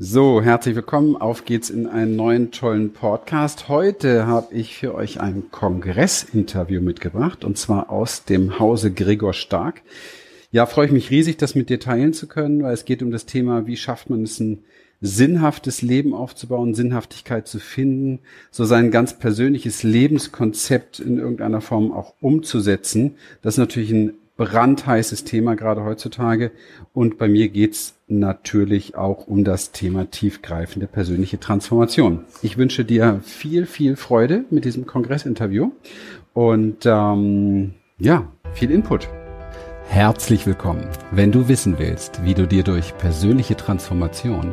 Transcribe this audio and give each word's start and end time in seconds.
So, 0.00 0.40
herzlich 0.40 0.76
willkommen. 0.76 1.16
Auf 1.16 1.44
geht's 1.44 1.70
in 1.70 1.88
einen 1.88 2.14
neuen 2.14 2.52
tollen 2.52 2.92
Podcast. 2.92 3.68
Heute 3.68 4.28
habe 4.28 4.54
ich 4.54 4.76
für 4.76 4.94
euch 4.94 5.20
ein 5.20 5.50
Kongressinterview 5.50 6.80
mitgebracht 6.80 7.44
und 7.44 7.58
zwar 7.58 7.90
aus 7.90 8.24
dem 8.24 8.60
Hause 8.60 8.92
Gregor 8.92 9.32
Stark. 9.32 9.82
Ja, 10.52 10.66
freue 10.66 10.86
ich 10.86 10.92
mich 10.92 11.10
riesig, 11.10 11.36
das 11.38 11.56
mit 11.56 11.68
dir 11.68 11.80
teilen 11.80 12.12
zu 12.12 12.28
können, 12.28 12.62
weil 12.62 12.74
es 12.74 12.84
geht 12.84 13.02
um 13.02 13.10
das 13.10 13.26
Thema, 13.26 13.66
wie 13.66 13.76
schafft 13.76 14.08
man 14.08 14.22
es, 14.22 14.38
ein 14.38 14.62
sinnhaftes 15.00 15.82
Leben 15.82 16.14
aufzubauen, 16.14 16.74
Sinnhaftigkeit 16.74 17.48
zu 17.48 17.58
finden, 17.58 18.20
so 18.52 18.64
sein 18.64 18.92
ganz 18.92 19.18
persönliches 19.18 19.82
Lebenskonzept 19.82 21.00
in 21.00 21.18
irgendeiner 21.18 21.60
Form 21.60 21.90
auch 21.90 22.14
umzusetzen. 22.20 23.16
Das 23.42 23.54
ist 23.54 23.58
natürlich 23.58 23.90
ein 23.90 24.14
brandheißes 24.38 25.24
Thema 25.24 25.56
gerade 25.56 25.84
heutzutage. 25.84 26.52
Und 26.94 27.18
bei 27.18 27.28
mir 27.28 27.50
geht's 27.50 27.96
natürlich 28.06 28.96
auch 28.96 29.26
um 29.26 29.44
das 29.44 29.72
Thema 29.72 30.10
tiefgreifende 30.10 30.86
persönliche 30.86 31.38
Transformation. 31.38 32.24
Ich 32.40 32.56
wünsche 32.56 32.86
dir 32.86 33.20
viel, 33.22 33.66
viel 33.66 33.96
Freude 33.96 34.44
mit 34.48 34.64
diesem 34.64 34.86
Kongressinterview 34.86 35.72
und 36.32 36.86
ähm, 36.86 37.74
ja, 37.98 38.32
viel 38.54 38.70
Input. 38.70 39.08
Herzlich 39.88 40.46
willkommen. 40.46 40.86
Wenn 41.10 41.32
du 41.32 41.48
wissen 41.48 41.78
willst, 41.78 42.24
wie 42.24 42.34
du 42.34 42.46
dir 42.46 42.62
durch 42.62 42.96
persönliche 42.96 43.56
Transformation 43.56 44.52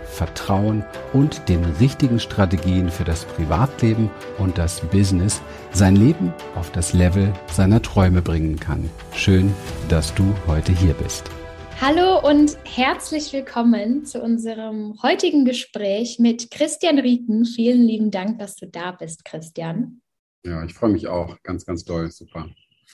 Vertrauen 0.11 0.83
und 1.13 1.47
den 1.49 1.63
richtigen 1.79 2.19
Strategien 2.19 2.91
für 2.91 3.05
das 3.05 3.25
Privatleben 3.25 4.11
und 4.37 4.57
das 4.57 4.81
Business 4.81 5.41
sein 5.71 5.95
Leben 5.95 6.33
auf 6.55 6.71
das 6.71 6.93
Level 6.93 7.33
seiner 7.51 7.81
Träume 7.81 8.21
bringen 8.21 8.59
kann. 8.59 8.89
Schön, 9.15 9.53
dass 9.89 10.13
du 10.13 10.35
heute 10.47 10.73
hier 10.73 10.93
bist. 10.93 11.31
Hallo 11.79 12.19
und 12.19 12.57
herzlich 12.63 13.33
willkommen 13.33 14.05
zu 14.05 14.21
unserem 14.21 15.01
heutigen 15.01 15.45
Gespräch 15.45 16.19
mit 16.19 16.51
Christian 16.51 16.99
Rieken. 16.99 17.45
Vielen 17.45 17.81
lieben 17.87 18.11
Dank, 18.11 18.37
dass 18.37 18.55
du 18.55 18.67
da 18.67 18.91
bist, 18.91 19.25
Christian. 19.25 20.01
Ja, 20.45 20.63
ich 20.63 20.73
freue 20.73 20.91
mich 20.91 21.07
auch. 21.07 21.37
Ganz, 21.41 21.65
ganz 21.65 21.83
toll. 21.83 22.11
Super. 22.11 22.49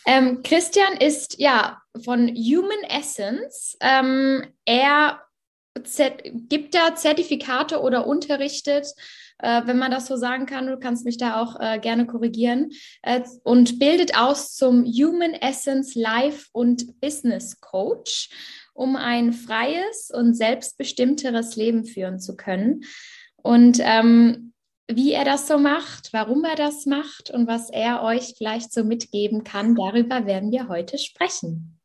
Ähm, 0.06 0.42
Christian 0.42 0.96
ist 1.00 1.38
ja 1.38 1.82
von 2.02 2.30
Human 2.30 2.84
Essence. 2.90 3.76
Ähm, 3.82 4.46
er 4.64 5.22
gibt 5.80 6.76
da 6.76 6.96
Zertifikate 6.96 7.82
oder 7.82 8.08
unterrichtet, 8.08 8.88
äh, 9.40 9.62
wenn 9.66 9.78
man 9.78 9.92
das 9.92 10.08
so 10.08 10.16
sagen 10.16 10.46
kann. 10.46 10.68
Du 10.68 10.78
kannst 10.78 11.06
mich 11.06 11.18
da 11.18 11.42
auch 11.42 11.60
äh, 11.60 11.80
gerne 11.80 12.06
korrigieren. 12.08 12.72
Äh, 13.02 13.22
und 13.44 13.80
bildet 13.80 14.18
aus 14.18 14.56
zum 14.56 14.86
Human 14.86 15.34
Essence 15.34 15.96
Life 15.96 16.48
und 16.52 17.00
Business 17.00 17.60
Coach 17.60 18.30
um 18.78 18.96
ein 18.96 19.34
freies 19.34 20.12
und 20.14 20.36
selbstbestimmteres 20.36 21.56
Leben 21.56 21.84
führen 21.84 22.20
zu 22.20 22.36
können. 22.36 22.84
Und 23.38 23.80
ähm, 23.82 24.54
wie 24.90 25.14
er 25.14 25.26
das 25.26 25.48
so 25.48 25.58
macht, 25.58 26.14
warum 26.14 26.46
er 26.46 26.56
das 26.56 26.86
macht 26.86 27.30
und 27.32 27.48
was 27.48 27.70
er 27.70 28.04
euch 28.04 28.36
vielleicht 28.38 28.72
so 28.72 28.84
mitgeben 28.84 29.44
kann, 29.44 29.76
darüber 29.76 30.26
werden 30.26 30.52
wir 30.52 30.70
heute 30.70 30.98
sprechen. 30.98 31.77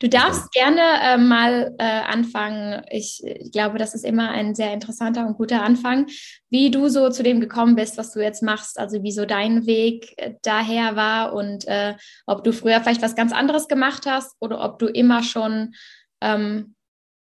Du 0.00 0.08
darfst 0.08 0.50
gerne 0.50 0.80
äh, 0.80 1.16
mal 1.16 1.74
äh, 1.78 1.84
anfangen. 1.84 2.82
Ich, 2.90 3.22
ich, 3.24 3.52
glaube, 3.52 3.78
das 3.78 3.94
ist 3.94 4.04
immer 4.04 4.30
ein 4.30 4.54
sehr 4.56 4.72
interessanter 4.72 5.24
und 5.26 5.36
guter 5.36 5.62
Anfang, 5.62 6.06
wie 6.50 6.70
du 6.70 6.88
so 6.88 7.10
zu 7.10 7.22
dem 7.22 7.40
gekommen 7.40 7.76
bist, 7.76 7.96
was 7.96 8.12
du 8.12 8.20
jetzt 8.20 8.42
machst, 8.42 8.78
also 8.78 9.02
wie 9.04 9.12
so 9.12 9.24
dein 9.24 9.66
Weg 9.66 10.14
äh, 10.16 10.34
daher 10.42 10.96
war 10.96 11.32
und 11.34 11.66
äh, 11.68 11.94
ob 12.26 12.42
du 12.42 12.52
früher 12.52 12.80
vielleicht 12.80 13.02
was 13.02 13.14
ganz 13.14 13.32
anderes 13.32 13.68
gemacht 13.68 14.04
hast 14.04 14.34
oder 14.40 14.64
ob 14.64 14.80
du 14.80 14.86
immer 14.86 15.22
schon 15.22 15.74
ähm, 16.20 16.74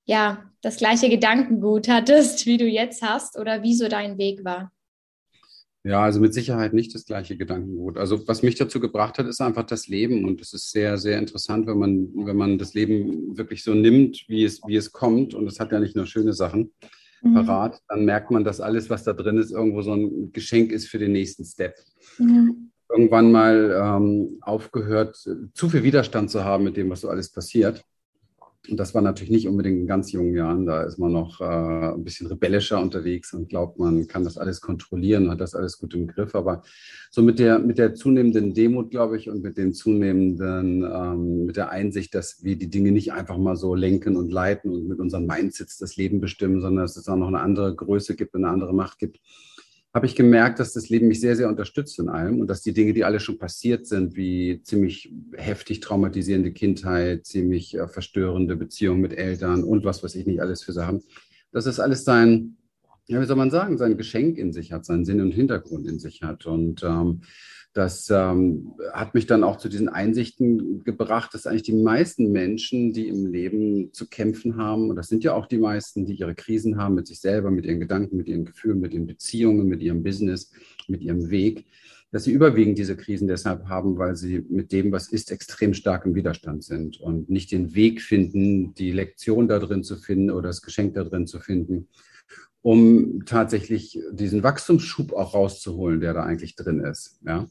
ja 0.04 0.50
das 0.60 0.78
gleiche 0.78 1.08
Gedankengut 1.08 1.88
hattest, 1.88 2.46
wie 2.46 2.56
du 2.56 2.66
jetzt 2.66 3.02
hast 3.02 3.38
oder 3.38 3.62
wie 3.62 3.74
so 3.74 3.86
dein 3.88 4.18
Weg 4.18 4.44
war. 4.44 4.73
Ja, 5.86 6.02
also 6.02 6.18
mit 6.18 6.32
Sicherheit 6.32 6.72
nicht 6.72 6.94
das 6.94 7.04
gleiche 7.04 7.36
Gedankengut. 7.36 7.98
Also 7.98 8.26
was 8.26 8.42
mich 8.42 8.54
dazu 8.54 8.80
gebracht 8.80 9.18
hat, 9.18 9.26
ist 9.26 9.42
einfach 9.42 9.64
das 9.64 9.86
Leben. 9.86 10.24
Und 10.24 10.40
es 10.40 10.54
ist 10.54 10.70
sehr, 10.70 10.96
sehr 10.96 11.18
interessant, 11.18 11.66
wenn 11.66 11.78
man, 11.78 12.08
wenn 12.14 12.38
man 12.38 12.56
das 12.56 12.72
Leben 12.72 13.36
wirklich 13.36 13.62
so 13.62 13.74
nimmt, 13.74 14.24
wie 14.26 14.44
es, 14.44 14.62
wie 14.66 14.76
es 14.76 14.92
kommt. 14.92 15.34
Und 15.34 15.46
es 15.46 15.60
hat 15.60 15.72
ja 15.72 15.80
nicht 15.80 15.94
nur 15.94 16.06
schöne 16.06 16.32
Sachen 16.32 16.72
mhm. 17.22 17.34
parat. 17.34 17.82
Dann 17.88 18.06
merkt 18.06 18.30
man, 18.30 18.44
dass 18.44 18.62
alles, 18.62 18.88
was 18.88 19.04
da 19.04 19.12
drin 19.12 19.36
ist, 19.36 19.52
irgendwo 19.52 19.82
so 19.82 19.92
ein 19.92 20.32
Geschenk 20.32 20.72
ist 20.72 20.88
für 20.88 20.98
den 20.98 21.12
nächsten 21.12 21.44
Step. 21.44 21.76
Mhm. 22.18 22.70
Irgendwann 22.88 23.30
mal 23.30 23.78
ähm, 23.78 24.38
aufgehört, 24.40 25.16
zu 25.52 25.68
viel 25.68 25.82
Widerstand 25.82 26.30
zu 26.30 26.44
haben 26.44 26.64
mit 26.64 26.78
dem, 26.78 26.88
was 26.88 27.02
so 27.02 27.10
alles 27.10 27.30
passiert. 27.30 27.84
Und 28.70 28.78
das 28.78 28.94
war 28.94 29.02
natürlich 29.02 29.30
nicht 29.30 29.46
unbedingt 29.46 29.80
in 29.80 29.86
ganz 29.86 30.10
jungen 30.12 30.34
Jahren. 30.34 30.64
Da 30.64 30.84
ist 30.84 30.98
man 30.98 31.12
noch 31.12 31.40
äh, 31.40 31.44
ein 31.44 32.02
bisschen 32.02 32.26
rebellischer 32.26 32.80
unterwegs 32.80 33.34
und 33.34 33.50
glaubt, 33.50 33.78
man 33.78 34.06
kann 34.06 34.24
das 34.24 34.38
alles 34.38 34.60
kontrollieren, 34.60 35.30
hat 35.30 35.40
das 35.40 35.54
alles 35.54 35.78
gut 35.78 35.94
im 35.94 36.06
Griff. 36.06 36.34
Aber 36.34 36.62
so 37.10 37.22
mit 37.22 37.38
der, 37.38 37.58
mit 37.58 37.76
der 37.76 37.94
zunehmenden 37.94 38.54
Demut, 38.54 38.90
glaube 38.90 39.18
ich, 39.18 39.28
und 39.28 39.42
mit 39.42 39.58
dem 39.58 39.74
zunehmenden, 39.74 40.82
ähm, 40.82 41.44
mit 41.44 41.56
der 41.56 41.70
Einsicht, 41.70 42.14
dass 42.14 42.42
wir 42.42 42.56
die 42.56 42.70
Dinge 42.70 42.92
nicht 42.92 43.12
einfach 43.12 43.36
mal 43.36 43.56
so 43.56 43.74
lenken 43.74 44.16
und 44.16 44.32
leiten 44.32 44.70
und 44.70 44.88
mit 44.88 44.98
unseren 44.98 45.26
Mindsets 45.26 45.76
das 45.76 45.96
Leben 45.96 46.20
bestimmen, 46.20 46.60
sondern 46.62 46.84
dass 46.84 46.96
es 46.96 47.08
auch 47.08 47.16
noch 47.16 47.28
eine 47.28 47.40
andere 47.40 47.74
Größe 47.74 48.16
gibt, 48.16 48.34
eine 48.34 48.48
andere 48.48 48.72
Macht 48.72 48.98
gibt, 48.98 49.20
habe 49.94 50.06
ich 50.06 50.16
gemerkt, 50.16 50.58
dass 50.58 50.72
das 50.72 50.88
Leben 50.88 51.06
mich 51.06 51.20
sehr, 51.20 51.36
sehr 51.36 51.48
unterstützt 51.48 52.00
in 52.00 52.08
allem 52.08 52.40
und 52.40 52.48
dass 52.48 52.62
die 52.62 52.72
Dinge, 52.72 52.92
die 52.92 53.04
alle 53.04 53.20
schon 53.20 53.38
passiert 53.38 53.86
sind, 53.86 54.16
wie 54.16 54.60
ziemlich 54.62 55.14
heftig 55.34 55.78
traumatisierende 55.78 56.52
Kindheit, 56.52 57.24
ziemlich 57.26 57.76
äh, 57.76 57.86
verstörende 57.86 58.56
Beziehungen 58.56 59.00
mit 59.00 59.12
Eltern 59.12 59.62
und 59.62 59.84
was 59.84 60.02
weiß 60.02 60.16
ich 60.16 60.26
nicht 60.26 60.40
alles 60.40 60.64
für 60.64 60.72
Sachen, 60.72 61.04
dass 61.52 61.66
das 61.66 61.78
alles 61.78 62.02
sein, 62.02 62.56
ja, 63.06 63.20
wie 63.20 63.26
soll 63.26 63.36
man 63.36 63.52
sagen, 63.52 63.78
sein 63.78 63.96
Geschenk 63.96 64.36
in 64.36 64.52
sich 64.52 64.72
hat, 64.72 64.84
seinen 64.84 65.04
Sinn 65.04 65.20
und 65.20 65.30
Hintergrund 65.30 65.86
in 65.86 66.00
sich 66.00 66.22
hat. 66.22 66.44
Und 66.46 66.82
ähm, 66.82 67.20
das 67.74 68.08
ähm, 68.08 68.74
hat 68.92 69.14
mich 69.14 69.26
dann 69.26 69.42
auch 69.42 69.56
zu 69.56 69.68
diesen 69.68 69.88
Einsichten 69.88 70.84
gebracht, 70.84 71.34
dass 71.34 71.46
eigentlich 71.46 71.64
die 71.64 71.72
meisten 71.72 72.30
Menschen, 72.30 72.92
die 72.92 73.08
im 73.08 73.26
Leben 73.26 73.92
zu 73.92 74.08
kämpfen 74.08 74.56
haben, 74.56 74.90
und 74.90 74.96
das 74.96 75.08
sind 75.08 75.24
ja 75.24 75.34
auch 75.34 75.46
die 75.46 75.58
meisten, 75.58 76.06
die 76.06 76.14
ihre 76.14 76.36
Krisen 76.36 76.78
haben 76.78 76.94
mit 76.94 77.08
sich 77.08 77.20
selber, 77.20 77.50
mit 77.50 77.66
ihren 77.66 77.80
Gedanken, 77.80 78.16
mit 78.16 78.28
ihren 78.28 78.44
Gefühlen, 78.44 78.78
mit 78.78 78.94
ihren 78.94 79.08
Beziehungen, 79.08 79.66
mit 79.66 79.82
ihrem 79.82 80.04
Business, 80.04 80.52
mit 80.86 81.02
ihrem 81.02 81.30
Weg, 81.30 81.66
dass 82.12 82.22
sie 82.22 82.32
überwiegend 82.32 82.78
diese 82.78 82.96
Krisen 82.96 83.26
deshalb 83.26 83.66
haben, 83.66 83.98
weil 83.98 84.14
sie 84.14 84.46
mit 84.48 84.70
dem, 84.70 84.92
was 84.92 85.08
ist, 85.08 85.32
extrem 85.32 85.74
stark 85.74 86.06
im 86.06 86.14
Widerstand 86.14 86.62
sind 86.62 87.00
und 87.00 87.28
nicht 87.28 87.50
den 87.50 87.74
Weg 87.74 88.00
finden, 88.00 88.72
die 88.74 88.92
Lektion 88.92 89.48
da 89.48 89.58
drin 89.58 89.82
zu 89.82 89.96
finden 89.96 90.30
oder 90.30 90.46
das 90.50 90.62
Geschenk 90.62 90.94
da 90.94 91.02
drin 91.02 91.26
zu 91.26 91.40
finden, 91.40 91.88
um 92.62 93.24
tatsächlich 93.26 93.98
diesen 94.12 94.44
Wachstumsschub 94.44 95.12
auch 95.12 95.34
rauszuholen, 95.34 95.98
der 95.98 96.14
da 96.14 96.22
eigentlich 96.22 96.54
drin 96.54 96.78
ist. 96.78 97.18
Ja. 97.26 97.48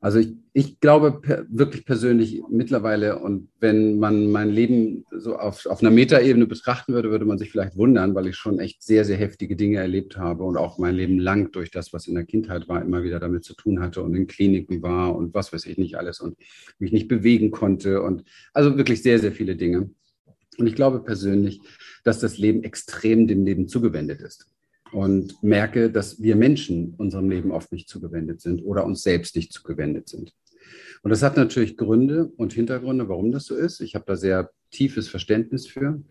Also 0.00 0.20
ich, 0.20 0.34
ich 0.52 0.78
glaube 0.78 1.20
per, 1.20 1.44
wirklich 1.48 1.84
persönlich 1.84 2.40
mittlerweile, 2.48 3.18
und 3.18 3.48
wenn 3.58 3.98
man 3.98 4.30
mein 4.30 4.50
Leben 4.50 5.04
so 5.10 5.36
auf, 5.36 5.66
auf 5.66 5.80
einer 5.80 5.90
Metaebene 5.90 6.46
betrachten 6.46 6.92
würde, 6.92 7.10
würde 7.10 7.24
man 7.24 7.38
sich 7.38 7.50
vielleicht 7.50 7.76
wundern, 7.76 8.14
weil 8.14 8.28
ich 8.28 8.36
schon 8.36 8.60
echt 8.60 8.80
sehr, 8.82 9.04
sehr 9.04 9.16
heftige 9.16 9.56
Dinge 9.56 9.78
erlebt 9.78 10.16
habe 10.16 10.44
und 10.44 10.56
auch 10.56 10.78
mein 10.78 10.94
Leben 10.94 11.18
lang 11.18 11.50
durch 11.50 11.72
das, 11.72 11.92
was 11.92 12.06
in 12.06 12.14
der 12.14 12.24
Kindheit 12.24 12.68
war, 12.68 12.80
immer 12.80 13.02
wieder 13.02 13.18
damit 13.18 13.42
zu 13.44 13.54
tun 13.54 13.80
hatte 13.80 14.02
und 14.02 14.14
in 14.14 14.28
Kliniken 14.28 14.82
war 14.82 15.16
und 15.16 15.34
was 15.34 15.52
weiß 15.52 15.66
ich 15.66 15.78
nicht 15.78 15.96
alles 15.96 16.20
und 16.20 16.36
mich 16.78 16.92
nicht 16.92 17.08
bewegen 17.08 17.50
konnte 17.50 18.00
und 18.00 18.22
also 18.52 18.76
wirklich 18.76 19.02
sehr, 19.02 19.18
sehr 19.18 19.32
viele 19.32 19.56
Dinge. 19.56 19.90
Und 20.58 20.66
ich 20.68 20.76
glaube 20.76 21.00
persönlich, 21.00 21.60
dass 22.04 22.20
das 22.20 22.38
Leben 22.38 22.62
extrem 22.62 23.26
dem 23.26 23.44
Leben 23.44 23.66
zugewendet 23.66 24.20
ist 24.20 24.48
und 24.92 25.42
merke, 25.42 25.90
dass 25.90 26.22
wir 26.22 26.36
Menschen 26.36 26.94
unserem 26.96 27.30
Leben 27.30 27.50
oft 27.50 27.72
nicht 27.72 27.88
zugewendet 27.88 28.40
sind 28.40 28.62
oder 28.62 28.84
uns 28.84 29.02
selbst 29.02 29.36
nicht 29.36 29.52
zugewendet 29.52 30.08
sind. 30.08 30.34
Und 31.02 31.10
das 31.10 31.22
hat 31.22 31.36
natürlich 31.36 31.76
Gründe 31.76 32.26
und 32.36 32.52
Hintergründe, 32.52 33.08
warum 33.08 33.32
das 33.32 33.44
so 33.44 33.54
ist. 33.54 33.80
Ich 33.80 33.94
habe 33.94 34.04
da 34.06 34.16
sehr 34.16 34.50
tiefes 34.70 35.08
Verständnis 35.08 35.66
für, 35.66 36.02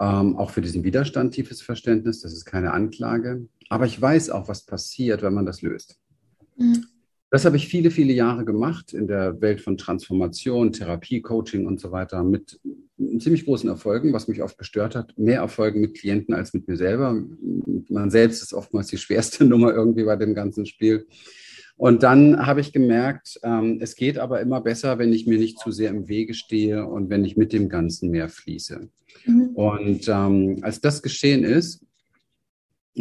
ähm, 0.00 0.36
auch 0.36 0.50
für 0.50 0.60
diesen 0.60 0.84
Widerstand 0.84 1.34
tiefes 1.34 1.62
Verständnis. 1.62 2.20
Das 2.20 2.32
ist 2.32 2.44
keine 2.44 2.72
Anklage. 2.72 3.46
Aber 3.68 3.86
ich 3.86 4.00
weiß 4.00 4.30
auch, 4.30 4.48
was 4.48 4.64
passiert, 4.64 5.22
wenn 5.22 5.34
man 5.34 5.46
das 5.46 5.62
löst. 5.62 5.98
Mhm. 6.56 6.84
Das 7.30 7.44
habe 7.44 7.56
ich 7.56 7.68
viele, 7.68 7.92
viele 7.92 8.12
Jahre 8.12 8.44
gemacht 8.44 8.92
in 8.92 9.06
der 9.06 9.40
Welt 9.40 9.60
von 9.60 9.76
Transformation, 9.76 10.72
Therapie, 10.72 11.22
Coaching 11.22 11.64
und 11.64 11.80
so 11.80 11.92
weiter 11.92 12.24
mit 12.24 12.60
ziemlich 13.18 13.44
großen 13.44 13.68
Erfolgen, 13.68 14.12
was 14.12 14.26
mich 14.26 14.42
oft 14.42 14.58
gestört 14.58 14.96
hat. 14.96 15.16
Mehr 15.16 15.38
Erfolgen 15.38 15.80
mit 15.80 15.96
Klienten 15.96 16.34
als 16.34 16.52
mit 16.52 16.66
mir 16.66 16.76
selber. 16.76 17.22
Man 17.88 18.10
selbst 18.10 18.42
ist 18.42 18.52
oftmals 18.52 18.88
die 18.88 18.98
schwerste 18.98 19.44
Nummer 19.46 19.72
irgendwie 19.72 20.04
bei 20.04 20.16
dem 20.16 20.34
ganzen 20.34 20.66
Spiel. 20.66 21.06
Und 21.76 22.02
dann 22.02 22.44
habe 22.44 22.60
ich 22.60 22.72
gemerkt, 22.72 23.40
ähm, 23.42 23.78
es 23.80 23.94
geht 23.94 24.18
aber 24.18 24.40
immer 24.40 24.60
besser, 24.60 24.98
wenn 24.98 25.14
ich 25.14 25.26
mir 25.26 25.38
nicht 25.38 25.58
zu 25.58 25.70
sehr 25.70 25.88
im 25.88 26.08
Wege 26.08 26.34
stehe 26.34 26.84
und 26.84 27.08
wenn 27.08 27.24
ich 27.24 27.38
mit 27.38 27.54
dem 27.54 27.70
Ganzen 27.70 28.10
mehr 28.10 28.28
fließe. 28.28 28.90
Mhm. 29.24 29.46
Und 29.54 30.08
ähm, 30.08 30.58
als 30.60 30.80
das 30.82 31.00
geschehen 31.00 31.42
ist, 31.42 31.82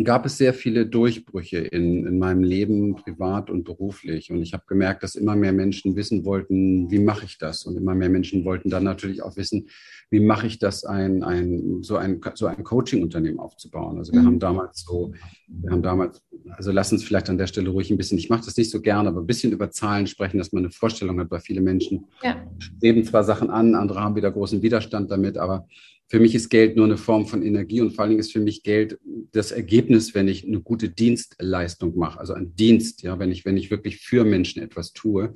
gab 0.03 0.25
es 0.25 0.37
sehr 0.37 0.53
viele 0.53 0.85
Durchbrüche 0.85 1.57
in, 1.57 2.05
in 2.05 2.19
meinem 2.19 2.43
Leben, 2.43 2.95
privat 2.95 3.49
und 3.49 3.63
beruflich. 3.63 4.31
Und 4.31 4.41
ich 4.41 4.53
habe 4.53 4.63
gemerkt, 4.67 5.01
dass 5.03 5.15
immer 5.15 5.35
mehr 5.35 5.51
Menschen 5.51 5.95
wissen 5.95 6.25
wollten, 6.25 6.91
wie 6.91 6.99
mache 6.99 7.25
ich 7.25 7.37
das? 7.37 7.65
Und 7.65 7.75
immer 7.75 7.95
mehr 7.95 8.09
Menschen 8.09 8.45
wollten 8.45 8.69
dann 8.69 8.83
natürlich 8.83 9.23
auch 9.23 9.35
wissen, 9.35 9.67
wie 10.11 10.19
mache 10.19 10.47
ich 10.47 10.59
das, 10.59 10.85
ein, 10.85 11.23
ein, 11.23 11.81
so 11.81 11.97
ein, 11.97 12.21
so 12.35 12.45
ein 12.45 12.63
Coaching-Unternehmen 12.63 13.39
aufzubauen. 13.39 13.97
Also 13.97 14.13
wir 14.13 14.21
mhm. 14.21 14.25
haben 14.25 14.39
damals 14.39 14.83
so, 14.83 15.13
wir 15.47 15.71
haben 15.71 15.83
damals, 15.83 16.21
also 16.51 16.71
lass 16.71 16.91
uns 16.91 17.03
vielleicht 17.03 17.29
an 17.29 17.37
der 17.37 17.47
Stelle 17.47 17.69
ruhig 17.69 17.89
ein 17.91 17.97
bisschen, 17.97 18.17
ich 18.17 18.29
mache 18.29 18.45
das 18.45 18.57
nicht 18.57 18.71
so 18.71 18.81
gerne, 18.81 19.09
aber 19.09 19.21
ein 19.21 19.27
bisschen 19.27 19.51
über 19.51 19.71
Zahlen 19.71 20.07
sprechen, 20.07 20.37
dass 20.37 20.51
man 20.51 20.63
eine 20.63 20.71
Vorstellung 20.71 21.19
hat, 21.19 21.31
weil 21.31 21.41
viele 21.41 21.61
Menschen 21.61 22.05
ja. 22.23 22.47
streben 22.59 23.03
zwar 23.03 23.23
Sachen 23.23 23.49
an, 23.49 23.75
andere 23.75 24.01
haben 24.01 24.15
wieder 24.15 24.31
großen 24.31 24.61
Widerstand 24.61 25.11
damit, 25.11 25.37
aber 25.37 25.67
für 26.09 26.19
mich 26.19 26.33
ist 26.33 26.49
Geld 26.49 26.75
nur 26.75 26.85
eine 26.85 26.97
Form 26.97 27.27
von 27.27 27.43
Energie 27.43 27.81
und 27.81 27.91
vor 27.91 28.01
allen 28.01 28.09
Dingen 28.09 28.19
ist 28.19 28.33
für 28.33 28.39
mich 28.39 28.63
Geld 28.63 28.99
das 29.31 29.51
Ergebnis, 29.51 30.15
wenn 30.15 30.27
ich 30.27 30.43
eine 30.43 30.59
gute 30.59 30.89
Dienstleistung 30.89 31.95
mache, 31.97 32.19
also 32.19 32.33
ein 32.33 32.55
Dienst, 32.55 33.03
ja, 33.03 33.19
wenn 33.19 33.31
ich, 33.31 33.45
wenn 33.45 33.57
ich 33.57 33.69
wirklich 33.69 33.97
für 33.97 34.25
Menschen 34.25 34.61
etwas 34.61 34.91
tue, 34.91 35.35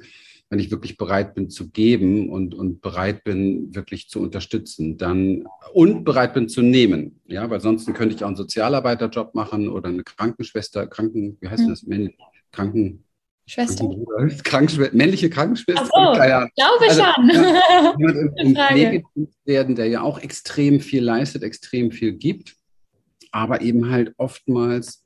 wenn 0.49 0.59
ich 0.59 0.71
wirklich 0.71 0.97
bereit 0.97 1.35
bin 1.35 1.49
zu 1.51 1.69
geben 1.69 2.29
und, 2.29 2.55
und 2.55 2.81
bereit 2.81 3.23
bin, 3.23 3.73
wirklich 3.75 4.09
zu 4.09 4.19
unterstützen, 4.19 4.97
dann 4.97 5.45
und 5.73 6.03
bereit 6.03 6.33
bin 6.33 6.49
zu 6.49 6.63
nehmen, 6.63 7.19
ja, 7.27 7.47
weil 7.51 7.61
sonst 7.61 7.85
könnte 7.93 8.15
ich 8.15 8.23
auch 8.23 8.27
einen 8.27 8.35
Sozialarbeiterjob 8.35 9.35
machen 9.35 9.69
oder 9.69 9.89
eine 9.89 10.03
Krankenschwester, 10.03 10.87
Kranken, 10.87 11.37
wie 11.39 11.49
heißt 11.49 11.63
hm. 11.63 11.69
das, 11.69 11.85
Kranken, 12.51 13.03
Schwester? 13.45 13.89
Krankenschwester, 14.43 14.95
männliche 14.95 15.29
Krankenschwester? 15.29 15.83
Ach 15.83 15.89
so, 15.91 16.13
glaube 16.13 16.49
also, 16.87 17.03
schon. 17.03 17.29
Ja, 18.55 18.75
jemand 18.75 19.05
im, 19.15 19.27
werden, 19.45 19.75
der 19.75 19.87
ja 19.87 20.01
auch 20.01 20.19
extrem 20.19 20.79
viel 20.79 21.03
leistet, 21.03 21.43
extrem 21.43 21.91
viel 21.91 22.13
gibt, 22.13 22.55
aber 23.31 23.61
eben 23.61 23.89
halt 23.89 24.13
oftmals 24.17 25.03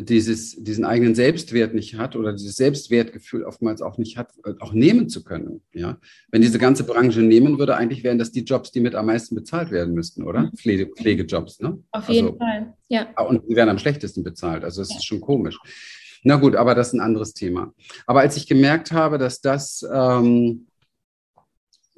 dieses, 0.00 0.54
diesen 0.62 0.84
eigenen 0.84 1.14
Selbstwert 1.16 1.74
nicht 1.74 1.96
hat 1.96 2.14
oder 2.14 2.32
dieses 2.32 2.54
Selbstwertgefühl 2.54 3.42
oftmals 3.42 3.82
auch 3.82 3.98
nicht 3.98 4.16
hat, 4.16 4.32
äh, 4.44 4.54
auch 4.60 4.72
nehmen 4.72 5.08
zu 5.08 5.24
können. 5.24 5.60
Ja? 5.72 5.98
Wenn 6.30 6.40
diese 6.40 6.58
ganze 6.58 6.84
Branche 6.84 7.20
nehmen 7.20 7.58
würde, 7.58 7.76
eigentlich 7.76 8.04
wären 8.04 8.18
das 8.18 8.30
die 8.30 8.44
Jobs, 8.44 8.70
die 8.70 8.80
mit 8.80 8.94
am 8.94 9.06
meisten 9.06 9.34
bezahlt 9.34 9.72
werden 9.72 9.94
müssten, 9.94 10.22
oder? 10.22 10.42
Mhm. 10.42 10.52
Pflege, 10.56 10.86
Pflegejobs, 10.86 11.60
ne? 11.60 11.82
Auf 11.90 12.08
jeden 12.08 12.28
also, 12.28 12.38
Fall, 12.38 12.74
ja. 12.88 13.08
Und 13.20 13.42
die 13.48 13.56
werden 13.56 13.70
am 13.70 13.78
schlechtesten 13.78 14.22
bezahlt. 14.22 14.62
Also 14.62 14.82
es 14.82 14.90
ja. 14.90 14.96
ist 14.96 15.04
schon 15.04 15.20
komisch. 15.20 15.58
Na 16.22 16.36
gut, 16.36 16.56
aber 16.56 16.74
das 16.74 16.88
ist 16.88 16.94
ein 16.94 17.00
anderes 17.00 17.32
Thema. 17.32 17.72
Aber 18.06 18.20
als 18.20 18.36
ich 18.36 18.46
gemerkt 18.46 18.92
habe, 18.92 19.18
dass 19.18 19.40
das, 19.40 19.86
ähm, 19.92 20.66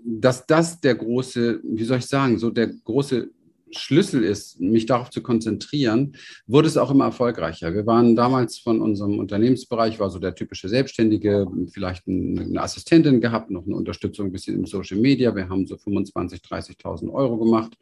dass 0.02 0.46
das 0.46 0.80
der 0.80 0.94
große, 0.94 1.60
wie 1.62 1.84
soll 1.84 1.98
ich 1.98 2.06
sagen, 2.06 2.38
so 2.38 2.50
der 2.50 2.68
große 2.68 3.30
Schlüssel 3.72 4.24
ist, 4.24 4.60
mich 4.60 4.86
darauf 4.86 5.10
zu 5.10 5.22
konzentrieren, 5.22 6.16
wurde 6.46 6.68
es 6.68 6.76
auch 6.76 6.90
immer 6.90 7.04
erfolgreicher. 7.04 7.74
Wir 7.74 7.86
waren 7.86 8.16
damals 8.16 8.58
von 8.58 8.80
unserem 8.80 9.18
Unternehmensbereich, 9.18 10.00
war 10.00 10.10
so 10.10 10.18
der 10.18 10.34
typische 10.34 10.68
Selbstständige, 10.68 11.46
vielleicht 11.72 12.06
eine 12.08 12.62
Assistentin 12.62 13.20
gehabt, 13.20 13.50
noch 13.50 13.66
eine 13.66 13.76
Unterstützung 13.76 14.26
ein 14.26 14.32
bisschen 14.32 14.56
im 14.56 14.66
Social 14.66 14.98
Media. 14.98 15.34
Wir 15.34 15.48
haben 15.48 15.66
so 15.66 15.76
25.000, 15.76 16.42
30.000 16.46 17.12
Euro 17.12 17.38
gemacht 17.38 17.76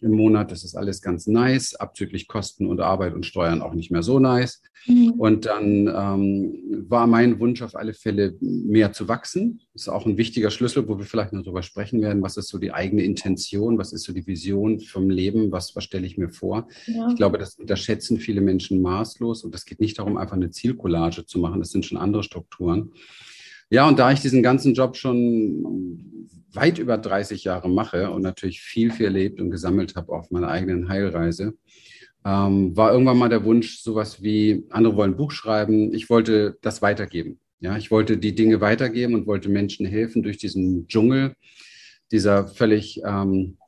im 0.00 0.12
Monat. 0.12 0.50
Das 0.50 0.64
ist 0.64 0.74
alles 0.74 1.02
ganz 1.02 1.26
nice, 1.26 1.74
abzüglich 1.74 2.28
Kosten 2.28 2.66
und 2.66 2.80
Arbeit 2.80 3.14
und 3.14 3.26
Steuern 3.26 3.62
auch 3.62 3.74
nicht 3.74 3.90
mehr 3.90 4.02
so 4.02 4.18
nice. 4.18 4.62
Mhm. 4.86 5.12
Und 5.12 5.46
dann 5.46 5.86
ähm, 5.94 6.86
war 6.88 7.06
mein 7.06 7.38
Wunsch 7.38 7.62
auf 7.62 7.76
alle 7.76 7.94
Fälle, 7.94 8.36
mehr 8.40 8.92
zu 8.92 9.08
wachsen. 9.08 9.60
Das 9.74 9.82
ist 9.82 9.88
auch 9.88 10.06
ein 10.06 10.16
wichtiger 10.16 10.50
Schlüssel, 10.50 10.88
wo 10.88 10.98
wir 10.98 11.04
vielleicht 11.04 11.32
noch 11.32 11.42
darüber 11.42 11.62
sprechen 11.62 12.00
werden. 12.00 12.22
Was 12.22 12.36
ist 12.36 12.48
so 12.48 12.58
die 12.58 12.72
eigene 12.72 13.02
Intention? 13.02 13.78
Was 13.78 13.92
ist 13.92 14.04
so 14.04 14.12
die 14.12 14.26
Vision 14.26 14.80
vom 14.80 15.10
Leben? 15.10 15.29
Was, 15.50 15.74
was 15.76 15.84
stelle 15.84 16.06
ich 16.06 16.18
mir 16.18 16.30
vor? 16.30 16.68
Ja. 16.86 17.08
Ich 17.08 17.16
glaube, 17.16 17.38
das 17.38 17.54
unterschätzen 17.54 18.18
viele 18.18 18.40
Menschen 18.40 18.82
maßlos. 18.82 19.44
Und 19.44 19.54
es 19.54 19.64
geht 19.64 19.80
nicht 19.80 19.98
darum, 19.98 20.16
einfach 20.16 20.36
eine 20.36 20.50
Zielcollage 20.50 21.26
zu 21.26 21.38
machen. 21.38 21.60
Das 21.60 21.70
sind 21.70 21.84
schon 21.86 21.98
andere 21.98 22.22
Strukturen. 22.22 22.92
Ja, 23.70 23.86
und 23.86 23.98
da 23.98 24.10
ich 24.10 24.20
diesen 24.20 24.42
ganzen 24.42 24.74
Job 24.74 24.96
schon 24.96 26.28
weit 26.52 26.78
über 26.78 26.98
30 26.98 27.44
Jahre 27.44 27.68
mache 27.68 28.10
und 28.10 28.22
natürlich 28.22 28.60
viel, 28.60 28.90
viel 28.90 29.06
erlebt 29.06 29.40
und 29.40 29.50
gesammelt 29.50 29.94
habe 29.94 30.12
auf 30.12 30.30
meiner 30.32 30.48
eigenen 30.48 30.88
Heilreise, 30.88 31.54
ähm, 32.24 32.76
war 32.76 32.92
irgendwann 32.92 33.18
mal 33.18 33.28
der 33.28 33.44
Wunsch, 33.44 33.78
sowas 33.78 34.22
wie, 34.22 34.64
andere 34.70 34.96
wollen 34.96 35.12
ein 35.12 35.16
Buch 35.16 35.30
schreiben, 35.30 35.94
ich 35.94 36.10
wollte 36.10 36.58
das 36.62 36.82
weitergeben. 36.82 37.38
Ja, 37.60 37.76
ich 37.76 37.90
wollte 37.90 38.16
die 38.16 38.34
Dinge 38.34 38.60
weitergeben 38.60 39.14
und 39.14 39.26
wollte 39.26 39.48
Menschen 39.48 39.86
helfen, 39.86 40.22
durch 40.22 40.38
diesen 40.38 40.88
Dschungel 40.88 41.34
dieser 42.10 42.48
völlig 42.48 43.02
ähm, 43.04 43.58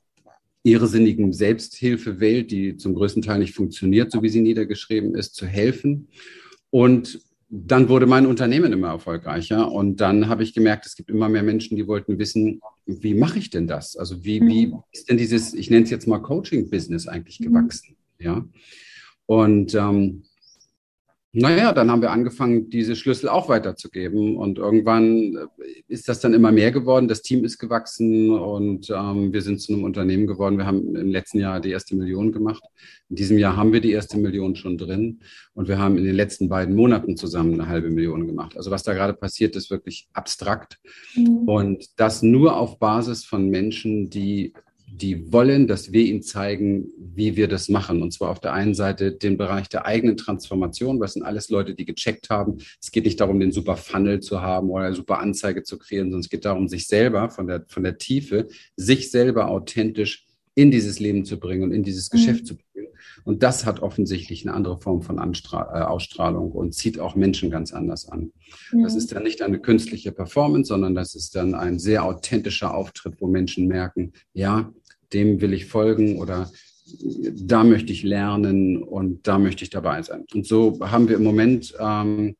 irrsinnigen 0.64 1.32
Selbsthilfewelt, 1.32 2.50
die 2.50 2.76
zum 2.76 2.94
größten 2.94 3.22
Teil 3.22 3.40
nicht 3.40 3.54
funktioniert, 3.54 4.12
so 4.12 4.22
wie 4.22 4.28
sie 4.28 4.40
niedergeschrieben 4.40 5.14
ist, 5.14 5.34
zu 5.34 5.46
helfen. 5.46 6.08
Und 6.70 7.20
dann 7.54 7.88
wurde 7.90 8.06
mein 8.06 8.26
Unternehmen 8.26 8.72
immer 8.72 8.88
erfolgreicher 8.88 9.70
und 9.70 10.00
dann 10.00 10.28
habe 10.28 10.42
ich 10.42 10.54
gemerkt, 10.54 10.86
es 10.86 10.96
gibt 10.96 11.10
immer 11.10 11.28
mehr 11.28 11.42
Menschen, 11.42 11.76
die 11.76 11.86
wollten 11.86 12.18
wissen, 12.18 12.60
wie 12.86 13.12
mache 13.12 13.38
ich 13.38 13.50
denn 13.50 13.66
das? 13.66 13.94
Also 13.94 14.24
wie, 14.24 14.40
wie 14.40 14.68
mhm. 14.68 14.82
ist 14.90 15.10
denn 15.10 15.18
dieses, 15.18 15.52
ich 15.52 15.68
nenne 15.68 15.84
es 15.84 15.90
jetzt 15.90 16.08
mal 16.08 16.18
Coaching-Business 16.18 17.08
eigentlich 17.08 17.40
mhm. 17.40 17.44
gewachsen? 17.44 17.96
Ja. 18.18 18.48
Und 19.26 19.74
ähm, 19.74 20.22
naja, 21.34 21.72
dann 21.72 21.90
haben 21.90 22.02
wir 22.02 22.10
angefangen, 22.10 22.68
diese 22.68 22.94
Schlüssel 22.94 23.30
auch 23.30 23.48
weiterzugeben. 23.48 24.36
Und 24.36 24.58
irgendwann 24.58 25.34
äh, 25.34 25.82
ist 25.88 26.06
das 26.08 26.20
dann 26.20 26.34
immer 26.34 26.52
mehr 26.52 26.72
geworden. 26.72 27.08
Das 27.08 27.22
Team 27.22 27.42
ist 27.44 27.58
gewachsen 27.58 28.30
und 28.30 28.90
ähm, 28.90 29.32
wir 29.32 29.40
sind 29.40 29.58
zu 29.60 29.72
einem 29.72 29.84
Unternehmen 29.84 30.26
geworden. 30.26 30.58
Wir 30.58 30.66
haben 30.66 30.94
im 30.94 31.08
letzten 31.08 31.38
Jahr 31.38 31.60
die 31.60 31.70
erste 31.70 31.96
Million 31.96 32.32
gemacht. 32.32 32.62
In 33.08 33.16
diesem 33.16 33.38
Jahr 33.38 33.56
haben 33.56 33.72
wir 33.72 33.80
die 33.80 33.92
erste 33.92 34.18
Million 34.18 34.56
schon 34.56 34.76
drin. 34.76 35.20
Und 35.54 35.68
wir 35.68 35.78
haben 35.78 35.96
in 35.96 36.04
den 36.04 36.14
letzten 36.14 36.50
beiden 36.50 36.74
Monaten 36.74 37.16
zusammen 37.16 37.54
eine 37.54 37.66
halbe 37.66 37.88
Million 37.88 38.26
gemacht. 38.26 38.54
Also 38.58 38.70
was 38.70 38.82
da 38.82 38.92
gerade 38.92 39.14
passiert, 39.14 39.56
ist 39.56 39.70
wirklich 39.70 40.08
abstrakt. 40.12 40.80
Mhm. 41.16 41.48
Und 41.48 41.84
das 41.96 42.22
nur 42.22 42.58
auf 42.58 42.78
Basis 42.78 43.24
von 43.24 43.48
Menschen, 43.48 44.10
die 44.10 44.52
die 44.94 45.32
wollen, 45.32 45.66
dass 45.66 45.92
wir 45.92 46.04
ihnen 46.04 46.22
zeigen, 46.22 46.88
wie 46.98 47.34
wir 47.34 47.48
das 47.48 47.68
machen. 47.68 48.02
Und 48.02 48.12
zwar 48.12 48.30
auf 48.30 48.40
der 48.40 48.52
einen 48.52 48.74
Seite 48.74 49.12
den 49.12 49.38
Bereich 49.38 49.68
der 49.68 49.86
eigenen 49.86 50.16
Transformation. 50.16 51.00
Das 51.00 51.14
sind 51.14 51.22
alles 51.22 51.48
Leute, 51.48 51.74
die 51.74 51.86
gecheckt 51.86 52.28
haben. 52.28 52.58
Es 52.80 52.90
geht 52.92 53.04
nicht 53.04 53.20
darum, 53.20 53.40
den 53.40 53.52
super 53.52 53.76
Funnel 53.76 54.20
zu 54.20 54.42
haben 54.42 54.68
oder 54.70 54.84
eine 54.84 54.94
super 54.94 55.18
Anzeige 55.18 55.62
zu 55.62 55.78
kreieren, 55.78 56.08
sondern 56.08 56.20
es 56.20 56.28
geht 56.28 56.44
darum, 56.44 56.68
sich 56.68 56.86
selber 56.86 57.30
von 57.30 57.46
der, 57.46 57.64
von 57.68 57.82
der 57.82 57.96
Tiefe, 57.96 58.48
sich 58.76 59.10
selber 59.10 59.48
authentisch 59.48 60.26
in 60.54 60.70
dieses 60.70 61.00
Leben 61.00 61.24
zu 61.24 61.38
bringen 61.38 61.62
und 61.62 61.72
in 61.72 61.82
dieses 61.82 62.12
mhm. 62.12 62.16
Geschäft 62.16 62.46
zu 62.46 62.56
bringen. 62.56 62.72
Und 63.24 63.42
das 63.42 63.64
hat 63.64 63.80
offensichtlich 63.80 64.46
eine 64.46 64.54
andere 64.54 64.78
Form 64.78 65.02
von 65.02 65.18
Anstra 65.18 65.80
äh, 65.80 65.84
Ausstrahlung 65.84 66.52
und 66.52 66.74
zieht 66.74 66.98
auch 66.98 67.14
Menschen 67.14 67.50
ganz 67.50 67.72
anders 67.72 68.08
an. 68.08 68.32
Mhm. 68.72 68.82
Das 68.82 68.94
ist 68.94 69.12
dann 69.12 69.22
nicht 69.22 69.42
eine 69.42 69.60
künstliche 69.60 70.12
Performance, 70.12 70.68
sondern 70.68 70.94
das 70.94 71.14
ist 71.14 71.34
dann 71.34 71.54
ein 71.54 71.78
sehr 71.78 72.04
authentischer 72.04 72.74
Auftritt, 72.74 73.20
wo 73.20 73.28
Menschen 73.28 73.66
merken, 73.66 74.12
ja, 74.32 74.72
dem 75.12 75.40
will 75.40 75.52
ich 75.52 75.66
folgen 75.66 76.18
oder 76.18 76.50
da 77.34 77.64
möchte 77.64 77.92
ich 77.92 78.02
lernen 78.02 78.82
und 78.82 79.26
da 79.26 79.38
möchte 79.38 79.64
ich 79.64 79.70
dabei 79.70 80.02
sein. 80.02 80.24
Und 80.34 80.46
so 80.46 80.78
haben 80.80 81.08
wir 81.08 81.16
im 81.16 81.24
Moment 81.24 81.74
ähm, 81.78 82.36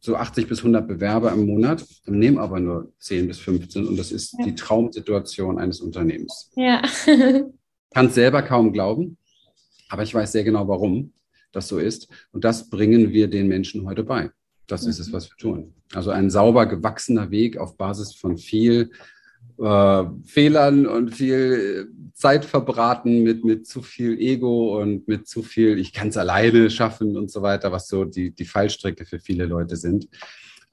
so 0.00 0.16
80 0.16 0.48
bis 0.48 0.58
100 0.58 0.86
Bewerber 0.86 1.32
im 1.32 1.46
Monat, 1.46 1.84
nehmen 2.06 2.38
aber 2.38 2.60
nur 2.60 2.92
10 3.00 3.26
bis 3.26 3.38
15 3.38 3.86
und 3.86 3.96
das 3.98 4.12
ist 4.12 4.34
ja. 4.38 4.44
die 4.44 4.54
Traumsituation 4.54 5.58
eines 5.58 5.80
Unternehmens. 5.80 6.50
Ja. 6.56 6.82
Kann 7.90 8.06
es 8.06 8.14
selber 8.14 8.42
kaum 8.42 8.72
glauben, 8.72 9.16
aber 9.88 10.02
ich 10.02 10.14
weiß 10.14 10.32
sehr 10.32 10.44
genau, 10.44 10.68
warum 10.68 11.12
das 11.52 11.68
so 11.68 11.78
ist 11.78 12.08
und 12.32 12.44
das 12.44 12.68
bringen 12.68 13.12
wir 13.12 13.28
den 13.28 13.48
Menschen 13.48 13.86
heute 13.86 14.04
bei. 14.04 14.30
Das 14.66 14.84
mhm. 14.84 14.90
ist 14.90 14.98
es, 14.98 15.12
was 15.12 15.30
wir 15.30 15.36
tun. 15.36 15.74
Also 15.94 16.10
ein 16.10 16.30
sauber 16.30 16.66
gewachsener 16.66 17.30
Weg 17.30 17.56
auf 17.56 17.76
Basis 17.76 18.14
von 18.14 18.36
viel 18.36 18.90
äh, 19.58 20.04
Fehlern 20.24 20.86
und 20.86 21.14
viel 21.14 21.90
Zeit 22.14 22.44
verbraten 22.44 23.22
mit, 23.22 23.44
mit 23.44 23.66
zu 23.66 23.80
viel 23.80 24.18
Ego 24.18 24.80
und 24.80 25.06
mit 25.06 25.28
zu 25.28 25.42
viel, 25.42 25.78
ich 25.78 25.92
kann 25.92 26.08
es 26.08 26.16
alleine 26.16 26.68
schaffen 26.68 27.16
und 27.16 27.30
so 27.30 27.42
weiter, 27.42 27.70
was 27.70 27.86
so 27.86 28.04
die, 28.04 28.32
die 28.32 28.44
Fallstrecke 28.44 29.04
für 29.04 29.20
viele 29.20 29.46
Leute 29.46 29.76
sind. 29.76 30.08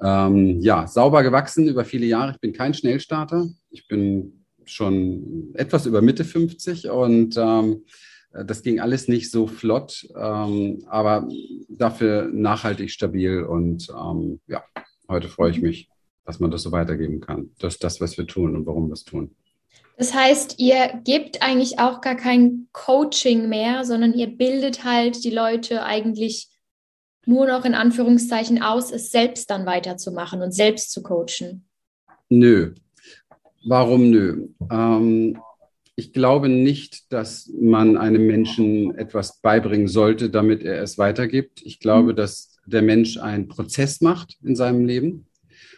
Ähm, 0.01 0.59
ja, 0.59 0.87
sauber 0.87 1.23
gewachsen 1.23 1.67
über 1.67 1.85
viele 1.85 2.07
Jahre. 2.07 2.31
Ich 2.31 2.39
bin 2.39 2.51
kein 2.51 2.73
Schnellstarter. 2.73 3.47
Ich 3.69 3.87
bin 3.87 4.45
schon 4.65 5.51
etwas 5.53 5.85
über 5.85 6.01
Mitte 6.01 6.25
50 6.25 6.89
und 6.89 7.37
ähm, 7.37 7.85
das 8.31 8.63
ging 8.63 8.79
alles 8.79 9.07
nicht 9.07 9.31
so 9.31 9.47
flott, 9.47 10.05
ähm, 10.19 10.83
aber 10.87 11.27
dafür 11.69 12.29
nachhaltig 12.33 12.91
stabil 12.91 13.43
und 13.43 13.87
ähm, 13.89 14.39
ja, 14.47 14.63
heute 15.07 15.29
freue 15.29 15.51
ich 15.51 15.61
mich 15.61 15.89
dass 16.25 16.39
man 16.39 16.51
das 16.51 16.63
so 16.63 16.71
weitergeben 16.71 17.21
kann. 17.21 17.51
Das 17.59 17.75
ist 17.75 17.83
das, 17.83 18.01
was 18.01 18.17
wir 18.17 18.27
tun 18.27 18.55
und 18.55 18.65
warum 18.65 18.87
wir 18.87 18.93
es 18.93 19.03
tun. 19.03 19.35
Das 19.97 20.13
heißt, 20.13 20.59
ihr 20.59 20.99
gebt 21.05 21.41
eigentlich 21.41 21.79
auch 21.79 22.01
gar 22.01 22.15
kein 22.15 22.67
Coaching 22.73 23.47
mehr, 23.47 23.85
sondern 23.85 24.13
ihr 24.13 24.27
bildet 24.27 24.83
halt 24.83 25.23
die 25.23 25.29
Leute 25.29 25.83
eigentlich 25.83 26.49
nur 27.25 27.47
noch 27.47 27.65
in 27.65 27.73
Anführungszeichen 27.73 28.61
aus, 28.61 28.91
es 28.91 29.09
selbst 29.09 29.49
dann 29.49 29.65
weiterzumachen 29.65 30.41
und 30.41 30.51
selbst 30.51 30.91
zu 30.91 31.01
coachen? 31.01 31.65
Nö. 32.29 32.73
Warum 33.67 34.11
nö? 34.11 34.49
Ähm, 34.69 35.39
ich 35.95 36.13
glaube 36.13 36.49
nicht, 36.49 37.11
dass 37.11 37.51
man 37.59 37.97
einem 37.97 38.27
Menschen 38.27 38.95
etwas 38.95 39.39
beibringen 39.41 39.87
sollte, 39.87 40.29
damit 40.29 40.61
er 40.61 40.81
es 40.83 40.97
weitergibt. 40.97 41.61
Ich 41.63 41.79
glaube, 41.79 42.11
mhm. 42.11 42.15
dass 42.17 42.57
der 42.65 42.81
Mensch 42.81 43.17
einen 43.17 43.47
Prozess 43.47 44.01
macht 44.01 44.37
in 44.43 44.55
seinem 44.55 44.85
Leben 44.85 45.27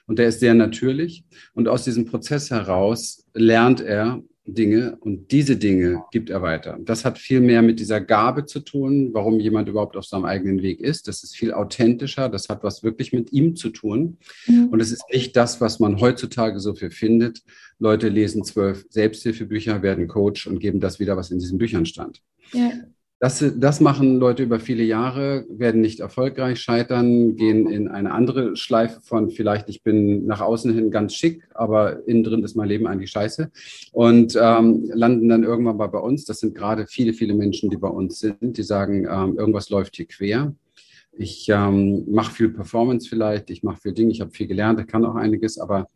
und 0.08 0.20
der 0.20 0.30
ist 0.30 0.40
sehr 0.40 0.54
natürlich. 0.54 1.24
Und 1.54 1.68
aus 1.68 1.84
diesem 1.84 2.06
Prozess 2.06 2.50
heraus 2.50 3.26
lernt 3.34 3.82
er 3.82 4.24
Dinge 4.48 4.98
und 5.02 5.32
diese 5.32 5.58
Dinge 5.58 6.04
gibt 6.12 6.30
er 6.30 6.42
weiter. 6.42 6.78
Das 6.80 7.04
hat 7.04 7.18
viel 7.18 7.42
mehr 7.42 7.62
mit 7.62 7.80
dieser 7.80 8.00
Gabe 8.00 8.46
zu 8.46 8.62
tun, 8.62 9.10
warum 9.14 9.40
jemand 9.40 9.68
überhaupt 9.68 9.98
auf 9.98 10.06
seinem 10.06 10.24
eigenen 10.24 10.62
Weg 10.62 10.80
ist. 10.80 11.08
Das 11.08 11.24
ist 11.24 11.36
viel 11.36 11.52
authentischer, 11.52 12.30
das 12.30 12.48
hat 12.48 12.64
was 12.64 12.82
wirklich 12.82 13.12
mit 13.12 13.34
ihm 13.34 13.58
zu 13.58 13.70
tun. 13.70 14.18
Mhm. 14.48 14.70
Und 14.70 14.80
es 14.80 14.92
ist 14.92 15.04
nicht 15.12 15.36
das, 15.36 15.60
was 15.60 15.80
man 15.80 16.00
heutzutage 16.00 16.60
so 16.60 16.74
viel 16.74 16.92
findet. 16.92 17.42
Leute 17.78 18.08
lesen 18.08 18.44
zwölf 18.46 18.86
Selbsthilfebücher, 18.90 19.82
werden 19.82 20.08
Coach 20.08 20.48
und 20.48 20.60
geben 20.60 20.80
das 20.80 21.00
wieder, 21.00 21.18
was 21.18 21.30
in 21.30 21.40
diesen 21.40 21.58
Büchern 21.58 21.86
stand. 21.86 22.22
Ja. 22.54 22.72
Das, 23.20 23.44
das 23.58 23.80
machen 23.82 24.20
Leute 24.20 24.44
über 24.44 24.60
viele 24.60 24.84
Jahre, 24.84 25.44
werden 25.50 25.82
nicht 25.82 26.02
erfolgreich, 26.02 26.60
scheitern, 26.60 27.36
gehen 27.36 27.68
in 27.68 27.88
eine 27.88 28.12
andere 28.12 28.56
Schleife 28.56 29.02
von 29.02 29.32
vielleicht, 29.32 29.70
ich 29.70 29.82
bin 29.82 30.28
nach 30.28 30.40
außen 30.40 30.72
hin 30.72 30.92
ganz 30.92 31.16
schick, 31.16 31.42
aber 31.56 32.08
innen 32.08 32.24
drin 32.24 32.44
ist 32.44 32.56
mein 32.56 32.68
Leben 32.68 32.86
eigentlich 32.86 33.10
scheiße 33.10 33.50
und 33.92 34.38
ähm, 34.40 34.88
landen 34.94 35.30
dann 35.30 35.44
irgendwann 35.44 35.78
mal 35.78 35.88
bei 35.88 35.98
uns. 35.98 36.26
Das 36.26 36.42
sind 36.42 36.54
gerade 36.54 36.86
viele, 36.86 37.14
viele 37.14 37.34
Menschen, 37.34 37.72
die 37.72 37.78
bei 37.78 37.88
uns 37.88 38.20
sind, 38.20 38.56
die 38.56 38.64
sagen, 38.64 39.08
ähm, 39.10 39.36
irgendwas 39.36 39.72
läuft 39.72 39.96
hier 39.96 40.06
quer. 40.06 40.54
Ich 41.12 41.50
ähm, 41.50 42.06
mache 42.12 42.32
viel 42.32 42.50
Performance 42.50 43.10
vielleicht, 43.10 43.50
ich 43.50 43.64
mache 43.64 43.82
viel 43.82 43.94
Dinge, 43.94 44.12
ich 44.12 44.22
habe 44.22 44.30
viel 44.30 44.46
gelernt, 44.46 44.80
ich 44.80 44.86
kann 44.86 45.04
auch 45.04 45.16
einiges, 45.16 45.58
aber 45.58 45.90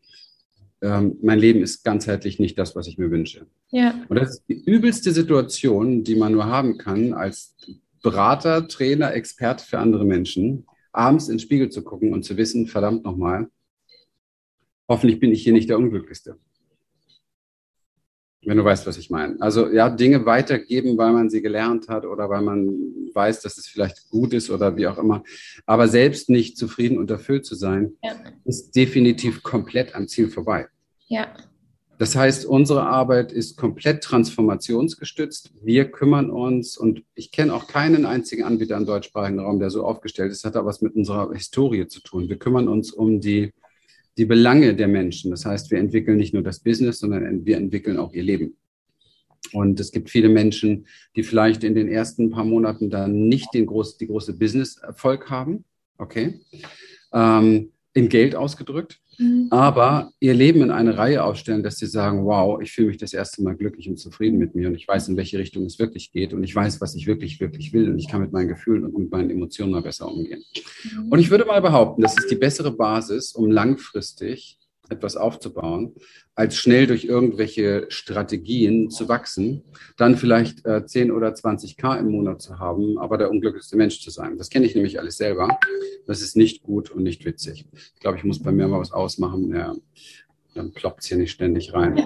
ähm, 0.81 1.17
mein 1.21 1.39
Leben 1.39 1.61
ist 1.61 1.83
ganzheitlich 1.83 2.39
nicht 2.39 2.57
das, 2.57 2.75
was 2.75 2.87
ich 2.87 2.97
mir 2.97 3.11
wünsche. 3.11 3.45
Ja. 3.69 3.93
Und 4.09 4.19
das 4.19 4.31
ist 4.31 4.43
die 4.47 4.63
übelste 4.63 5.11
Situation, 5.11 6.03
die 6.03 6.15
man 6.15 6.31
nur 6.31 6.45
haben 6.45 6.77
kann, 6.77 7.13
als 7.13 7.55
Berater, 8.01 8.67
Trainer, 8.67 9.13
Experte 9.13 9.63
für 9.63 9.79
andere 9.79 10.05
Menschen, 10.05 10.65
abends 10.91 11.27
in 11.27 11.35
den 11.35 11.39
Spiegel 11.39 11.69
zu 11.69 11.83
gucken 11.83 12.13
und 12.13 12.23
zu 12.23 12.35
wissen, 12.35 12.67
verdammt 12.67 13.03
nochmal, 13.03 13.49
hoffentlich 14.87 15.19
bin 15.19 15.31
ich 15.31 15.43
hier 15.43 15.53
nicht 15.53 15.69
der 15.69 15.77
Unglücklichste. 15.77 16.37
Wenn 18.43 18.57
du 18.57 18.63
weißt, 18.63 18.87
was 18.87 18.97
ich 18.97 19.11
meine. 19.11 19.39
Also 19.39 19.69
ja, 19.69 19.89
Dinge 19.89 20.25
weitergeben, 20.25 20.97
weil 20.97 21.13
man 21.13 21.29
sie 21.29 21.43
gelernt 21.43 21.89
hat 21.89 22.05
oder 22.05 22.29
weil 22.29 22.41
man 22.41 22.69
weiß, 23.13 23.41
dass 23.41 23.57
es 23.57 23.67
vielleicht 23.67 24.09
gut 24.09 24.33
ist 24.33 24.49
oder 24.49 24.75
wie 24.77 24.87
auch 24.87 24.97
immer. 24.97 25.23
Aber 25.65 25.87
selbst 25.87 26.29
nicht 26.29 26.57
zufrieden 26.57 26.97
und 26.97 27.11
erfüllt 27.11 27.45
zu 27.45 27.55
sein, 27.55 27.93
ja. 28.03 28.13
ist 28.45 28.75
definitiv 28.75 29.43
komplett 29.43 29.93
am 29.93 30.07
Ziel 30.07 30.29
vorbei. 30.29 30.67
Ja. 31.07 31.27
Das 32.01 32.15
heißt, 32.15 32.45
unsere 32.45 32.87
Arbeit 32.87 33.31
ist 33.31 33.57
komplett 33.57 34.03
transformationsgestützt. 34.03 35.51
Wir 35.61 35.91
kümmern 35.91 36.31
uns 36.31 36.75
und 36.75 37.03
ich 37.13 37.31
kenne 37.31 37.53
auch 37.53 37.67
keinen 37.67 38.07
einzigen 38.07 38.43
Anbieter 38.43 38.75
im 38.75 38.87
deutschsprachigen 38.87 39.39
Raum, 39.39 39.59
der 39.59 39.69
so 39.69 39.85
aufgestellt 39.85 40.31
ist. 40.31 40.43
Das 40.43 40.49
hat 40.49 40.55
aber 40.57 40.69
was 40.69 40.81
mit 40.81 40.95
unserer 40.95 41.31
Historie 41.31 41.85
zu 41.85 42.01
tun. 42.01 42.27
Wir 42.27 42.39
kümmern 42.39 42.67
uns 42.67 42.91
um 42.91 43.21
die 43.21 43.53
die 44.17 44.25
Belange 44.25 44.75
der 44.75 44.87
Menschen. 44.87 45.31
Das 45.31 45.45
heißt, 45.45 45.71
wir 45.71 45.79
entwickeln 45.79 46.17
nicht 46.17 46.33
nur 46.33 46.43
das 46.43 46.59
Business, 46.59 46.99
sondern 46.99 47.45
wir 47.45 47.57
entwickeln 47.57 47.97
auch 47.97 48.13
ihr 48.13 48.23
Leben. 48.23 48.57
Und 49.53 49.79
es 49.79 49.91
gibt 49.91 50.09
viele 50.09 50.29
Menschen, 50.29 50.85
die 51.15 51.23
vielleicht 51.23 51.63
in 51.63 51.75
den 51.75 51.87
ersten 51.87 52.29
paar 52.29 52.45
Monaten 52.45 52.89
dann 52.89 53.27
nicht 53.27 53.53
den 53.53 53.65
groß, 53.65 53.97
die 53.97 54.07
große 54.07 54.37
Business-Erfolg 54.37 55.29
haben. 55.29 55.65
Okay. 55.97 56.41
Ähm, 57.13 57.71
in 57.93 58.07
Geld 58.07 58.35
ausgedrückt, 58.35 59.01
mhm. 59.21 59.47
aber 59.49 60.11
ihr 60.19 60.33
Leben 60.33 60.61
in 60.61 60.71
eine 60.71 60.97
Reihe 60.97 61.23
aufstellen, 61.23 61.63
dass 61.63 61.77
sie 61.77 61.85
sagen, 61.85 62.25
wow, 62.25 62.61
ich 62.61 62.71
fühle 62.71 62.87
mich 62.87 62.97
das 62.97 63.13
erste 63.13 63.41
Mal 63.43 63.55
glücklich 63.55 63.87
und 63.87 63.97
zufrieden 63.97 64.37
mit 64.39 64.55
mir 64.55 64.67
und 64.67 64.75
ich 64.75 64.87
weiß, 64.87 65.07
in 65.09 65.17
welche 65.17 65.37
Richtung 65.37 65.65
es 65.65 65.79
wirklich 65.79 66.11
geht 66.11 66.33
und 66.33 66.43
ich 66.43 66.55
weiß, 66.55 66.81
was 66.81 66.95
ich 66.95 67.07
wirklich, 67.07 67.39
wirklich 67.39 67.73
will 67.73 67.89
und 67.89 67.99
ich 67.99 68.07
kann 68.07 68.21
mit 68.21 68.33
meinen 68.33 68.47
Gefühlen 68.47 68.83
und 68.85 68.97
mit 68.97 69.11
meinen 69.11 69.29
Emotionen 69.29 69.71
mal 69.71 69.81
besser 69.81 70.11
umgehen. 70.11 70.43
Mhm. 70.83 71.09
Und 71.09 71.19
ich 71.19 71.29
würde 71.29 71.45
mal 71.45 71.61
behaupten, 71.61 72.01
das 72.01 72.17
ist 72.17 72.31
die 72.31 72.35
bessere 72.35 72.71
Basis, 72.71 73.33
um 73.33 73.51
langfristig 73.51 74.57
etwas 74.91 75.15
aufzubauen, 75.15 75.95
als 76.35 76.55
schnell 76.55 76.87
durch 76.87 77.05
irgendwelche 77.05 77.85
Strategien 77.89 78.89
zu 78.89 79.09
wachsen, 79.09 79.63
dann 79.97 80.15
vielleicht 80.15 80.65
äh, 80.65 80.85
10 80.85 81.11
oder 81.11 81.33
20 81.33 81.77
K 81.77 81.95
im 81.95 82.11
Monat 82.11 82.41
zu 82.41 82.59
haben, 82.59 82.97
aber 82.97 83.17
der 83.17 83.29
unglücklichste 83.31 83.77
Mensch 83.77 84.01
zu 84.01 84.09
sein. 84.09 84.37
Das 84.37 84.49
kenne 84.49 84.65
ich 84.65 84.75
nämlich 84.75 84.99
alles 84.99 85.17
selber. 85.17 85.59
Das 86.07 86.21
ist 86.21 86.35
nicht 86.35 86.63
gut 86.63 86.91
und 86.91 87.03
nicht 87.03 87.25
witzig. 87.25 87.65
Ich 87.73 87.99
glaube, 87.99 88.17
ich 88.17 88.23
muss 88.23 88.41
bei 88.41 88.51
mir 88.51 88.67
mal 88.67 88.79
was 88.79 88.91
ausmachen. 88.91 89.53
Ja, 89.53 89.75
dann 90.55 90.71
ploppt 90.71 91.01
es 91.01 91.07
hier 91.07 91.17
nicht 91.17 91.31
ständig 91.31 91.73
rein. 91.73 92.05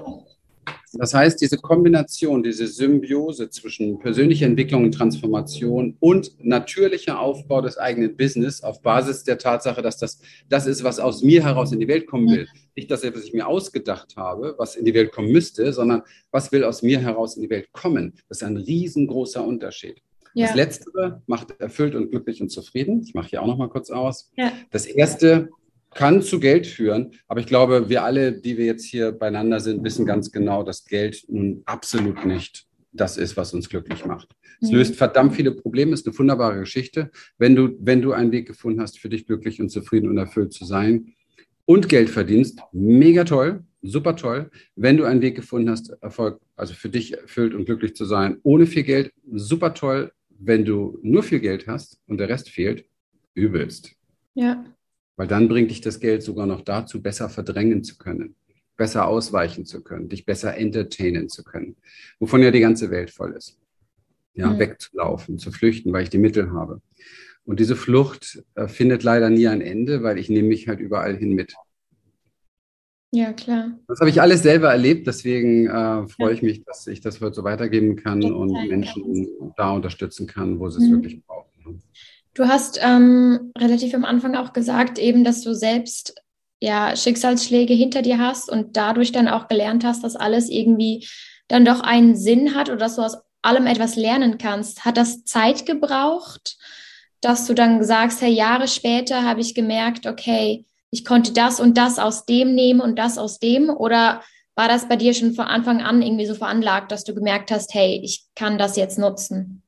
Das 0.94 1.14
heißt, 1.14 1.42
diese 1.42 1.58
Kombination, 1.58 2.42
diese 2.42 2.68
Symbiose 2.68 3.50
zwischen 3.50 4.00
persönlicher 4.00 4.46
Entwicklung 4.46 4.86
und 4.86 4.94
Transformation 4.94 5.98
und 6.00 6.32
natürlicher 6.44 7.20
Aufbau 7.20 7.62
des 7.62 7.78
eigenen 7.78 8.16
Business 8.16 8.64
auf 8.64 8.82
Basis 8.82 9.24
der 9.24 9.38
Tatsache, 9.38 9.82
dass 9.82 9.98
das 9.98 10.22
das 10.50 10.68
ist, 10.68 10.84
was 10.84 11.00
aus 11.00 11.22
mir 11.22 11.44
heraus 11.44 11.72
in 11.72 11.80
die 11.80 11.88
Welt 11.88 12.08
kommen 12.08 12.30
will. 12.30 12.48
Nicht 12.76 12.92
das, 12.92 13.04
was 13.04 13.24
ich 13.24 13.34
mir 13.34 13.48
ausgedacht 13.48 14.16
habe, 14.16 14.56
was 14.58 14.76
in 14.76 14.86
die 14.86 14.94
Welt 14.94 15.12
kommen 15.12 15.32
müsste, 15.32 15.72
sondern 15.74 16.04
was 16.32 16.52
will 16.52 16.64
aus 16.64 16.82
mir 16.82 17.00
heraus 17.00 17.36
in 17.36 17.44
die 17.44 17.50
Welt 17.50 17.72
kommen. 17.74 18.14
Das 18.30 18.42
ist 18.42 18.44
ein 18.44 18.58
riesengroßer 18.58 19.46
Unterschied. 19.46 20.02
Ja. 20.34 20.48
Das 20.48 20.56
Letztere 20.56 21.22
macht 21.28 21.60
erfüllt 21.60 21.96
und 21.96 22.10
glücklich 22.10 22.42
und 22.42 22.50
zufrieden. 22.50 23.02
Ich 23.04 23.14
mache 23.14 23.30
hier 23.30 23.42
auch 23.42 23.48
noch 23.48 23.58
mal 23.58 23.70
kurz 23.70 23.90
aus. 23.90 24.32
Ja. 24.36 24.52
Das 24.72 24.86
Erste 24.86 25.50
kann 25.96 26.22
zu 26.22 26.40
Geld 26.40 26.68
führen. 26.68 27.14
Aber 27.28 27.40
ich 27.40 27.48
glaube, 27.48 27.90
wir 27.90 28.04
alle, 28.04 28.34
die 28.34 28.58
wir 28.58 28.66
jetzt 28.66 28.86
hier 28.86 29.12
beieinander 29.12 29.60
sind, 29.60 29.84
wissen 29.84 30.06
ganz 30.06 30.32
genau, 30.32 30.62
dass 30.62 30.86
Geld 30.86 31.26
nun 31.28 31.64
absolut 31.66 32.26
nicht 32.26 32.68
das 32.92 33.18
ist, 33.18 33.36
was 33.36 33.54
uns 33.54 33.68
glücklich 33.68 34.06
macht. 34.06 34.30
Es 34.62 34.72
löst 34.72 34.96
verdammt 34.96 35.36
viele 35.36 35.52
Probleme, 35.52 35.94
ist 35.94 36.08
eine 36.08 36.18
wunderbare 36.18 36.60
Geschichte. 36.60 37.12
Wenn 37.38 37.56
du, 37.56 37.76
wenn 37.80 38.02
du 38.02 38.14
einen 38.14 38.32
Weg 38.32 38.48
gefunden 38.48 38.82
hast, 38.82 39.00
für 39.00 39.10
dich 39.10 39.26
glücklich 39.26 39.60
und 39.60 39.70
zufrieden 39.70 40.10
und 40.10 40.18
erfüllt 40.18 40.54
zu 40.54 40.64
sein 40.64 41.14
und 41.66 41.90
Geld 41.90 42.10
verdienst, 42.10 42.62
mega 42.72 43.26
toll, 43.26 43.64
super 43.82 44.16
toll. 44.16 44.50
Wenn 44.76 44.98
du 44.98 45.04
einen 45.04 45.22
Weg 45.22 45.36
gefunden 45.36 45.70
hast, 45.70 45.90
Erfolg, 46.02 46.40
also 46.56 46.74
für 46.74 46.90
dich 46.90 47.18
erfüllt 47.18 47.54
und 47.54 47.66
glücklich 47.66 47.96
zu 47.96 48.06
sein, 48.06 48.40
ohne 48.44 48.66
viel 48.66 48.84
Geld, 48.84 49.12
super 49.34 49.74
toll. 49.74 50.12
Wenn 50.30 50.64
du 50.64 51.00
nur 51.02 51.24
viel 51.24 51.40
Geld 51.40 51.68
hast 51.68 52.00
und 52.08 52.18
der 52.18 52.30
Rest 52.30 52.50
fehlt, 52.50 52.86
übelst. 53.34 53.94
Ja. 54.36 54.64
Weil 55.16 55.28
dann 55.28 55.48
bringt 55.48 55.72
dich 55.72 55.82
das 55.82 56.00
Geld 56.00 56.24
sogar 56.24 56.46
noch 56.46 56.62
dazu, 56.62 57.02
besser 57.02 57.30
verdrängen 57.30 57.84
zu 57.84 57.98
können, 57.98 58.36
besser 58.76 59.08
ausweichen 59.08 59.66
zu 59.66 59.84
können, 59.84 60.10
dich 60.10 60.26
besser 60.26 60.58
entertainen 60.58 61.30
zu 61.30 61.44
können, 61.44 61.78
wovon 62.20 62.42
ja 62.42 62.52
die 62.52 62.60
ganze 62.60 62.92
Welt 62.92 63.12
voll 63.12 63.34
ist. 63.34 63.58
Ja, 64.34 64.50
mhm. 64.50 64.60
wegzulaufen, 64.60 65.40
zu 65.40 65.52
flüchten, 65.52 65.94
weil 65.94 66.04
ich 66.04 66.10
die 66.10 66.18
Mittel 66.18 66.52
habe. 66.52 66.82
Und 67.46 67.60
diese 67.60 67.76
Flucht 67.76 68.44
äh, 68.56 68.68
findet 68.68 69.04
leider 69.04 69.30
nie 69.30 69.48
ein 69.48 69.62
Ende, 69.62 70.04
weil 70.04 70.18
ich 70.18 70.30
nehme 70.30 70.50
mich 70.50 70.68
halt 70.68 70.80
überall 70.80 71.16
hin 71.16 71.34
mit. 71.34 71.56
Ja, 73.12 73.32
klar. 73.32 73.80
Das 73.88 74.02
habe 74.02 74.10
ich 74.10 74.22
alles 74.22 74.44
selber 74.44 74.72
erlebt, 74.72 75.08
deswegen 75.08 75.68
äh, 75.68 76.08
freue 76.08 76.28
ja. 76.28 76.32
ich 76.32 76.42
mich, 76.42 76.66
dass 76.66 76.86
ich 76.88 77.00
das 77.00 77.22
heute 77.22 77.36
so 77.36 77.44
weitergeben 77.46 77.96
kann 77.96 78.22
ja, 78.22 78.34
und 78.34 78.52
Menschen 78.68 79.54
da 79.56 79.72
unterstützen 79.72 80.28
kann, 80.28 80.60
wo 80.60 80.70
sie 80.70 80.84
es 80.84 80.90
mhm. 80.90 80.96
wirklich 80.96 81.24
brauchen. 81.26 81.82
Du 82.36 82.50
hast 82.50 82.78
ähm, 82.82 83.54
relativ 83.58 83.94
am 83.96 84.04
Anfang 84.04 84.36
auch 84.36 84.52
gesagt, 84.52 85.00
eben, 85.00 85.24
dass 85.24 85.42
du 85.42 85.56
selbst 85.56 86.16
ja 86.60 86.94
Schicksalsschläge 86.96 87.74
hinter 87.74 88.02
dir 88.02 88.20
hast 88.20 88.52
und 88.52 88.76
dadurch 88.76 89.14
dann 89.14 89.30
auch 89.30 89.48
gelernt 89.48 89.86
hast, 89.86 90.04
dass 90.04 90.18
alles 90.18 90.50
irgendwie 90.50 91.08
dann 91.48 91.64
doch 91.64 91.80
einen 91.80 92.18
Sinn 92.18 92.54
hat 92.54 92.68
oder 92.68 92.78
dass 92.78 92.98
du 92.98 93.04
aus 93.04 93.18
allem 93.42 93.68
etwas 93.68 93.96
lernen 93.96 94.38
kannst. 94.38 94.84
Hat 94.84 94.98
das 94.98 95.24
Zeit 95.24 95.66
gebraucht, 95.66 96.58
dass 97.22 97.48
du 97.48 97.54
dann 97.54 97.84
sagst, 97.86 98.22
hey, 98.22 98.34
Jahre 98.34 98.68
später 98.68 99.24
habe 99.24 99.40
ich 99.40 99.56
gemerkt, 99.56 100.06
okay, 100.06 100.66
ich 100.92 101.06
konnte 101.06 101.32
das 101.32 101.62
und 101.62 101.78
das 101.78 102.00
aus 102.00 102.26
dem 102.26 102.54
nehmen 102.54 102.82
und 102.82 103.00
das 103.00 103.18
aus 103.18 103.40
dem? 103.40 103.70
Oder 103.70 104.22
war 104.56 104.68
das 104.68 104.90
bei 104.90 104.98
dir 104.98 105.14
schon 105.14 105.36
von 105.36 105.46
Anfang 105.46 105.82
an 105.82 106.02
irgendwie 106.02 106.26
so 106.26 106.36
veranlagt, 106.36 106.92
dass 106.92 107.06
du 107.06 107.16
gemerkt 107.16 107.50
hast, 107.52 107.74
hey, 107.74 108.02
ich 108.04 108.26
kann 108.36 108.58
das 108.58 108.76
jetzt 108.76 109.00
nutzen? 109.00 109.65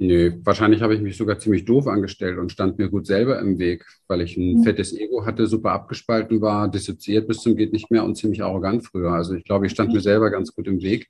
Nee, 0.00 0.32
wahrscheinlich 0.44 0.80
habe 0.80 0.94
ich 0.94 1.00
mich 1.00 1.16
sogar 1.16 1.40
ziemlich 1.40 1.64
doof 1.64 1.88
angestellt 1.88 2.38
und 2.38 2.52
stand 2.52 2.78
mir 2.78 2.88
gut 2.88 3.04
selber 3.04 3.40
im 3.40 3.58
Weg, 3.58 3.84
weil 4.06 4.20
ich 4.20 4.36
ein 4.36 4.58
mhm. 4.58 4.62
fettes 4.62 4.96
Ego 4.96 5.26
hatte, 5.26 5.48
super 5.48 5.72
abgespalten 5.72 6.40
war, 6.40 6.70
dissoziiert 6.70 7.26
bis 7.26 7.38
zum 7.38 7.56
geht 7.56 7.72
nicht 7.72 7.90
mehr 7.90 8.04
und 8.04 8.14
ziemlich 8.14 8.42
arrogant 8.44 8.86
früher. 8.86 9.10
Also 9.10 9.34
ich 9.34 9.42
glaube, 9.42 9.66
ich 9.66 9.72
stand 9.72 9.88
mhm. 9.88 9.96
mir 9.96 10.00
selber 10.00 10.30
ganz 10.30 10.54
gut 10.54 10.68
im 10.68 10.82
Weg. 10.82 11.08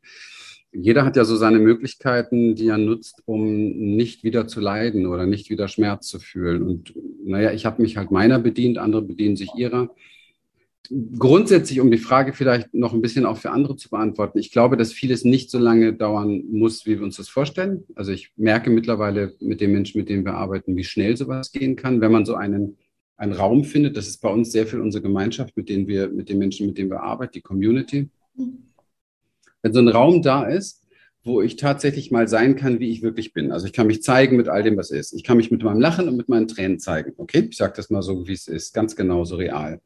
Jeder 0.72 1.04
hat 1.04 1.16
ja 1.16 1.24
so 1.24 1.36
seine 1.36 1.58
Möglichkeiten, 1.58 2.54
die 2.54 2.68
er 2.68 2.78
nutzt, 2.78 3.22
um 3.26 3.44
nicht 3.44 4.24
wieder 4.24 4.46
zu 4.46 4.60
leiden 4.60 5.06
oder 5.06 5.26
nicht 5.26 5.50
wieder 5.50 5.68
Schmerz 5.68 6.08
zu 6.08 6.18
fühlen. 6.18 6.62
Und 6.62 6.94
naja, 7.24 7.52
ich 7.52 7.66
habe 7.66 7.82
mich 7.82 7.98
halt 7.98 8.10
meiner 8.10 8.38
bedient, 8.38 8.78
andere 8.78 9.02
bedienen 9.02 9.36
sich 9.36 9.50
ihrer. 9.54 9.90
Grundsätzlich, 11.18 11.80
um 11.80 11.90
die 11.90 11.98
Frage 11.98 12.32
vielleicht 12.32 12.72
noch 12.72 12.92
ein 12.92 13.02
bisschen 13.02 13.26
auch 13.26 13.36
für 13.36 13.50
andere 13.50 13.76
zu 13.76 13.90
beantworten, 13.90 14.38
ich 14.38 14.50
glaube, 14.50 14.76
dass 14.76 14.92
vieles 14.92 15.24
nicht 15.24 15.50
so 15.50 15.58
lange 15.58 15.92
dauern 15.92 16.44
muss, 16.50 16.86
wie 16.86 16.98
wir 16.98 17.04
uns 17.04 17.16
das 17.16 17.28
vorstellen. 17.28 17.84
Also 17.94 18.12
ich 18.12 18.32
merke 18.36 18.70
mittlerweile 18.70 19.34
mit 19.40 19.60
den 19.60 19.72
Menschen, 19.72 19.98
mit 19.98 20.08
denen 20.08 20.24
wir 20.24 20.34
arbeiten, 20.34 20.76
wie 20.76 20.84
schnell 20.84 21.16
sowas 21.16 21.52
gehen 21.52 21.76
kann, 21.76 22.00
wenn 22.00 22.12
man 22.12 22.24
so 22.24 22.34
einen, 22.34 22.78
einen 23.16 23.32
Raum 23.32 23.64
findet. 23.64 23.96
Das 23.96 24.08
ist 24.08 24.22
bei 24.22 24.30
uns 24.30 24.50
sehr 24.50 24.66
viel 24.66 24.80
unsere 24.80 25.02
Gemeinschaft, 25.02 25.56
mit 25.56 25.68
denen 25.68 25.86
wir, 25.88 26.08
mit 26.08 26.28
den 26.28 26.38
Menschen, 26.38 26.66
mit 26.66 26.78
denen 26.78 26.90
wir 26.90 27.02
arbeiten, 27.02 27.32
die 27.34 27.42
Community. 27.42 28.08
Wenn 29.62 29.72
so 29.72 29.80
ein 29.80 29.88
Raum 29.88 30.22
da 30.22 30.44
ist, 30.44 30.84
wo 31.24 31.42
ich 31.42 31.56
tatsächlich 31.56 32.10
mal 32.10 32.28
sein 32.28 32.56
kann, 32.56 32.80
wie 32.80 32.90
ich 32.90 33.02
wirklich 33.02 33.34
bin. 33.34 33.52
Also 33.52 33.66
ich 33.66 33.74
kann 33.74 33.88
mich 33.88 34.02
zeigen 34.02 34.36
mit 34.36 34.48
all 34.48 34.62
dem, 34.62 34.78
was 34.78 34.90
ist. 34.90 35.12
Ich 35.12 35.24
kann 35.24 35.36
mich 35.36 35.50
mit 35.50 35.62
meinem 35.62 35.80
Lachen 35.80 36.08
und 36.08 36.16
mit 36.16 36.30
meinen 36.30 36.48
Tränen 36.48 36.78
zeigen. 36.78 37.12
Okay, 37.18 37.48
ich 37.50 37.56
sage 37.56 37.74
das 37.76 37.90
mal 37.90 38.00
so, 38.00 38.26
wie 38.26 38.32
es 38.32 38.48
ist, 38.48 38.72
ganz 38.72 38.96
genauso 38.96 39.36
real 39.36 39.80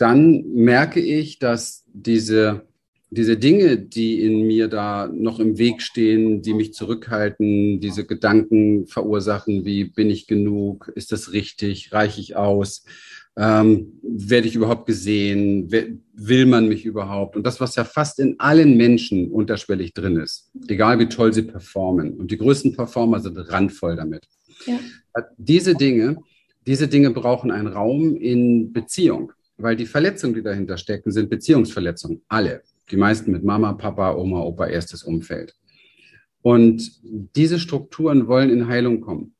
dann 0.00 0.44
merke 0.54 0.98
ich, 0.98 1.38
dass 1.38 1.84
diese, 1.92 2.62
diese 3.10 3.36
Dinge, 3.36 3.76
die 3.76 4.22
in 4.22 4.46
mir 4.46 4.68
da 4.68 5.10
noch 5.12 5.40
im 5.40 5.58
Weg 5.58 5.82
stehen, 5.82 6.40
die 6.40 6.54
mich 6.54 6.72
zurückhalten, 6.72 7.80
diese 7.80 8.06
Gedanken 8.06 8.86
verursachen, 8.86 9.66
wie 9.66 9.84
bin 9.84 10.08
ich 10.08 10.26
genug, 10.26 10.90
ist 10.94 11.12
das 11.12 11.32
richtig, 11.32 11.92
reiche 11.92 12.18
ich 12.18 12.34
aus, 12.34 12.86
ähm, 13.36 14.00
werde 14.02 14.48
ich 14.48 14.54
überhaupt 14.54 14.86
gesehen, 14.86 15.70
will 15.70 16.46
man 16.46 16.66
mich 16.66 16.86
überhaupt? 16.86 17.36
Und 17.36 17.46
das, 17.46 17.60
was 17.60 17.76
ja 17.76 17.84
fast 17.84 18.20
in 18.20 18.40
allen 18.40 18.78
Menschen 18.78 19.30
unterschwellig 19.30 19.92
drin 19.92 20.16
ist, 20.16 20.50
egal 20.66 20.98
wie 20.98 21.10
toll 21.10 21.34
sie 21.34 21.42
performen. 21.42 22.14
Und 22.14 22.30
die 22.30 22.38
größten 22.38 22.74
Performer 22.74 23.20
sind 23.20 23.36
randvoll 23.36 23.96
damit. 23.96 24.26
Ja. 24.64 24.78
Diese 25.36 25.74
Dinge, 25.74 26.16
diese 26.66 26.88
Dinge 26.88 27.10
brauchen 27.10 27.50
einen 27.50 27.68
Raum 27.68 28.16
in 28.16 28.72
Beziehung 28.72 29.32
weil 29.62 29.76
die 29.76 29.86
Verletzungen, 29.86 30.34
die 30.34 30.42
dahinter 30.42 30.76
stecken, 30.76 31.10
sind 31.10 31.30
Beziehungsverletzungen. 31.30 32.22
Alle. 32.28 32.62
Die 32.90 32.96
meisten 32.96 33.30
mit 33.30 33.44
Mama, 33.44 33.72
Papa, 33.74 34.14
Oma, 34.14 34.40
Opa, 34.40 34.66
erstes 34.66 35.02
Umfeld. 35.02 35.54
Und 36.42 37.00
diese 37.02 37.58
Strukturen 37.58 38.26
wollen 38.26 38.50
in 38.50 38.66
Heilung 38.66 39.00
kommen. 39.00 39.34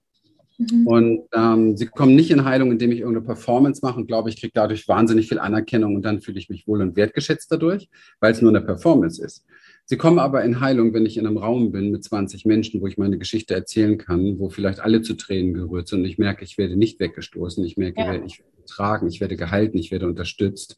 Mhm. 0.59 0.87
Und 0.87 1.23
ähm, 1.35 1.77
sie 1.77 1.87
kommen 1.87 2.15
nicht 2.15 2.31
in 2.31 2.45
Heilung, 2.45 2.71
indem 2.71 2.93
ich 2.93 3.01
irgendeine 3.01 3.25
Performance 3.25 3.81
mache 3.83 3.99
und 3.99 4.07
glaube, 4.07 4.29
ich 4.29 4.39
kriege 4.39 4.53
dadurch 4.55 4.87
wahnsinnig 4.89 5.29
viel 5.29 5.39
Anerkennung 5.39 5.97
und 5.97 6.03
dann 6.03 6.21
fühle 6.21 6.39
ich 6.39 6.51
mich 6.51 6.67
wohl 6.67 6.83
und 6.83 6.97
wertgeschätzt 6.97 7.51
dadurch, 7.51 7.89
weil 8.21 8.33
es 8.33 8.43
nur 8.43 8.51
eine 8.51 8.61
Performance 8.61 9.25
ist. 9.25 9.47
Sie 9.91 9.97
kommen 9.97 10.21
aber 10.21 10.45
in 10.45 10.61
Heilung, 10.61 10.95
wenn 10.95 11.05
ich 11.05 11.17
in 11.17 11.27
einem 11.27 11.37
Raum 11.37 11.73
bin 11.73 11.91
mit 11.91 12.05
20 12.05 12.47
Menschen, 12.47 12.81
wo 12.81 12.87
ich 12.87 12.97
meine 12.97 13.19
Geschichte 13.19 13.55
erzählen 13.55 13.99
kann, 13.99 14.39
wo 14.39 14.49
vielleicht 14.49 14.79
alle 14.79 15.03
zu 15.03 15.15
Tränen 15.15 15.53
gerührt 15.53 15.89
sind 15.89 16.03
und 16.03 16.05
ich 16.05 16.17
merke, 16.17 16.45
ich 16.45 16.59
werde 16.59 16.77
nicht 16.77 17.01
weggestoßen, 17.01 17.65
ich 17.65 17.77
merke, 17.77 17.99
ja. 17.99 18.15
ich 18.25 18.39
werde 18.39 18.57
getragen, 18.57 19.09
ich 19.09 19.21
werde 19.21 19.35
gehalten, 19.35 19.77
ich 19.79 19.91
werde 19.91 20.07
unterstützt. 20.07 20.77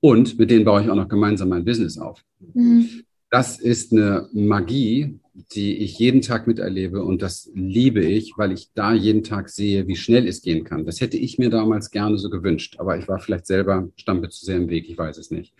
Und 0.00 0.40
mit 0.40 0.50
denen 0.50 0.64
baue 0.64 0.82
ich 0.82 0.90
auch 0.90 0.96
noch 0.96 1.08
gemeinsam 1.08 1.50
mein 1.50 1.64
Business 1.64 1.98
auf. 1.98 2.24
Mhm. 2.52 3.04
Das 3.30 3.60
ist 3.60 3.92
eine 3.92 4.28
Magie, 4.32 5.20
die 5.34 5.78
ich 5.78 5.98
jeden 5.98 6.20
Tag 6.20 6.46
miterlebe 6.46 7.02
und 7.02 7.22
das 7.22 7.50
liebe 7.54 8.04
ich, 8.04 8.34
weil 8.36 8.52
ich 8.52 8.70
da 8.74 8.92
jeden 8.92 9.22
Tag 9.22 9.48
sehe, 9.48 9.86
wie 9.86 9.96
schnell 9.96 10.28
es 10.28 10.42
gehen 10.42 10.64
kann. 10.64 10.84
Das 10.84 11.00
hätte 11.00 11.16
ich 11.16 11.38
mir 11.38 11.48
damals 11.48 11.90
gerne 11.90 12.18
so 12.18 12.28
gewünscht, 12.28 12.76
aber 12.78 12.98
ich 12.98 13.08
war 13.08 13.18
vielleicht 13.18 13.46
selber, 13.46 13.88
stand 13.96 14.30
zu 14.32 14.44
sehr 14.44 14.56
im 14.56 14.68
Weg, 14.68 14.88
ich 14.88 14.98
weiß 14.98 15.16
es 15.16 15.30
nicht. 15.30 15.54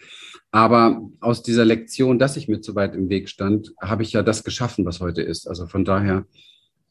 Aber 0.50 1.08
aus 1.20 1.42
dieser 1.42 1.64
Lektion, 1.64 2.18
dass 2.18 2.36
ich 2.36 2.48
mir 2.48 2.60
zu 2.60 2.74
weit 2.74 2.94
im 2.94 3.08
Weg 3.08 3.30
stand, 3.30 3.72
habe 3.80 4.02
ich 4.02 4.12
ja 4.12 4.22
das 4.22 4.44
geschaffen, 4.44 4.84
was 4.84 5.00
heute 5.00 5.22
ist. 5.22 5.48
Also 5.48 5.66
von 5.66 5.86
daher 5.86 6.26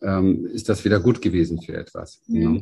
ähm, 0.01 0.47
ist 0.47 0.67
das 0.67 0.83
wieder 0.83 0.99
gut 0.99 1.21
gewesen 1.21 1.61
für 1.61 1.75
etwas. 1.75 2.21
Mhm. 2.27 2.55
Ja. 2.55 2.61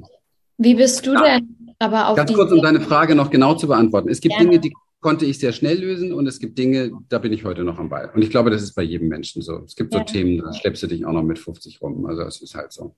Wie 0.57 0.75
bist 0.75 1.05
du 1.05 1.13
ja. 1.13 1.23
denn 1.23 1.55
aber 1.79 2.09
auf 2.09 2.17
Ganz 2.17 2.33
kurz, 2.33 2.51
um 2.51 2.61
deine 2.61 2.81
Frage 2.81 3.15
noch 3.15 3.29
genau 3.29 3.55
zu 3.55 3.67
beantworten. 3.67 4.09
Es 4.09 4.19
gibt 4.19 4.35
Gerne. 4.35 4.49
Dinge, 4.49 4.59
die 4.59 4.73
konnte 5.01 5.25
ich 5.25 5.39
sehr 5.39 5.53
schnell 5.53 5.79
lösen 5.79 6.13
und 6.13 6.27
es 6.27 6.39
gibt 6.39 6.57
Dinge, 6.57 6.91
da 7.07 7.19
bin 7.19 7.31
ich 7.31 7.45
heute 7.45 7.63
noch 7.63 7.79
am 7.79 7.89
Ball. 7.89 8.11
Und 8.13 8.21
ich 8.21 8.29
glaube, 8.29 8.49
das 8.49 8.61
ist 8.61 8.73
bei 8.73 8.83
jedem 8.83 9.07
Menschen 9.07 9.41
so. 9.41 9.63
Es 9.63 9.75
gibt 9.75 9.93
so 9.93 9.99
ja. 9.99 10.03
Themen, 10.03 10.39
da 10.39 10.53
schleppst 10.53 10.83
du 10.83 10.87
dich 10.87 11.05
auch 11.05 11.13
noch 11.13 11.23
mit 11.23 11.39
50 11.39 11.81
rum. 11.81 12.05
Also 12.05 12.23
es 12.23 12.41
ist 12.41 12.55
halt 12.55 12.73
so. 12.73 12.95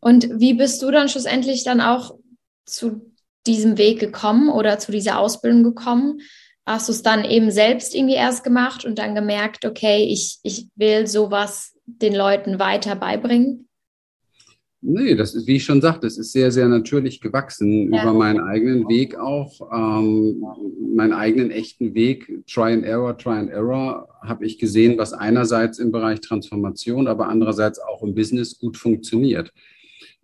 Und 0.00 0.28
wie 0.40 0.54
bist 0.54 0.82
du 0.82 0.90
dann 0.90 1.08
schlussendlich 1.08 1.64
dann 1.64 1.80
auch 1.80 2.16
zu 2.64 3.12
diesem 3.46 3.78
Weg 3.78 4.00
gekommen 4.00 4.48
oder 4.48 4.78
zu 4.78 4.90
dieser 4.90 5.18
Ausbildung 5.18 5.62
gekommen? 5.62 6.20
Hast 6.64 6.88
du 6.88 6.92
es 6.92 7.02
dann 7.02 7.24
eben 7.24 7.50
selbst 7.50 7.94
irgendwie 7.94 8.14
erst 8.14 8.42
gemacht 8.42 8.84
und 8.84 8.98
dann 8.98 9.14
gemerkt, 9.14 9.64
okay, 9.64 10.04
ich, 10.04 10.38
ich 10.42 10.68
will 10.74 11.06
sowas 11.06 11.76
den 11.84 12.14
Leuten 12.14 12.58
weiter 12.58 12.96
beibringen? 12.96 13.65
Nee, 14.82 15.14
das 15.14 15.34
ist, 15.34 15.46
wie 15.46 15.56
ich 15.56 15.64
schon 15.64 15.80
sagte, 15.80 16.06
es 16.06 16.18
ist 16.18 16.32
sehr, 16.32 16.52
sehr 16.52 16.68
natürlich 16.68 17.20
gewachsen 17.20 17.92
ja. 17.92 18.02
über 18.02 18.12
meinen 18.12 18.40
eigenen 18.40 18.88
Weg 18.88 19.16
auch, 19.16 19.60
ähm, 19.72 20.44
meinen 20.94 21.12
eigenen 21.12 21.50
echten 21.50 21.94
Weg, 21.94 22.44
Try 22.46 22.72
and 22.72 22.84
Error, 22.84 23.16
Try 23.16 23.32
and 23.32 23.50
Error, 23.50 24.08
habe 24.22 24.44
ich 24.44 24.58
gesehen, 24.58 24.98
was 24.98 25.12
einerseits 25.12 25.78
im 25.78 25.92
Bereich 25.92 26.20
Transformation, 26.20 27.08
aber 27.08 27.28
andererseits 27.28 27.78
auch 27.78 28.02
im 28.02 28.14
Business 28.14 28.58
gut 28.58 28.76
funktioniert. 28.76 29.52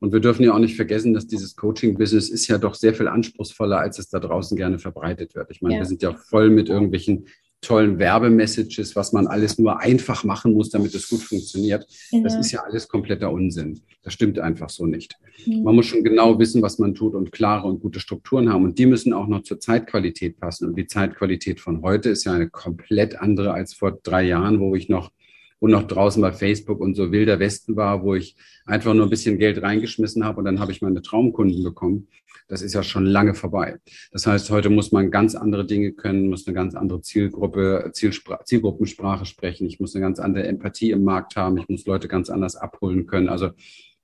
Und 0.01 0.13
wir 0.13 0.21
dürfen 0.21 0.43
ja 0.43 0.53
auch 0.53 0.59
nicht 0.59 0.77
vergessen, 0.77 1.15
dass 1.15 1.27
dieses 1.27 1.57
Coaching-Business 1.57 2.29
ist 2.29 2.49
ja 2.49 2.59
doch 2.59 2.75
sehr 2.75 2.93
viel 2.93 3.09
anspruchsvoller, 3.09 3.79
als 3.79 3.99
es 3.99 4.09
da 4.11 4.19
draußen 4.19 4.57
gerne 4.57 4.79
verbreitet 4.79 5.35
wird. 5.35 5.51
Ich 5.51 5.63
meine, 5.63 5.77
ja. 5.77 5.81
wir 5.81 5.87
sind 5.87 6.03
ja 6.03 6.13
voll 6.13 6.51
mit 6.51 6.69
irgendwelchen 6.69 7.27
tollen 7.63 7.99
Werbemessages, 7.99 8.95
was 8.97 9.13
man 9.13 9.27
alles 9.27 9.57
nur 9.57 9.81
einfach 9.81 10.25
machen 10.25 10.53
muss, 10.53 10.71
damit 10.71 10.95
es 10.95 11.09
gut 11.09 11.23
funktioniert. 11.23 11.87
Ja. 12.11 12.21
Das 12.21 12.35
ist 12.35 12.51
ja 12.51 12.61
alles 12.61 12.89
kompletter 12.89 13.33
Unsinn. 13.33 13.81
Das 14.03 14.13
stimmt 14.13 14.39
einfach 14.41 14.69
so 14.69 14.85
nicht. 14.85 15.17
Mhm. 15.47 15.63
Man 15.63 15.77
muss 15.77 15.87
schon 15.87 16.03
genau 16.03 16.39
wissen, 16.39 16.61
was 16.61 16.79
man 16.79 16.95
tut 16.95 17.15
und 17.15 17.31
klare 17.31 17.69
und 17.69 17.81
gute 17.81 18.01
Strukturen 18.01 18.53
haben. 18.53 18.65
Und 18.65 18.79
die 18.79 18.87
müssen 18.87 19.13
auch 19.13 19.29
noch 19.29 19.45
zur 19.45 19.61
Zeitqualität 19.61 20.41
passen. 20.41 20.67
Und 20.67 20.77
die 20.77 20.87
Zeitqualität 20.87 21.61
von 21.61 21.83
heute 21.83 22.11
ist 22.11 22.25
ja 22.25 22.33
eine 22.33 22.51
komplett 22.51 23.21
andere 23.21 23.55
als 23.55 23.75
vor 23.75 23.93
drei 24.03 24.25
Jahren, 24.25 24.59
wo 24.59 24.75
ich 24.75 24.89
noch 24.89 25.13
und 25.61 25.71
noch 25.71 25.85
draußen 25.85 26.21
bei 26.21 26.33
Facebook 26.33 26.81
und 26.81 26.97
so 26.97 27.13
wilder 27.13 27.39
Westen 27.39 27.77
war, 27.77 28.03
wo 28.03 28.17
ich 28.17 28.35
einfach 28.67 28.95
nur 28.95 29.07
ein 29.07 29.11
bisschen 29.11 29.39
Geld 29.39 29.63
reingeschmissen 29.63 30.25
habe 30.25 30.41
und 30.41 30.45
dann 30.45 30.59
habe 30.59 30.73
ich 30.73 30.83
meine 30.83 31.03
Traumkunden 31.03 31.63
bekommen. 31.63 32.09
Das 32.53 32.61
ist 32.61 32.75
ja 32.75 32.83
schon 32.83 33.07
lange 33.07 33.33
vorbei. 33.33 33.79
Das 34.11 34.27
heißt, 34.27 34.51
heute 34.51 34.69
muss 34.69 34.93
man 34.93 35.11
ganz 35.11 35.35
andere 35.35 35.65
Dinge 35.65 35.93
können, 35.93 36.29
muss 36.29 36.47
eine 36.47 36.55
ganz 36.55 36.75
andere 36.75 37.01
Zielgruppe, 37.01 37.93
Zielspra 37.95 38.45
Zielgruppensprache 38.45 39.25
sprechen. 39.25 39.67
Ich 39.67 39.81
muss 39.81 39.95
eine 39.95 40.05
ganz 40.05 40.19
andere 40.19 40.47
Empathie 40.47 40.91
im 40.91 41.03
Markt 41.03 41.35
haben. 41.37 41.57
Ich 41.57 41.67
muss 41.71 41.87
Leute 41.87 42.09
ganz 42.09 42.29
anders 42.29 42.57
abholen 42.57 43.07
können. 43.07 43.31
Also 43.31 43.53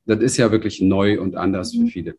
das 0.07 0.23
ist 0.23 0.39
ja 0.39 0.51
wirklich 0.51 0.81
neu 0.81 1.21
und 1.21 1.37
anders 1.37 1.75
mhm. 1.75 1.83
für 1.83 1.93
viele. 1.93 2.15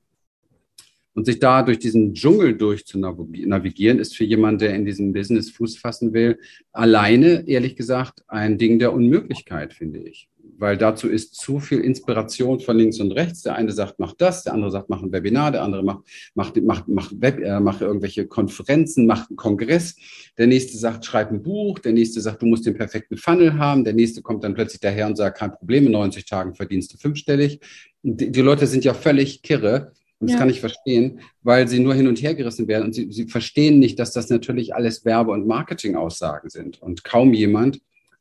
Und 1.16 1.26
sich 1.26 1.40
da 1.40 1.64
durch 1.64 1.80
diesen 1.80 2.14
Dschungel 2.14 2.56
durchzunavigieren, 2.56 3.98
ist 3.98 4.16
für 4.16 4.24
jemanden, 4.24 4.60
der 4.60 4.76
in 4.76 4.86
diesem 4.86 5.14
Business 5.14 5.50
Fuß 5.50 5.80
fassen 5.80 6.14
will, 6.14 6.38
alleine, 6.72 7.48
ehrlich 7.48 7.76
gesagt, 7.76 8.24
ein 8.28 8.60
Ding 8.60 8.78
der 8.78 8.94
Unmöglichkeit, 8.94 9.74
finde 9.74 10.02
ich. 10.02 10.30
Weil 10.60 10.78
dazu 10.78 11.08
ist 11.08 11.36
zu 11.36 11.60
viel 11.60 11.80
Inspiration 11.80 12.60
von 12.60 12.78
links 12.78 13.00
und 13.00 13.14
rechts. 13.14 13.44
Der 13.44 13.56
eine 13.56 13.72
sagt, 13.72 13.96
mach 13.98 14.14
das, 14.14 14.44
der 14.44 14.54
andere 14.54 14.72
sagt, 14.72 14.90
mach 14.90 15.02
ein 15.02 15.12
Webinar, 15.12 15.52
der 15.52 15.64
andere 15.64 15.84
macht, 15.84 16.02
macht, 16.36 16.62
macht, 16.62 16.88
macht, 16.90 17.22
Web, 17.22 17.40
äh, 17.40 17.60
macht 17.62 17.82
irgendwelche 17.82 18.28
Konferenzen, 18.28 19.08
macht 19.08 19.30
einen 19.30 19.38
Kongress. 19.38 19.96
Der 20.38 20.48
nächste 20.48 20.78
sagt, 20.78 21.06
schreib 21.06 21.32
ein 21.32 21.42
Buch. 21.42 21.80
Der 21.80 21.94
nächste 21.94 22.20
sagt, 22.20 22.42
du 22.42 22.46
musst 22.46 22.66
den 22.66 22.76
perfekten 22.76 23.16
Funnel 23.16 23.58
haben. 23.58 23.86
Der 23.86 23.94
nächste 23.94 24.22
kommt 24.22 24.44
dann 24.44 24.54
plötzlich 24.54 24.82
daher 24.82 25.08
und 25.08 25.16
sagt, 25.16 25.38
kein 25.38 25.54
Problem, 25.54 25.86
in 25.86 25.94
90 25.94 26.26
Tagen 26.26 26.54
verdienst 26.54 26.94
du 26.94 26.98
fünfstellig. 26.98 27.62
Die, 28.04 28.30
die 28.32 28.42
Leute 28.42 28.68
sind 28.68 28.84
ja 28.84 28.94
völlig 28.94 29.42
kirre 29.42 29.94
und 30.20 30.30
das 30.30 30.34
ja. 30.34 30.40
kann 30.40 30.50
ich 30.50 30.60
verstehen, 30.60 31.22
weil 31.42 31.68
sie 31.70 31.80
nur 31.80 31.94
hin 31.94 32.08
und 32.08 32.22
her 32.22 32.36
gerissen 32.36 32.68
werden 32.68 32.86
und 32.86 32.94
sie, 32.94 33.12
sie 33.12 33.28
verstehen 33.28 33.80
nicht, 33.80 33.98
dass 34.00 34.12
das 34.12 34.30
natürlich 34.30 34.76
alles 34.76 35.06
Werbe- 35.06 35.32
und 35.32 35.48
Marketing-Aussagen 35.48 36.50
sind. 36.50 36.82
Und 36.82 37.06
kaum 37.06 37.34
jemand 37.34 37.80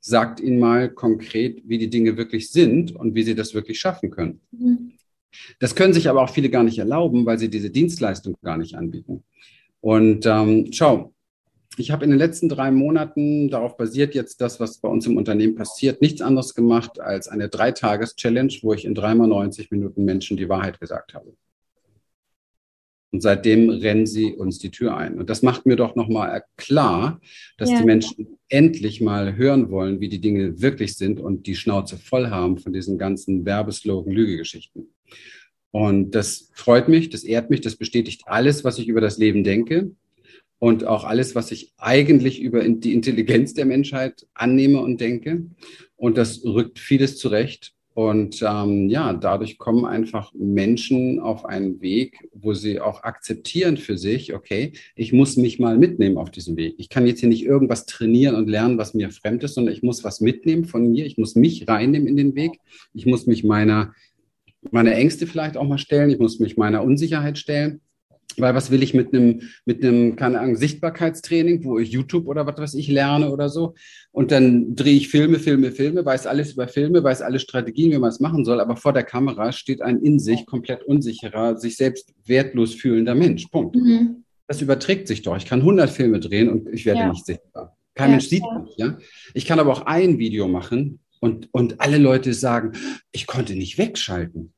sagt 0.09 0.40
ihnen 0.40 0.59
mal 0.59 0.88
konkret, 0.88 1.62
wie 1.66 1.79
die 1.79 1.90
Dinge 1.90 2.16
wirklich 2.16 2.51
sind 2.51 2.94
und 2.94 3.14
wie 3.14 3.23
sie 3.23 3.35
das 3.35 3.55
wirklich 3.55 3.79
schaffen 3.79 4.11
können. 4.11 4.40
Mhm. 4.51 4.92
Das 5.61 5.75
können 5.75 5.92
sich 5.92 6.09
aber 6.09 6.23
auch 6.23 6.31
viele 6.31 6.51
gar 6.51 6.62
nicht 6.62 6.79
erlauben, 6.79 7.27
weil 7.27 7.38
sie 7.38 7.51
diese 7.51 7.71
Dienstleistung 7.71 8.37
gar 8.42 8.57
nicht 8.57 8.75
anbieten. 8.75 9.25
Und 9.81 10.27
ähm, 10.27 10.71
schau, 10.73 11.12
ich 11.77 11.90
habe 11.92 12.05
in 12.05 12.11
den 12.11 12.18
letzten 12.18 12.49
drei 12.49 12.71
Monaten, 12.71 13.51
darauf 13.51 13.77
basiert 13.77 14.14
jetzt 14.14 14.40
das, 14.40 14.59
was 14.59 14.79
bei 14.79 14.88
uns 14.88 15.07
im 15.07 15.16
Unternehmen 15.16 15.55
passiert, 15.55 16.01
nichts 16.01 16.21
anderes 16.21 16.55
gemacht 16.55 16.99
als 16.99 17.29
eine 17.29 17.49
Dreitages-Challenge, 17.49 18.53
wo 18.62 18.73
ich 18.73 18.85
in 18.85 18.94
dreimal 18.94 19.29
90 19.29 19.71
Minuten 19.71 20.05
Menschen 20.05 20.37
die 20.37 20.49
Wahrheit 20.49 20.81
gesagt 20.81 21.14
habe. 21.14 21.35
Und 23.11 23.23
seitdem 23.23 23.71
rennen 23.71 24.07
sie 24.07 24.35
uns 24.35 24.59
die 24.59 24.71
Tür 24.71 24.97
ein. 24.97 25.18
Und 25.18 25.31
das 25.31 25.42
macht 25.42 25.64
mir 25.64 25.77
doch 25.77 25.94
nochmal 25.94 26.44
klar, 26.57 27.21
dass 27.57 27.71
ja. 27.71 27.79
die 27.79 27.87
Menschen 27.87 28.38
endlich 28.49 29.01
mal 29.01 29.37
hören 29.37 29.71
wollen, 29.71 30.01
wie 30.01 30.11
die 30.11 30.21
Dinge 30.21 30.61
wirklich 30.61 30.97
sind 30.97 31.18
und 31.18 31.47
die 31.47 31.55
Schnauze 31.55 31.97
voll 31.97 32.29
haben 32.29 32.59
von 32.59 32.73
diesen 32.73 32.99
ganzen 32.99 33.47
Werbeslogan, 33.47 34.12
Lügegeschichten. 34.12 34.94
Und 35.71 36.11
das 36.11 36.51
freut 36.55 36.88
mich, 36.88 37.09
das 37.09 37.25
ehrt 37.25 37.51
mich, 37.51 37.61
das 37.61 37.77
bestätigt 37.77 38.23
alles, 38.27 38.64
was 38.64 38.79
ich 38.79 38.88
über 38.88 39.01
das 39.01 39.18
Leben 39.18 39.42
denke 39.42 39.90
und 40.59 40.85
auch 40.85 41.05
alles, 41.05 41.35
was 41.35 41.51
ich 41.51 41.73
eigentlich 41.79 42.40
über 42.40 42.66
die 42.68 42.92
Intelligenz 42.92 43.55
der 43.55 43.64
Menschheit 43.64 44.27
annehme 44.35 44.81
und 44.81 45.01
denke. 45.01 45.47
Und 45.97 46.18
das 46.18 46.44
rückt 46.44 46.79
vieles 46.79 47.16
zurecht 47.16 47.75
Und 47.98 48.44
ähm, 48.48 48.88
ja, 48.88 49.12
dadurch 49.12 49.58
kommen 49.58 49.84
einfach 49.84 50.32
Menschen 50.32 51.18
auf 51.18 51.44
einen 51.44 51.80
Weg, 51.80 52.28
wo 52.32 52.54
sie 52.54 52.78
auch 52.78 53.02
akzeptieren 53.02 53.76
für 53.76 53.98
sich, 53.98 54.34
okay, 54.34 54.74
ich 54.94 55.12
muss 55.12 55.37
mich 55.37 55.58
mal 55.58 55.76
mitnehmen 55.76 56.16
auf 56.16 56.30
diesem 56.30 56.56
Weg. 56.56 56.76
Ich 56.78 56.90
kann 56.90 57.08
jetzt 57.08 57.18
hier 57.18 57.28
nicht 57.28 57.44
irgendwas 57.44 57.87
trainieren 57.87 58.37
und 58.37 58.48
lernen, 58.48 58.78
was 58.78 58.94
mir 58.94 59.11
fremd 59.11 59.42
ist, 59.42 59.54
sondern 59.54 59.74
ich 59.74 59.82
muss 59.82 60.04
was 60.04 60.20
mitnehmen 60.20 60.64
von 60.64 60.92
mir. 60.92 61.06
Ich 61.06 61.18
muss 61.18 61.34
mich 61.34 61.66
reinnehmen 61.66 62.06
in 62.06 62.16
den 62.16 62.37
Weg. 62.37 62.61
Ich 62.94 63.04
muss 63.04 63.26
mich 63.26 63.42
meiner, 63.42 63.92
meiner 64.70 64.92
Ängste 64.92 65.26
vielleicht 65.26 65.56
auch 65.56 65.66
mal 65.66 65.78
stellen. 65.78 66.11
Ich 66.11 66.20
muss 66.20 66.38
mich 66.38 66.56
meiner 66.56 66.84
Unsicherheit 66.84 67.37
stellen. 67.37 67.80
Weil 68.37 68.55
was 68.55 68.71
will 68.71 68.83
ich 68.83 68.95
mit 68.95 69.12
einem, 69.12 69.43
mit 69.64 69.83
einem, 69.83 70.14
keine 70.14 70.38
Ahnung, 70.41 70.57
Sichtbarkeitstraining, 70.57 71.64
wo 71.64 71.79
ich 71.79 71.91
YouTube 71.91 72.27
oder 72.27 72.47
was 72.47 72.59
weiß 72.59 72.75
ich 72.75 72.88
lerne 72.88 73.33
oder 73.33 73.49
so. 73.49 73.75
Und 74.12 74.31
dann 74.31 74.77
drehe 74.77 74.97
ich 74.97 75.09
Filme, 75.09 75.38
Filme, 75.38 75.73
Filme, 75.73 76.05
weiß 76.05 76.27
alles 76.27 76.53
über 76.53 76.69
Filme, 76.69 77.03
weiß 77.03 77.23
alle 77.23 77.41
Strategien, 77.41 77.91
wie 77.91 77.99
man 77.99 78.11
es 78.11 78.21
machen 78.21 78.45
soll. 78.45 78.61
Aber 78.61 78.77
vor 78.77 78.93
der 78.93 79.03
Kamera 79.03 79.51
steht 79.51 79.83
ein 79.83 80.01
in 80.03 80.21
sich 80.21 80.47
komplett 80.47 80.85
unsicherer, 80.85 81.57
sich 81.57 81.77
selbst 81.77 82.14
wertlos 82.27 82.75
fühlender 82.75 83.14
Mensch. 83.14 83.47
Punkt. 83.47 83.75
Mhm. 83.75 84.25
Das 84.47 84.62
überträgt 84.62 85.09
sich 85.09 85.23
doch. 85.23 85.37
Ich 85.37 85.47
kann 85.47 85.61
100 85.61 85.91
Filme 85.91 86.21
drehen 86.21 86.49
und 86.49 86.69
ich 86.73 86.87
werde 86.87 87.01
ja. 87.01 87.09
nicht 87.09 87.27
sichtbar. 87.27 87.77
Kein 87.95 88.11
ja, 88.11 88.11
Mensch 88.12 88.29
sieht 88.29 88.45
mich, 88.62 88.77
ja. 88.77 88.97
Ich 89.35 89.47
kann 89.47 89.59
aber 89.59 89.73
auch 89.73 89.87
ein 89.87 90.19
Video 90.19 90.49
machen 90.49 91.01
und, 91.21 91.49
und 91.53 91.81
alle 91.81 91.99
Leute 91.99 92.33
sagen, 92.33 92.73
ich 93.12 93.27
konnte 93.27 93.55
nicht 93.55 93.77
wegschalten. 93.77 94.53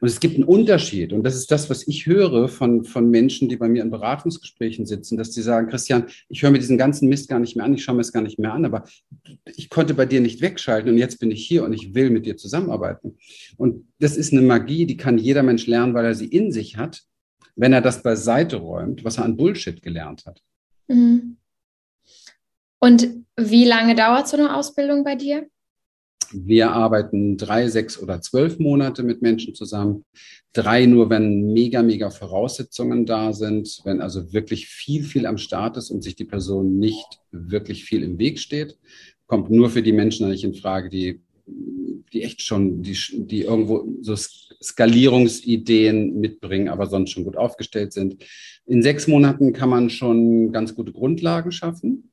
Und 0.00 0.08
es 0.08 0.20
gibt 0.20 0.36
einen 0.36 0.44
Unterschied. 0.44 1.12
Und 1.12 1.24
das 1.24 1.34
ist 1.34 1.50
das, 1.50 1.68
was 1.70 1.86
ich 1.86 2.06
höre 2.06 2.48
von, 2.48 2.84
von 2.84 3.10
Menschen, 3.10 3.48
die 3.48 3.56
bei 3.56 3.68
mir 3.68 3.82
in 3.82 3.90
Beratungsgesprächen 3.90 4.86
sitzen, 4.86 5.16
dass 5.16 5.32
sie 5.32 5.42
sagen, 5.42 5.68
Christian, 5.68 6.06
ich 6.28 6.42
höre 6.42 6.50
mir 6.50 6.58
diesen 6.58 6.78
ganzen 6.78 7.08
Mist 7.08 7.28
gar 7.28 7.40
nicht 7.40 7.56
mehr 7.56 7.64
an, 7.64 7.74
ich 7.74 7.82
schaue 7.82 7.96
mir 7.96 8.02
es 8.02 8.12
gar 8.12 8.22
nicht 8.22 8.38
mehr 8.38 8.52
an, 8.52 8.64
aber 8.64 8.84
ich 9.44 9.70
konnte 9.70 9.94
bei 9.94 10.06
dir 10.06 10.20
nicht 10.20 10.40
wegschalten 10.40 10.90
und 10.90 10.98
jetzt 10.98 11.18
bin 11.18 11.30
ich 11.30 11.46
hier 11.46 11.64
und 11.64 11.72
ich 11.72 11.94
will 11.94 12.10
mit 12.10 12.26
dir 12.26 12.36
zusammenarbeiten. 12.36 13.18
Und 13.56 13.88
das 13.98 14.16
ist 14.16 14.32
eine 14.32 14.42
Magie, 14.42 14.86
die 14.86 14.96
kann 14.96 15.18
jeder 15.18 15.42
Mensch 15.42 15.66
lernen, 15.66 15.94
weil 15.94 16.04
er 16.04 16.14
sie 16.14 16.28
in 16.28 16.52
sich 16.52 16.76
hat, 16.76 17.02
wenn 17.56 17.72
er 17.72 17.80
das 17.80 18.02
beiseite 18.02 18.56
räumt, 18.56 19.04
was 19.04 19.18
er 19.18 19.24
an 19.24 19.36
Bullshit 19.36 19.82
gelernt 19.82 20.26
hat. 20.26 20.42
Mhm. 20.86 21.38
Und 22.80 23.08
wie 23.36 23.64
lange 23.64 23.94
dauert 23.96 24.28
so 24.28 24.36
eine 24.36 24.54
Ausbildung 24.54 25.02
bei 25.02 25.16
dir? 25.16 25.48
Wir 26.32 26.72
arbeiten 26.72 27.36
drei, 27.36 27.68
sechs 27.68 28.00
oder 28.00 28.20
zwölf 28.20 28.58
Monate 28.58 29.02
mit 29.02 29.22
Menschen 29.22 29.54
zusammen. 29.54 30.04
Drei 30.52 30.86
nur, 30.86 31.10
wenn 31.10 31.52
mega, 31.52 31.82
mega 31.82 32.10
Voraussetzungen 32.10 33.06
da 33.06 33.32
sind, 33.32 33.80
wenn 33.84 34.00
also 34.00 34.32
wirklich 34.32 34.68
viel, 34.68 35.04
viel 35.04 35.26
am 35.26 35.38
Start 35.38 35.76
ist 35.76 35.90
und 35.90 36.02
sich 36.02 36.16
die 36.16 36.24
Person 36.24 36.78
nicht 36.78 37.20
wirklich 37.30 37.84
viel 37.84 38.02
im 38.02 38.18
Weg 38.18 38.38
steht. 38.38 38.78
Kommt 39.26 39.50
nur 39.50 39.70
für 39.70 39.82
die 39.82 39.92
Menschen 39.92 40.26
eigentlich 40.26 40.44
in 40.44 40.54
Frage, 40.54 40.88
die, 40.88 41.20
die 42.12 42.22
echt 42.22 42.42
schon, 42.42 42.82
die, 42.82 42.96
die 43.12 43.42
irgendwo 43.42 43.86
so 44.00 44.14
Skalierungsideen 44.16 46.18
mitbringen, 46.18 46.68
aber 46.68 46.86
sonst 46.86 47.10
schon 47.10 47.24
gut 47.24 47.36
aufgestellt 47.36 47.92
sind. 47.92 48.24
In 48.66 48.82
sechs 48.82 49.06
Monaten 49.06 49.52
kann 49.52 49.68
man 49.68 49.90
schon 49.90 50.52
ganz 50.52 50.74
gute 50.74 50.92
Grundlagen 50.92 51.52
schaffen. 51.52 52.10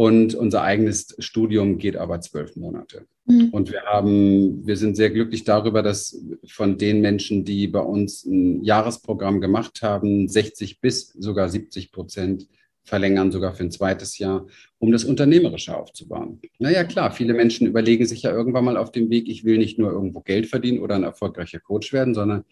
Und 0.00 0.34
unser 0.34 0.62
eigenes 0.62 1.14
Studium 1.18 1.76
geht 1.76 1.98
aber 1.98 2.22
zwölf 2.22 2.56
Monate. 2.56 3.04
Mhm. 3.26 3.50
Und 3.50 3.70
wir 3.70 3.82
haben, 3.82 4.66
wir 4.66 4.78
sind 4.78 4.96
sehr 4.96 5.10
glücklich 5.10 5.44
darüber, 5.44 5.82
dass 5.82 6.18
von 6.46 6.78
den 6.78 7.02
Menschen, 7.02 7.44
die 7.44 7.68
bei 7.68 7.80
uns 7.80 8.24
ein 8.24 8.64
Jahresprogramm 8.64 9.42
gemacht 9.42 9.82
haben, 9.82 10.26
60 10.26 10.80
bis 10.80 11.12
sogar 11.12 11.50
70 11.50 11.92
Prozent 11.92 12.48
verlängern, 12.84 13.30
sogar 13.30 13.54
für 13.54 13.64
ein 13.64 13.70
zweites 13.70 14.18
Jahr, 14.18 14.46
um 14.78 14.92
das 14.92 15.04
Unternehmerische 15.04 15.76
aufzubauen. 15.76 16.40
Naja, 16.58 16.84
klar, 16.84 17.12
viele 17.12 17.34
Menschen 17.34 17.66
überlegen 17.66 18.06
sich 18.06 18.22
ja 18.22 18.32
irgendwann 18.32 18.64
mal 18.64 18.76
auf 18.76 18.92
dem 18.92 19.10
Weg, 19.10 19.28
ich 19.28 19.44
will 19.44 19.58
nicht 19.58 19.78
nur 19.78 19.92
irgendwo 19.92 20.20
Geld 20.20 20.46
verdienen 20.46 20.80
oder 20.80 20.94
ein 20.96 21.04
erfolgreicher 21.04 21.60
Coach 21.60 21.92
werden, 21.92 22.14
sondern 22.14 22.44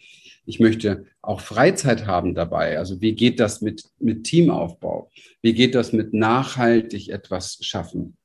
ich 0.47 0.61
möchte 0.61 1.05
auch 1.21 1.41
Freizeit 1.41 2.07
haben 2.07 2.35
dabei. 2.35 2.79
Also 2.79 3.01
wie 3.01 3.15
geht 3.15 3.41
das 3.41 3.61
mit, 3.61 3.85
mit 3.99 4.25
Teamaufbau? 4.25 5.11
Wie 5.43 5.53
geht 5.53 5.75
das 5.75 5.93
mit 5.93 6.15
nachhaltig 6.15 7.11
etwas 7.11 7.59
schaffen? 7.61 8.17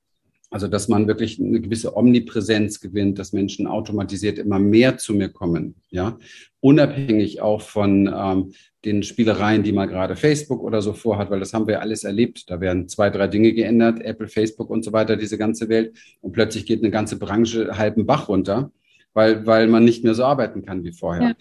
Also, 0.54 0.68
dass 0.68 0.88
man 0.88 1.08
wirklich 1.08 1.40
eine 1.40 1.60
gewisse 1.60 1.98
Omnipräsenz 1.98 2.80
gewinnt, 2.80 3.18
dass 3.18 3.34
Menschen 3.34 3.66
automatisiert 3.66 4.38
immer 4.38 4.60
mehr 4.60 5.00
zu 5.00 5.16
mir 5.16 5.30
kommen, 5.30 5.74
ja, 5.90 6.20
unabhängig 6.60 7.42
auch 7.42 7.62
von 7.62 8.08
ähm, 8.16 8.54
den 8.86 9.02
Spielereien, 9.02 9.64
die 9.64 9.72
mal 9.72 9.88
gerade 9.88 10.16
Facebook 10.16 10.62
oder 10.62 10.84
so 10.84 10.94
vorhat, 10.94 11.32
weil 11.32 11.40
das 11.40 11.56
haben 11.56 11.66
wir 11.66 11.82
alles 11.82 12.04
erlebt. 12.04 12.52
Da 12.52 12.62
werden 12.62 12.88
zwei, 12.88 13.10
drei 13.10 13.28
Dinge 13.28 13.52
geändert, 13.54 14.00
Apple, 14.02 14.28
Facebook 14.28 14.70
und 14.70 14.86
so 14.86 14.94
weiter, 14.94 15.16
diese 15.18 15.40
ganze 15.40 15.70
Welt, 15.70 15.98
und 16.22 16.34
plötzlich 16.34 16.68
geht 16.68 16.82
eine 16.82 16.92
ganze 16.92 17.18
Branche 17.18 17.76
halben 17.76 18.06
Bach 18.06 18.30
runter, 18.30 18.72
weil, 19.14 19.48
weil 19.48 19.68
man 19.68 19.84
nicht 19.84 20.04
mehr 20.04 20.14
so 20.14 20.24
arbeiten 20.24 20.64
kann 20.64 20.84
wie 20.84 20.94
vorher. 20.94 21.30
Ja 21.30 21.36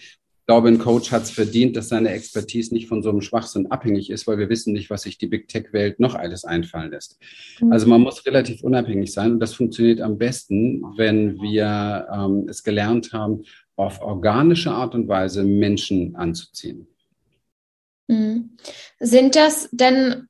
glaube, 0.52 0.68
ein 0.68 0.78
Coach 0.78 1.10
hat 1.12 1.22
es 1.22 1.30
verdient, 1.30 1.76
dass 1.76 1.88
seine 1.88 2.10
Expertise 2.10 2.74
nicht 2.74 2.86
von 2.86 3.02
so 3.02 3.08
einem 3.08 3.22
Schwachsinn 3.22 3.70
abhängig 3.70 4.10
ist, 4.10 4.26
weil 4.26 4.36
wir 4.36 4.50
wissen 4.50 4.74
nicht, 4.74 4.90
was 4.90 5.00
sich 5.00 5.16
die 5.16 5.26
Big 5.26 5.48
Tech-Welt 5.48 5.98
noch 5.98 6.14
alles 6.14 6.44
einfallen 6.44 6.90
lässt. 6.90 7.18
Mhm. 7.58 7.72
Also 7.72 7.88
man 7.88 8.02
muss 8.02 8.26
relativ 8.26 8.62
unabhängig 8.62 9.14
sein 9.14 9.32
und 9.32 9.40
das 9.40 9.54
funktioniert 9.54 10.02
am 10.02 10.18
besten, 10.18 10.82
wenn 10.98 11.40
wir 11.40 12.06
ähm, 12.12 12.48
es 12.50 12.62
gelernt 12.62 13.14
haben, 13.14 13.44
auf 13.76 14.02
organische 14.02 14.70
Art 14.70 14.94
und 14.94 15.08
Weise 15.08 15.42
Menschen 15.42 16.16
anzuziehen. 16.16 16.86
Mhm. 18.08 18.50
Sind 19.00 19.36
das 19.36 19.70
denn 19.72 20.26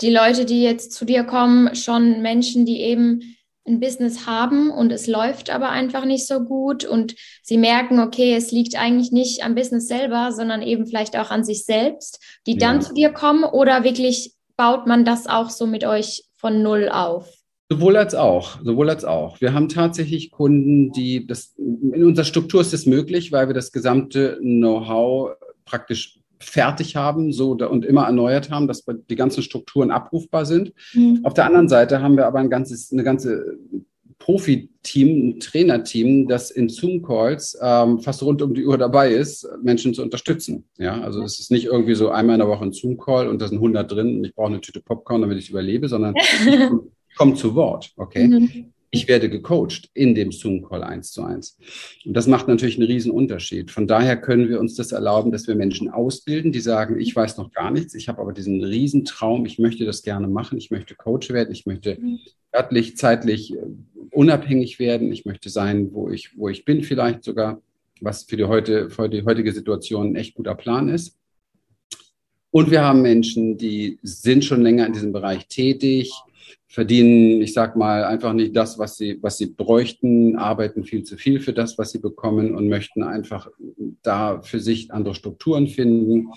die 0.00 0.10
Leute, 0.10 0.44
die 0.44 0.62
jetzt 0.62 0.92
zu 0.92 1.04
dir 1.04 1.24
kommen, 1.24 1.74
schon 1.74 2.22
Menschen, 2.22 2.66
die 2.66 2.82
eben 2.82 3.35
ein 3.66 3.80
Business 3.80 4.26
haben 4.26 4.70
und 4.70 4.92
es 4.92 5.06
läuft 5.06 5.50
aber 5.50 5.70
einfach 5.70 6.04
nicht 6.04 6.26
so 6.26 6.40
gut 6.40 6.84
und 6.84 7.14
sie 7.42 7.58
merken, 7.58 8.00
okay, 8.00 8.34
es 8.34 8.52
liegt 8.52 8.76
eigentlich 8.80 9.12
nicht 9.12 9.44
am 9.44 9.54
Business 9.54 9.88
selber, 9.88 10.32
sondern 10.32 10.62
eben 10.62 10.86
vielleicht 10.86 11.16
auch 11.18 11.30
an 11.30 11.44
sich 11.44 11.64
selbst, 11.64 12.20
die 12.46 12.56
dann 12.56 12.80
zu 12.80 12.94
dir 12.94 13.10
kommen 13.10 13.44
oder 13.44 13.84
wirklich 13.84 14.34
baut 14.56 14.86
man 14.86 15.04
das 15.04 15.26
auch 15.26 15.50
so 15.50 15.66
mit 15.66 15.84
euch 15.84 16.24
von 16.36 16.62
null 16.62 16.88
auf? 16.88 17.28
Sowohl 17.68 17.96
als 17.96 18.14
auch, 18.14 18.60
sowohl 18.62 18.88
als 18.90 19.04
auch. 19.04 19.40
Wir 19.40 19.52
haben 19.52 19.68
tatsächlich 19.68 20.30
Kunden, 20.30 20.92
die 20.92 21.26
das, 21.26 21.54
in 21.56 22.04
unserer 22.04 22.24
Struktur 22.24 22.60
ist 22.60 22.72
es 22.72 22.86
möglich, 22.86 23.32
weil 23.32 23.48
wir 23.48 23.54
das 23.54 23.72
gesamte 23.72 24.38
Know-how 24.40 25.32
praktisch 25.64 26.20
fertig 26.38 26.96
haben 26.96 27.32
so 27.32 27.52
und 27.52 27.84
immer 27.84 28.04
erneuert 28.04 28.50
haben, 28.50 28.66
dass 28.66 28.84
die 28.84 29.16
ganzen 29.16 29.42
Strukturen 29.42 29.90
abrufbar 29.90 30.44
sind. 30.44 30.72
Mhm. 30.94 31.20
Auf 31.22 31.34
der 31.34 31.46
anderen 31.46 31.68
Seite 31.68 32.02
haben 32.02 32.16
wir 32.16 32.26
aber 32.26 32.38
ein 32.38 32.50
ganzes, 32.50 32.92
eine 32.92 33.04
ganze 33.04 33.58
Profi-Team, 34.18 35.28
ein 35.28 35.40
Trainerteam, 35.40 36.26
das 36.26 36.50
in 36.50 36.68
Zoom-Calls 36.68 37.58
ähm, 37.62 38.00
fast 38.00 38.22
rund 38.22 38.42
um 38.42 38.54
die 38.54 38.66
Uhr 38.66 38.78
dabei 38.78 39.12
ist, 39.12 39.46
Menschen 39.62 39.94
zu 39.94 40.02
unterstützen. 40.02 40.64
Ja, 40.78 41.00
also 41.00 41.22
es 41.22 41.38
ist 41.38 41.50
nicht 41.50 41.66
irgendwie 41.66 41.94
so 41.94 42.10
einmal 42.10 42.34
in 42.34 42.40
der 42.40 42.48
Woche 42.48 42.64
ein 42.64 42.72
Zoom-Call 42.72 43.28
und 43.28 43.40
da 43.40 43.48
sind 43.48 43.58
100 43.58 43.90
drin 43.90 44.18
und 44.18 44.24
ich 44.24 44.34
brauche 44.34 44.48
eine 44.48 44.60
Tüte 44.60 44.80
Popcorn, 44.80 45.20
damit 45.20 45.38
ich 45.38 45.50
überlebe, 45.50 45.88
sondern 45.88 46.14
ich 47.16 47.16
komme 47.16 47.34
zu 47.34 47.54
Wort. 47.54 47.92
Okay. 47.96 48.26
Mhm 48.26 48.72
ich 48.96 49.08
werde 49.08 49.28
gecoacht 49.28 49.90
in 49.94 50.14
dem 50.14 50.32
Zoom-Call 50.32 50.82
eins 50.82 51.12
zu 51.12 51.22
eins. 51.22 51.58
Und 52.04 52.14
das 52.14 52.26
macht 52.26 52.48
natürlich 52.48 52.78
einen 52.78 52.86
riesen 52.86 53.12
Unterschied. 53.12 53.70
Von 53.70 53.86
daher 53.86 54.16
können 54.16 54.48
wir 54.48 54.58
uns 54.58 54.74
das 54.74 54.92
erlauben, 54.92 55.30
dass 55.30 55.46
wir 55.46 55.54
Menschen 55.54 55.90
ausbilden, 55.90 56.50
die 56.50 56.60
sagen, 56.60 56.98
ich 56.98 57.14
weiß 57.14 57.36
noch 57.36 57.52
gar 57.52 57.70
nichts, 57.70 57.94
ich 57.94 58.08
habe 58.08 58.20
aber 58.20 58.32
diesen 58.32 58.64
riesen 58.64 59.04
Traum, 59.04 59.44
ich 59.44 59.58
möchte 59.58 59.84
das 59.84 60.02
gerne 60.02 60.28
machen, 60.28 60.56
ich 60.58 60.70
möchte 60.70 60.94
Coach 60.94 61.30
werden, 61.30 61.52
ich 61.52 61.66
möchte 61.66 61.98
örtlich, 62.54 62.96
zeitlich 62.96 63.52
äh, 63.52 63.58
unabhängig 64.10 64.78
werden, 64.78 65.12
ich 65.12 65.26
möchte 65.26 65.50
sein, 65.50 65.92
wo 65.92 66.08
ich, 66.08 66.36
wo 66.38 66.48
ich 66.48 66.64
bin 66.64 66.82
vielleicht 66.82 67.22
sogar, 67.22 67.60
was 68.00 68.24
für 68.24 68.36
die, 68.36 68.44
heute, 68.44 68.90
für 68.90 69.08
die 69.08 69.24
heutige 69.24 69.52
Situation 69.52 70.08
ein 70.12 70.16
echt 70.16 70.34
guter 70.34 70.54
Plan 70.54 70.88
ist. 70.88 71.16
Und 72.50 72.70
wir 72.70 72.82
haben 72.82 73.02
Menschen, 73.02 73.58
die 73.58 73.98
sind 74.02 74.44
schon 74.44 74.62
länger 74.62 74.86
in 74.86 74.94
diesem 74.94 75.12
Bereich 75.12 75.46
tätig, 75.48 76.10
verdienen, 76.68 77.40
ich 77.42 77.52
sag 77.52 77.76
mal, 77.76 78.04
einfach 78.04 78.32
nicht 78.32 78.56
das, 78.56 78.78
was 78.78 78.96
sie, 78.96 79.18
was 79.22 79.38
sie 79.38 79.46
bräuchten, 79.46 80.36
arbeiten 80.36 80.84
viel 80.84 81.04
zu 81.04 81.16
viel 81.16 81.40
für 81.40 81.52
das, 81.52 81.78
was 81.78 81.92
sie 81.92 81.98
bekommen 81.98 82.54
und 82.54 82.68
möchten 82.68 83.02
einfach 83.02 83.48
da 84.02 84.42
für 84.42 84.60
sich 84.60 84.92
andere 84.92 85.14
Strukturen 85.14 85.68
finden. 85.68 86.28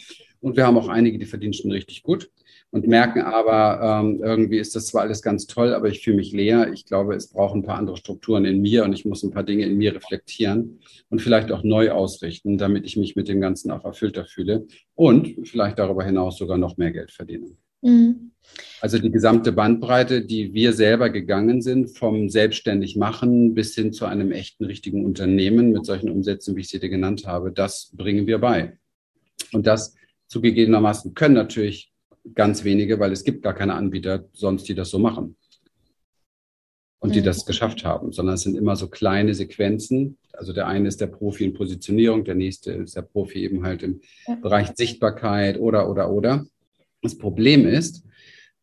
Und 0.42 0.56
wir 0.56 0.66
haben 0.66 0.78
auch 0.78 0.88
einige, 0.88 1.18
die 1.20 1.26
verdienen 1.26 1.54
schon 1.54 1.72
richtig 1.72 2.04
gut 2.04 2.30
und 2.72 2.88
merken 2.88 3.22
aber, 3.22 4.02
ähm, 4.02 4.22
irgendwie 4.24 4.60
ist 4.60 4.76
das 4.76 4.88
zwar 4.88 5.02
alles 5.02 5.22
ganz 5.22 5.48
toll, 5.48 5.74
aber 5.74 5.88
ich 5.88 6.04
fühle 6.04 6.18
mich 6.18 6.32
leer. 6.32 6.72
Ich 6.72 6.86
glaube, 6.86 7.16
es 7.16 7.28
braucht 7.28 7.56
ein 7.56 7.64
paar 7.64 7.78
andere 7.78 7.98
Strukturen 7.98 8.46
in 8.46 8.62
mir 8.62 8.84
und 8.84 8.94
ich 8.94 9.06
muss 9.06 9.24
ein 9.24 9.32
paar 9.32 9.44
Dinge 9.44 9.66
in 9.66 9.78
mir 9.78 9.96
reflektieren 9.96 10.80
und 11.10 11.22
vielleicht 11.22 11.52
auch 11.52 11.64
neu 11.64 11.92
ausrichten, 11.92 12.58
damit 12.58 12.86
ich 12.86 12.96
mich 12.96 13.16
mit 13.16 13.28
dem 13.28 13.42
Ganzen 13.42 13.72
auch 13.72 13.86
erfüllter 13.86 14.26
fühle 14.26 14.68
und 14.94 15.48
vielleicht 15.48 15.80
darüber 15.80 16.04
hinaus 16.04 16.38
sogar 16.38 16.58
noch 16.58 16.78
mehr 16.78 16.92
Geld 16.92 17.12
verdiene. 17.12 17.58
Mhm. 17.82 18.32
Also 18.82 18.98
die 18.98 19.12
gesamte 19.12 19.52
Bandbreite, 19.52 20.26
die 20.26 20.54
wir 20.54 20.74
selber 20.74 21.10
gegangen 21.10 21.62
sind, 21.62 21.98
vom 21.98 22.30
selbstständig 22.30 22.96
machen 22.96 23.54
bis 23.54 23.76
hin 23.76 23.94
zu 23.94 24.06
einem 24.06 24.32
echten, 24.32 24.66
richtigen 24.66 25.06
Unternehmen 25.06 25.72
mit 25.72 25.86
solchen 25.86 26.10
Umsätzen, 26.10 26.56
wie 26.56 26.62
ich 26.62 26.70
sie 26.70 26.80
dir 26.80 26.90
genannt 26.90 27.28
habe, 27.28 27.52
das 27.52 27.92
bringen 27.96 28.26
wir 28.26 28.40
bei. 28.40 28.78
Und 29.52 29.68
das 29.68 29.96
zugegebenermaßen 30.28 31.14
können 31.14 31.36
natürlich 31.36 31.92
ganz 32.34 32.64
wenige, 32.64 33.00
weil 33.00 33.12
es 33.12 33.24
gibt 33.24 33.44
gar 33.44 33.54
keine 33.54 33.76
Anbieter 33.76 34.26
sonst, 34.34 34.68
die 34.68 34.76
das 34.76 34.90
so 34.90 35.00
machen. 35.00 35.36
und 37.00 37.16
die 37.16 37.22
mhm. 37.22 37.26
das 37.26 37.46
geschafft 37.46 37.86
haben, 37.86 38.12
sondern 38.12 38.36
es 38.36 38.42
sind 38.42 38.58
immer 38.58 38.76
so 38.76 38.88
kleine 38.90 39.34
Sequenzen. 39.34 40.18
Also 40.34 40.54
der 40.54 40.68
eine 40.68 40.88
ist 40.88 41.00
der 41.02 41.08
Profi 41.08 41.46
in 41.46 41.54
Positionierung, 41.54 42.26
der 42.26 42.36
nächste 42.36 42.74
ist 42.74 42.96
der 42.96 43.04
Profi 43.04 43.40
eben 43.40 43.64
halt 43.64 43.84
im. 43.84 44.02
Bereich 44.42 44.72
Sichtbarkeit 44.76 45.60
oder, 45.60 45.90
oder, 45.90 46.12
oder. 46.12 46.46
Das 47.02 47.18
Problem 47.18 47.68
ist, 47.68 48.04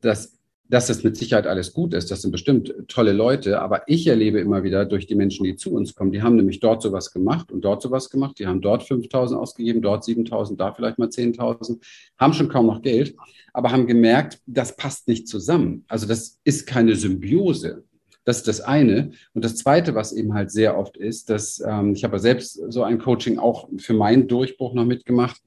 dass 0.01 0.37
dass 0.68 0.87
das 0.87 1.05
mit 1.05 1.16
Sicherheit 1.16 1.46
alles 1.46 1.72
gut 1.72 1.94
ist. 1.94 2.11
Das 2.11 2.22
sind 2.22 2.31
bestimmt 2.31 2.75
tolle 2.88 3.12
Leute. 3.12 3.61
Aber 3.61 3.83
ich 3.87 4.07
erlebe 4.07 4.40
immer 4.40 4.64
wieder 4.64 4.85
durch 4.85 5.07
die 5.07 5.14
Menschen, 5.14 5.44
die 5.44 5.57
zu 5.57 5.72
uns 5.72 5.94
kommen, 5.94 6.12
die 6.12 6.22
haben 6.22 6.37
nämlich 6.37 6.61
dort 6.61 6.83
sowas 6.83 7.12
gemacht 7.12 7.53
und 7.53 7.64
dort 7.64 7.83
sowas 7.83 8.11
gemacht. 8.11 8.38
Die 8.38 8.46
haben 8.46 8.61
dort 8.61 8.83
5000 8.83 9.40
ausgegeben, 9.40 9.83
dort 9.83 10.05
7000, 10.05 10.59
da 10.61 10.72
vielleicht 10.72 10.99
mal 10.99 11.09
10.000, 11.09 11.79
haben 12.18 12.33
schon 12.33 12.49
kaum 12.49 12.66
noch 12.66 12.83
Geld, 12.83 13.14
aber 13.53 13.70
haben 13.70 13.87
gemerkt, 13.87 14.40
das 14.46 14.77
passt 14.77 15.09
nicht 15.09 15.29
zusammen. 15.29 15.85
Also 15.88 16.07
das 16.07 16.40
ist 16.44 16.66
keine 16.66 16.96
Symbiose. 16.96 17.85
Das 18.25 18.38
ist 18.38 18.49
das 18.49 18.61
eine. 18.61 19.12
Und 19.35 19.44
das 19.44 19.55
zweite, 19.55 19.94
was 19.94 20.12
eben 20.12 20.35
halt 20.35 20.51
sehr 20.51 20.77
oft 20.77 20.96
ist, 20.96 21.31
dass 21.31 21.62
ähm, 21.64 21.92
ich 21.94 22.03
habe 22.03 22.18
selbst 22.18 22.61
so 22.68 22.83
ein 22.83 22.99
Coaching 22.99 23.38
auch 23.38 23.68
für 23.79 23.94
meinen 23.94 24.27
Durchbruch 24.27 24.75
noch 24.75 24.85
mitgemacht. 24.85 25.40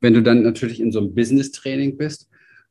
Wenn 0.00 0.14
du 0.14 0.22
dann 0.22 0.42
natürlich 0.42 0.80
in 0.80 0.92
so 0.92 1.00
einem 1.00 1.14
Business-Training 1.14 1.96
bist, 1.96 2.28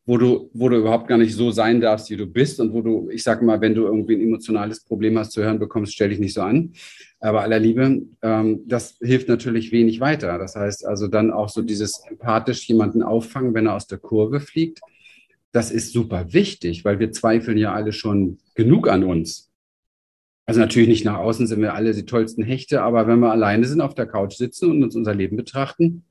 wo 0.07 0.17
du, 0.17 0.49
wo 0.53 0.69
du 0.69 0.77
überhaupt 0.77 1.09
gar 1.09 1.17
nicht 1.17 1.35
so 1.35 1.51
sein 1.51 1.81
darfst, 1.81 2.09
wie 2.09 2.15
du 2.15 2.25
bist 2.25 2.61
und 2.61 2.71
wo 2.71 2.81
du, 2.81 3.09
ich 3.11 3.23
sage 3.23 3.43
mal, 3.43 3.59
wenn 3.59 3.75
du 3.75 3.83
irgendwie 3.83 4.15
ein 4.15 4.21
emotionales 4.21 4.79
Problem 4.79 5.17
hast 5.19 5.33
zu 5.33 5.43
hören 5.43 5.59
bekommst, 5.59 5.93
stell 5.93 6.09
dich 6.09 6.19
nicht 6.19 6.33
so 6.33 6.41
an. 6.41 6.71
Aber 7.19 7.41
aller 7.41 7.59
Liebe, 7.59 8.03
ähm, 8.21 8.61
das 8.65 8.97
hilft 9.01 9.27
natürlich 9.27 9.73
wenig 9.73 9.99
weiter. 9.99 10.37
Das 10.37 10.55
heißt 10.55 10.85
also 10.85 11.07
dann 11.07 11.31
auch 11.31 11.49
so 11.49 11.61
dieses 11.61 12.01
empathisch 12.09 12.67
jemanden 12.69 13.03
auffangen, 13.03 13.53
wenn 13.53 13.65
er 13.65 13.75
aus 13.75 13.87
der 13.87 13.97
Kurve 13.97 14.39
fliegt. 14.39 14.79
Das 15.51 15.71
ist 15.71 15.91
super 15.91 16.31
wichtig, 16.31 16.85
weil 16.85 16.99
wir 16.99 17.11
zweifeln 17.11 17.57
ja 17.57 17.73
alle 17.73 17.91
schon 17.91 18.37
genug 18.55 18.87
an 18.87 19.03
uns. 19.03 19.51
Also 20.45 20.61
natürlich 20.61 20.87
nicht 20.87 21.03
nach 21.03 21.17
außen 21.17 21.47
sind 21.47 21.61
wir 21.61 21.73
alle 21.73 21.93
die 21.93 22.05
tollsten 22.05 22.43
Hechte, 22.43 22.81
aber 22.81 23.07
wenn 23.07 23.19
wir 23.19 23.31
alleine 23.31 23.65
sind, 23.65 23.81
auf 23.81 23.93
der 23.93 24.05
Couch 24.05 24.35
sitzen 24.35 24.71
und 24.71 24.81
uns 24.81 24.95
unser 24.95 25.13
Leben 25.13 25.35
betrachten, 25.35 26.05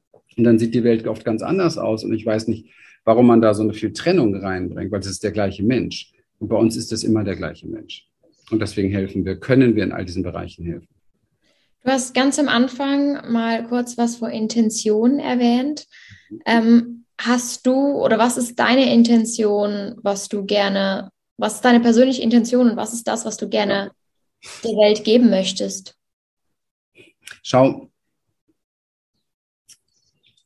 dann 0.45 0.59
sieht 0.59 0.75
die 0.75 0.85
Welt 0.85 1.07
oft 1.07 1.25
ganz 1.25 1.43
anders 1.43 1.79
aus. 1.79 2.05
Und 2.05 2.13
ich 2.15 2.25
weiß 2.25 2.49
nicht, 2.49 2.67
warum 3.05 3.27
man 3.27 3.41
da 3.41 3.55
so 3.55 3.63
eine 3.63 3.73
viel 3.73 3.93
Trennung 3.93 4.35
reinbringt, 4.37 4.91
weil 4.93 5.01
es 5.01 5.07
ist 5.07 5.25
der 5.25 5.33
gleiche 5.33 5.63
Mensch. 5.63 6.13
Und 6.39 6.49
bei 6.49 6.57
uns 6.57 6.77
ist 6.77 6.93
es 6.93 7.05
immer 7.05 7.25
der 7.25 7.37
gleiche 7.37 7.67
Mensch. 7.67 8.07
Und 8.51 8.61
deswegen 8.61 8.91
helfen 8.91 9.25
wir, 9.25 9.39
können 9.41 9.75
wir 9.75 9.85
in 9.85 9.93
all 9.93 10.05
diesen 10.05 10.23
Bereichen 10.23 10.65
helfen. 10.65 10.89
Du 11.83 11.93
hast 11.93 12.15
ganz 12.15 12.39
am 12.39 12.49
Anfang 12.49 13.31
mal 13.33 13.65
kurz 13.67 13.97
was 13.97 14.17
vor 14.17 14.31
Intention 14.31 15.21
erwähnt. 15.21 15.87
Ähm, 16.45 17.05
hast 17.19 17.67
du 17.67 17.73
oder 17.73 18.19
was 18.19 18.37
ist 18.37 18.59
deine 18.59 18.93
Intention, 18.93 19.95
was 20.03 20.29
du 20.29 20.45
gerne, 20.45 21.11
was 21.37 21.55
ist 21.55 21.65
deine 21.65 21.81
persönliche 21.81 22.23
Intention 22.23 22.71
und 22.71 22.77
was 22.77 22.93
ist 22.93 23.07
das, 23.07 23.25
was 23.25 23.37
du 23.37 23.49
gerne 23.49 23.93
der 24.65 24.73
Welt 24.73 25.05
geben 25.05 25.31
möchtest? 25.31 25.97
Schau, 27.43 27.89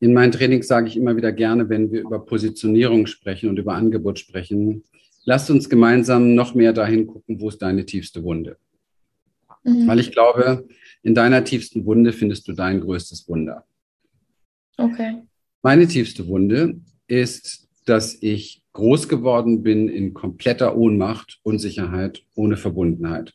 in 0.00 0.14
meinen 0.14 0.32
Trainings 0.32 0.66
sage 0.66 0.88
ich 0.88 0.96
immer 0.96 1.16
wieder 1.16 1.30
gerne, 1.30 1.68
wenn 1.68 1.92
wir 1.92 2.00
über 2.00 2.24
Positionierung 2.24 3.06
sprechen 3.06 3.50
und 3.50 3.58
über 3.58 3.74
Angebot 3.74 4.18
sprechen, 4.18 4.82
lasst 5.24 5.50
uns 5.50 5.68
gemeinsam 5.68 6.34
noch 6.34 6.54
mehr 6.54 6.72
dahin 6.72 7.06
gucken, 7.06 7.40
wo 7.40 7.50
ist 7.50 7.60
deine 7.60 7.84
tiefste 7.84 8.24
Wunde. 8.24 8.56
Mhm. 9.62 9.86
Weil 9.86 10.00
ich 10.00 10.10
glaube, 10.10 10.66
in 11.02 11.14
deiner 11.14 11.44
tiefsten 11.44 11.84
Wunde 11.84 12.14
findest 12.14 12.48
du 12.48 12.52
dein 12.52 12.80
größtes 12.80 13.28
Wunder. 13.28 13.64
Okay. 14.78 15.18
Meine 15.62 15.86
tiefste 15.86 16.26
Wunde 16.26 16.80
ist, 17.06 17.68
dass 17.84 18.16
ich 18.22 18.62
groß 18.72 19.08
geworden 19.08 19.62
bin 19.62 19.88
in 19.88 20.14
kompletter 20.14 20.76
Ohnmacht, 20.76 21.40
Unsicherheit, 21.42 22.22
ohne 22.34 22.56
Verbundenheit 22.56 23.34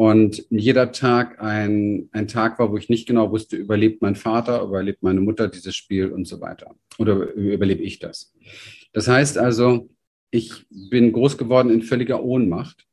und 0.00 0.46
jeder 0.48 0.92
Tag 0.92 1.42
ein, 1.42 2.08
ein 2.12 2.26
Tag 2.26 2.58
war, 2.58 2.72
wo 2.72 2.78
ich 2.78 2.88
nicht 2.88 3.06
genau 3.06 3.30
wusste, 3.32 3.58
überlebt 3.58 4.00
mein 4.00 4.16
Vater, 4.16 4.62
überlebt 4.62 5.02
meine 5.02 5.20
Mutter 5.20 5.46
dieses 5.46 5.76
Spiel 5.76 6.10
und 6.10 6.26
so 6.26 6.40
weiter. 6.40 6.74
Oder 6.96 7.34
überlebe 7.34 7.82
ich 7.82 7.98
das? 7.98 8.32
Das 8.94 9.08
heißt 9.08 9.36
also, 9.36 9.90
ich 10.30 10.64
bin 10.70 11.12
groß 11.12 11.36
geworden 11.36 11.68
in 11.68 11.82
völliger 11.82 12.24
Ohnmacht. 12.24 12.86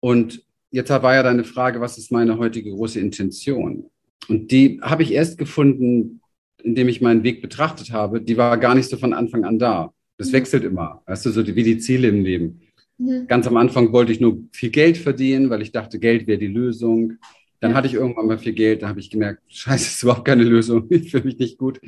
Und 0.00 0.44
jetzt 0.72 0.90
war 0.90 1.14
ja 1.14 1.22
deine 1.22 1.44
Frage, 1.44 1.80
was 1.80 1.96
ist 1.96 2.10
meine 2.10 2.38
heutige 2.38 2.72
große 2.72 2.98
Intention? 2.98 3.88
Und 4.26 4.50
die 4.50 4.80
habe 4.82 5.04
ich 5.04 5.12
erst 5.12 5.38
gefunden, 5.38 6.22
indem 6.60 6.88
ich 6.88 7.00
meinen 7.00 7.22
Weg 7.22 7.40
betrachtet 7.40 7.92
habe. 7.92 8.20
Die 8.20 8.36
war 8.36 8.58
gar 8.58 8.74
nicht 8.74 8.90
so 8.90 8.96
von 8.96 9.12
Anfang 9.12 9.44
an 9.44 9.60
da. 9.60 9.94
Das 10.18 10.30
mhm. 10.30 10.32
wechselt 10.32 10.64
immer. 10.64 11.04
Weißt 11.06 11.24
du, 11.24 11.30
so 11.30 11.46
wie 11.46 11.62
die 11.62 11.78
Ziele 11.78 12.08
im 12.08 12.24
Leben. 12.24 12.62
Mhm. 12.98 13.26
Ganz 13.26 13.46
am 13.46 13.56
Anfang 13.56 13.92
wollte 13.92 14.12
ich 14.12 14.20
nur 14.20 14.38
viel 14.52 14.70
Geld 14.70 14.96
verdienen, 14.96 15.50
weil 15.50 15.62
ich 15.62 15.72
dachte, 15.72 15.98
Geld 15.98 16.26
wäre 16.26 16.38
die 16.38 16.46
Lösung. 16.46 17.14
Dann 17.60 17.72
ja. 17.72 17.76
hatte 17.76 17.88
ich 17.88 17.94
irgendwann 17.94 18.26
mal 18.26 18.38
viel 18.38 18.52
Geld, 18.52 18.82
da 18.82 18.88
habe 18.88 19.00
ich 19.00 19.10
gemerkt, 19.10 19.42
scheiße, 19.48 19.86
ist 19.86 20.02
überhaupt 20.02 20.24
keine 20.24 20.44
Lösung, 20.44 20.86
ich 20.90 21.10
fühle 21.10 21.24
mich 21.24 21.38
nicht 21.38 21.58
gut. 21.58 21.80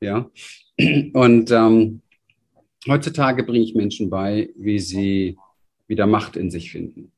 Ja. 0.00 0.30
Und 1.12 1.50
ähm, 1.50 2.00
heutzutage 2.86 3.42
bringe 3.42 3.64
ich 3.64 3.74
Menschen 3.74 4.10
bei, 4.10 4.50
wie 4.56 4.78
sie 4.78 5.36
wieder 5.88 6.06
Macht 6.06 6.36
in 6.36 6.50
sich 6.50 6.72
finden. 6.72 7.12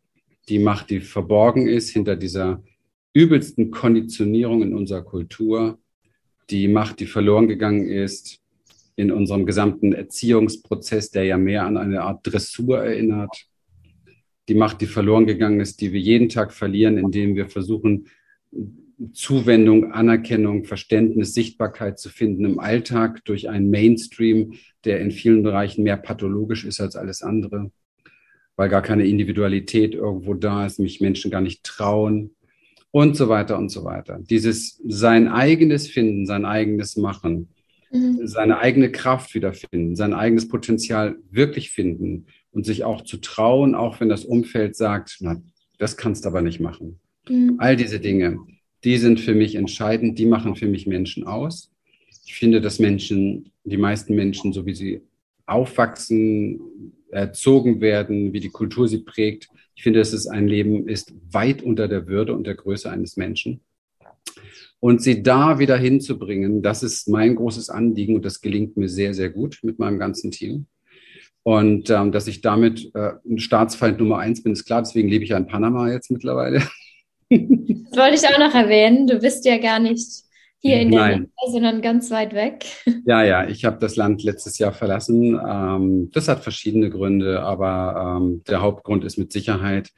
Die 0.49 0.59
Macht, 0.59 0.91
die 0.91 1.01
verborgen 1.01 1.67
ist 1.67 1.91
hinter 1.91 2.17
dieser 2.17 2.63
übelsten 3.13 3.71
Konditionierung 3.71 4.63
in 4.63 4.75
unserer 4.75 5.03
Kultur, 5.03 5.79
die 6.51 6.69
Macht, 6.69 7.01
die 7.01 7.07
verloren 7.07 7.49
gegangen 7.49 7.89
ist 7.89 8.41
in 8.99 9.13
unserem 9.13 9.47
gesamten 9.47 9.93
Erziehungsprozess, 9.93 11.13
der 11.13 11.23
ja 11.23 11.39
mehr 11.39 11.65
an 11.65 11.77
eine 11.77 12.03
Art 12.03 12.27
Dressur 12.27 12.83
erinnert. 12.83 13.47
Die 14.49 14.57
Macht, 14.57 14.81
die 14.81 14.87
verloren 14.87 15.25
gegangen 15.25 15.61
ist, 15.61 15.81
die 15.81 15.93
wir 15.93 16.01
jeden 16.01 16.29
Tag 16.29 16.53
verlieren, 16.53 16.99
indem 16.99 17.37
wir 17.37 17.49
versuchen, 17.49 18.09
Zuwendung, 19.13 19.93
Anerkennung, 19.93 20.65
Verständnis, 20.65 21.33
Sichtbarkeit 21.33 22.01
zu 22.01 22.09
finden 22.09 22.45
im 22.45 22.59
Alltag 22.59 23.25
durch 23.25 23.49
einen 23.49 23.71
Mainstream, 23.71 24.55
der 24.85 25.01
in 25.01 25.13
vielen 25.13 25.45
Bereichen 25.45 25.85
mehr 25.85 25.97
pathologisch 25.97 26.65
ist 26.65 26.81
als 26.81 26.97
alles 26.97 27.23
andere, 27.23 27.71
weil 28.57 28.69
gar 28.69 28.83
keine 28.83 29.07
Individualität 29.07 29.95
irgendwo 29.95 30.35
da 30.35 30.67
ist, 30.67 30.81
mich 30.81 31.01
Menschen 31.01 31.31
gar 31.31 31.41
nicht 31.41 31.63
trauen 31.63 32.35
und 32.91 33.17
so 33.17 33.29
weiter 33.29 33.59
und 33.59 33.69
so 33.69 33.85
weiter. 33.85 34.19
Dieses 34.29 34.83
sein 34.85 35.29
eigenes 35.29 35.87
Finden, 35.87 36.27
sein 36.27 36.45
eigenes 36.45 36.97
Machen, 36.97 37.51
mhm. 37.91 38.27
seine 38.27 38.59
eigene 38.59 38.91
Kraft 38.91 39.35
wiederfinden, 39.35 39.97
sein 39.97 40.15
eigenes 40.15 40.49
Potenzial 40.49 41.17
wirklich 41.31 41.71
finden 41.71 42.27
und 42.51 42.67
sich 42.67 42.85
auch 42.85 43.03
zu 43.03 43.19
trauen, 43.19 43.75
auch 43.75 44.01
wenn 44.01 44.09
das 44.09 44.25
Umfeld 44.25 44.77
sagt, 44.77 45.19
na, 45.21 45.41
das 45.79 45.97
kannst 45.97 46.25
du 46.25 46.29
aber 46.29 46.43
nicht 46.43 46.61
machen. 46.61 46.99
Mhm. 47.29 47.57
All 47.59 47.77
diese 47.77 48.01
Dinge, 48.01 48.39
die 48.85 48.97
sind 48.97 49.21
für 49.21 49.35
mich 49.35 49.55
entscheidend, 49.55 50.19
die 50.19 50.27
machen 50.27 50.57
für 50.57 50.69
mich 50.69 50.87
Menschen 50.87 51.27
aus. 51.27 51.71
Ich 52.27 52.35
finde, 52.35 52.61
dass 52.61 52.79
Menschen, 52.79 53.53
die 53.65 53.77
meisten 53.77 54.15
Menschen, 54.15 54.53
so 54.53 54.67
wie 54.67 54.75
sie 54.75 55.03
aufwachsen, 55.47 56.61
erzogen 57.11 57.81
werden, 57.81 58.33
wie 58.33 58.41
die 58.41 58.51
Kultur 58.51 58.87
sie 58.87 58.99
prägt, 58.99 59.49
ich 59.79 59.85
finde, 59.85 60.01
dass 60.01 60.13
es 60.13 60.27
ein 60.27 60.49
Leben 60.49 60.89
ist 60.89 61.15
weit 61.31 61.63
unter 61.63 61.87
der 61.87 62.09
Würde 62.09 62.35
und 62.35 62.49
der 62.49 62.57
Größe 62.57 62.91
eines 62.91 63.17
Menschen. 63.17 63.61
Und 64.81 65.03
sie 65.03 65.23
da 65.23 65.59
wieder 65.59 65.77
hinzubringen, 65.77 66.63
das 66.63 66.83
ist 66.83 67.09
mein 67.09 67.35
großes 67.35 67.69
Anliegen 67.69 68.15
und 68.15 68.25
das 68.25 68.41
gelingt 68.41 68.77
mir 68.77 68.89
sehr, 68.89 69.13
sehr 69.13 69.31
gut 69.31 69.59
mit 69.63 69.79
meinem 69.79 69.99
ganzen 69.99 70.31
Team. 70.31 70.67
Und 71.43 71.91
ähm, 71.91 72.13
dass 72.13 72.27
ich 72.27 72.43
damit 72.43 72.91
äh, 72.95 73.13
ein 73.29 73.39
Staatsfeind 73.39 73.99
Nummer 73.99 74.19
eins 74.19 74.43
bin, 74.43 74.53
ist 74.53 74.67
klar. 74.67 74.83
Deswegen 74.83 75.09
lebe 75.09 75.25
ich 75.25 75.31
ja 75.31 75.37
in 75.37 75.47
Panama 75.47 75.91
jetzt 75.91 76.11
mittlerweile. 76.11 76.63
Das 77.31 77.99
wollte 77.99 78.15
ich 78.17 78.27
auch 78.27 78.39
noch 78.39 78.55
erwähnen. 78.55 79.07
Du 79.07 79.19
bist 79.19 79.45
ja 79.45 79.59
gar 79.59 79.79
nicht 79.79 80.25
hier 80.61 80.81
in 80.81 80.91
der 80.91 81.19
Nähe, 81.19 81.29
sondern 81.51 81.83
ganz 81.83 82.11
weit 82.11 82.35
weg. 82.35 82.67
Ja, 83.05 83.23
ja, 83.23 83.49
ich 83.49 83.65
habe 83.65 83.79
das 83.79 83.97
Land 83.97 84.23
letztes 84.23 84.59
Jahr 84.59 84.73
verlassen. 84.73 85.39
Ähm, 85.47 86.11
das 86.13 86.29
hat 86.29 86.43
verschiedene 86.43 86.91
Gründe, 86.91 87.43
aber 87.43 88.19
ähm, 88.19 88.43
der 88.49 88.61
Hauptgrund 88.61 89.05
ist 89.05 89.19
mit 89.19 89.33
Sicherheit, 89.33 89.91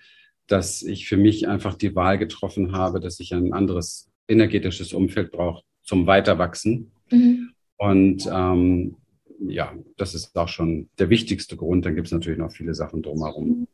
dass 0.47 0.83
ich 0.83 1.09
für 1.09 1.17
mich 1.17 1.49
einfach 1.49 1.75
die 1.75 1.95
Wahl 1.95 2.19
getroffen 2.19 2.73
habe, 2.73 3.01
dass 3.01 3.21
ich 3.21 3.33
ein 3.33 3.53
anderes 3.53 4.10
energetisches 4.31 4.93
Umfeld 4.93 5.33
braucht 5.33 5.65
zum 5.83 6.07
Weiterwachsen. 6.07 6.93
Mhm. 7.11 7.51
Und 7.77 8.29
ähm, 8.33 8.97
ja, 9.41 9.75
das 9.97 10.15
ist 10.15 10.37
auch 10.37 10.49
schon 10.49 10.89
der 10.99 11.11
wichtigste 11.11 11.57
Grund. 11.57 11.85
Dann 11.85 11.95
gibt 11.95 12.09
es 12.09 12.13
natürlich 12.13 12.39
noch 12.39 12.53
viele 12.53 12.75
Sachen 12.75 13.03
drumherum. 13.03 13.67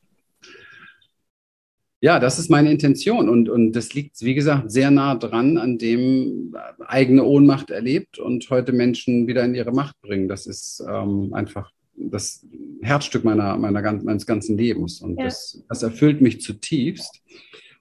Ja, 2.01 2.21
das 2.21 2.39
ist 2.39 2.51
meine 2.51 2.71
Intention 2.71 3.29
und, 3.29 3.49
und 3.49 3.73
das 3.73 3.95
liegt, 3.95 4.21
wie 4.21 4.35
gesagt, 4.35 4.71
sehr 4.71 4.91
nah 4.91 5.15
dran 5.15 5.57
an 5.57 5.79
dem 5.79 6.55
eigene 6.87 7.25
Ohnmacht 7.25 7.71
erlebt 7.71 8.19
und 8.19 8.49
heute 8.51 8.73
Menschen 8.73 9.27
wieder 9.27 9.45
in 9.45 9.55
ihre 9.55 9.73
Macht 9.73 10.01
bringen. 10.03 10.29
Das 10.29 10.47
ist 10.47 10.85
ähm, 10.89 11.33
einfach 11.33 11.73
das 11.97 12.47
Herzstück 12.83 13.25
meiner, 13.25 13.57
meiner, 13.57 13.81
meines 14.03 14.27
ganzen 14.27 14.59
Lebens 14.59 15.01
und 15.01 15.19
ja. 15.19 15.25
das, 15.25 15.65
das 15.69 15.83
erfüllt 15.83 16.21
mich 16.21 16.43
zutiefst. 16.43 17.23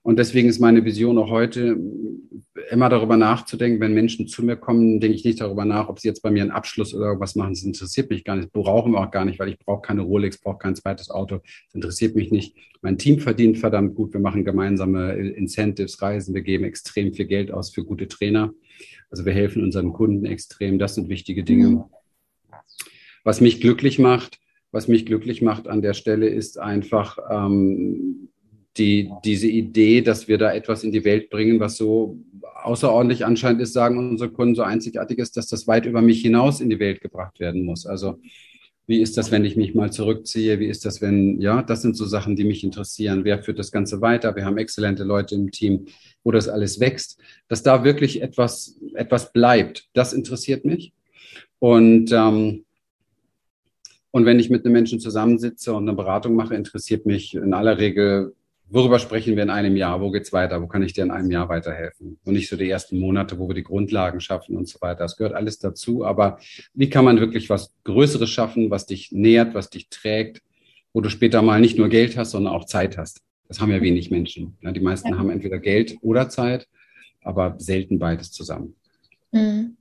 Und 0.06 0.20
deswegen 0.20 0.48
ist 0.48 0.60
meine 0.60 0.84
Vision 0.84 1.18
auch 1.18 1.30
heute, 1.30 1.76
immer 2.70 2.88
darüber 2.88 3.16
nachzudenken, 3.16 3.80
wenn 3.80 3.92
Menschen 3.92 4.28
zu 4.28 4.44
mir 4.44 4.54
kommen, 4.54 5.00
denke 5.00 5.16
ich 5.16 5.24
nicht 5.24 5.40
darüber 5.40 5.64
nach, 5.64 5.88
ob 5.88 5.98
sie 5.98 6.06
jetzt 6.06 6.22
bei 6.22 6.30
mir 6.30 6.42
einen 6.42 6.52
Abschluss 6.52 6.94
oder 6.94 7.06
irgendwas 7.06 7.34
machen. 7.34 7.54
Das 7.54 7.64
interessiert 7.64 8.08
mich 8.08 8.22
gar 8.22 8.36
nicht. 8.36 8.52
Brauchen 8.52 8.92
wir 8.92 9.00
auch 9.00 9.10
gar 9.10 9.24
nicht, 9.24 9.40
weil 9.40 9.48
ich 9.48 9.58
brauche 9.58 9.82
keine 9.82 10.02
Rolex, 10.02 10.38
brauche 10.38 10.58
kein 10.58 10.76
zweites 10.76 11.10
Auto. 11.10 11.38
Das 11.38 11.74
interessiert 11.74 12.14
mich 12.14 12.30
nicht. 12.30 12.56
Mein 12.82 12.98
Team 12.98 13.18
verdient 13.18 13.58
verdammt 13.58 13.96
gut. 13.96 14.12
Wir 14.12 14.20
machen 14.20 14.44
gemeinsame 14.44 15.14
Incentives, 15.14 16.00
Reisen. 16.00 16.36
Wir 16.36 16.42
geben 16.42 16.62
extrem 16.62 17.12
viel 17.12 17.26
Geld 17.26 17.50
aus 17.50 17.70
für 17.70 17.84
gute 17.84 18.06
Trainer. 18.06 18.54
Also 19.10 19.24
wir 19.24 19.32
helfen 19.32 19.64
unseren 19.64 19.92
Kunden 19.92 20.24
extrem. 20.24 20.78
Das 20.78 20.94
sind 20.94 21.08
wichtige 21.08 21.42
Dinge. 21.42 21.68
Mhm. 21.68 21.84
Was 23.24 23.40
mich 23.40 23.60
glücklich 23.60 23.98
macht, 23.98 24.38
was 24.70 24.86
mich 24.86 25.04
glücklich 25.04 25.42
macht 25.42 25.66
an 25.66 25.82
der 25.82 25.94
Stelle, 25.94 26.28
ist 26.28 26.60
einfach 26.60 27.18
ähm, 27.28 28.28
die, 28.78 29.10
diese 29.24 29.48
Idee, 29.48 30.02
dass 30.02 30.28
wir 30.28 30.38
da 30.38 30.52
etwas 30.52 30.84
in 30.84 30.92
die 30.92 31.04
Welt 31.04 31.30
bringen, 31.30 31.60
was 31.60 31.76
so 31.76 32.18
außerordentlich 32.62 33.24
anscheinend 33.24 33.60
ist, 33.62 33.72
sagen 33.72 33.98
unsere 33.98 34.30
Kunden, 34.30 34.54
so 34.54 34.62
einzigartig 34.62 35.18
ist, 35.18 35.36
dass 35.36 35.46
das 35.46 35.66
weit 35.66 35.86
über 35.86 36.02
mich 36.02 36.22
hinaus 36.22 36.60
in 36.60 36.70
die 36.70 36.80
Welt 36.80 37.00
gebracht 37.00 37.38
werden 37.38 37.64
muss. 37.64 37.86
Also 37.86 38.18
wie 38.88 39.00
ist 39.00 39.16
das, 39.16 39.32
wenn 39.32 39.44
ich 39.44 39.56
mich 39.56 39.74
mal 39.74 39.90
zurückziehe? 39.92 40.60
Wie 40.60 40.66
ist 40.66 40.84
das, 40.84 41.00
wenn, 41.00 41.40
ja, 41.40 41.62
das 41.62 41.82
sind 41.82 41.96
so 41.96 42.04
Sachen, 42.04 42.36
die 42.36 42.44
mich 42.44 42.62
interessieren. 42.62 43.24
Wer 43.24 43.42
führt 43.42 43.58
das 43.58 43.72
Ganze 43.72 44.00
weiter? 44.00 44.36
Wir 44.36 44.44
haben 44.44 44.58
exzellente 44.58 45.02
Leute 45.02 45.34
im 45.34 45.50
Team, 45.50 45.86
wo 46.22 46.30
das 46.30 46.48
alles 46.48 46.78
wächst. 46.78 47.20
Dass 47.48 47.64
da 47.64 47.82
wirklich 47.82 48.22
etwas, 48.22 48.76
etwas 48.94 49.32
bleibt, 49.32 49.88
das 49.92 50.12
interessiert 50.12 50.64
mich. 50.64 50.92
Und, 51.58 52.12
ähm, 52.12 52.64
und 54.12 54.24
wenn 54.24 54.38
ich 54.38 54.50
mit 54.50 54.64
einem 54.64 54.72
Menschen 54.72 55.00
zusammensitze 55.00 55.74
und 55.74 55.88
eine 55.88 55.96
Beratung 55.96 56.36
mache, 56.36 56.54
interessiert 56.54 57.06
mich 57.06 57.34
in 57.34 57.54
aller 57.54 57.78
Regel, 57.78 58.34
worüber 58.68 58.98
sprechen 58.98 59.36
wir 59.36 59.42
in 59.42 59.50
einem 59.50 59.76
Jahr? 59.76 60.00
Wo 60.00 60.10
geht's 60.10 60.32
weiter? 60.32 60.60
Wo 60.60 60.66
kann 60.66 60.82
ich 60.82 60.92
dir 60.92 61.04
in 61.04 61.10
einem 61.10 61.30
Jahr 61.30 61.48
weiterhelfen? 61.48 62.18
Und 62.24 62.34
nicht 62.34 62.48
so 62.48 62.56
die 62.56 62.68
ersten 62.68 62.98
Monate, 62.98 63.38
wo 63.38 63.48
wir 63.48 63.54
die 63.54 63.62
Grundlagen 63.62 64.20
schaffen 64.20 64.56
und 64.56 64.68
so 64.68 64.80
weiter. 64.80 65.00
Das 65.00 65.16
gehört 65.16 65.34
alles 65.34 65.58
dazu. 65.58 66.04
Aber 66.04 66.38
wie 66.74 66.90
kann 66.90 67.04
man 67.04 67.20
wirklich 67.20 67.48
was 67.50 67.72
Größeres 67.84 68.28
schaffen, 68.30 68.70
was 68.70 68.86
dich 68.86 69.12
nährt, 69.12 69.54
was 69.54 69.70
dich 69.70 69.88
trägt, 69.88 70.42
wo 70.92 71.00
du 71.00 71.08
später 71.08 71.42
mal 71.42 71.60
nicht 71.60 71.78
nur 71.78 71.88
Geld 71.88 72.16
hast, 72.16 72.32
sondern 72.32 72.52
auch 72.52 72.64
Zeit 72.64 72.98
hast? 72.98 73.22
Das 73.48 73.60
haben 73.60 73.70
ja 73.70 73.80
wenig 73.80 74.10
Menschen. 74.10 74.56
Die 74.62 74.80
meisten 74.80 75.10
ja. 75.10 75.18
haben 75.18 75.30
entweder 75.30 75.58
Geld 75.58 75.96
oder 76.02 76.28
Zeit, 76.28 76.66
aber 77.22 77.54
selten 77.58 77.98
beides 77.98 78.32
zusammen. 78.32 78.74
Mhm. 79.30 79.76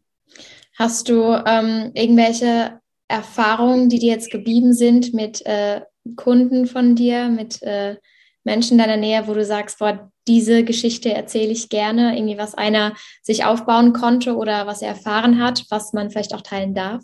Hast 0.77 1.09
du 1.09 1.23
ähm, 1.45 1.91
irgendwelche 1.93 2.79
Erfahrungen, 3.07 3.89
die 3.89 3.99
dir 3.99 4.11
jetzt 4.11 4.29
geblieben 4.29 4.73
sind 4.73 5.13
mit 5.13 5.45
äh, 5.45 5.81
Kunden 6.15 6.67
von 6.67 6.95
dir, 6.95 7.29
mit 7.29 7.61
äh, 7.63 7.95
Menschen 8.45 8.73
in 8.73 8.77
deiner 8.77 8.97
Nähe, 8.97 9.27
wo 9.27 9.33
du 9.33 9.43
sagst, 9.43 9.79
boah, 9.79 10.11
diese 10.27 10.63
Geschichte 10.63 11.11
erzähle 11.13 11.51
ich 11.51 11.69
gerne, 11.69 12.15
irgendwie 12.17 12.37
was 12.37 12.55
einer 12.55 12.93
sich 13.21 13.43
aufbauen 13.43 13.91
konnte 13.91 14.35
oder 14.35 14.65
was 14.67 14.81
er 14.81 14.89
erfahren 14.89 15.43
hat, 15.43 15.65
was 15.69 15.93
man 15.93 16.09
vielleicht 16.09 16.33
auch 16.33 16.41
teilen 16.41 16.73
darf? 16.73 17.03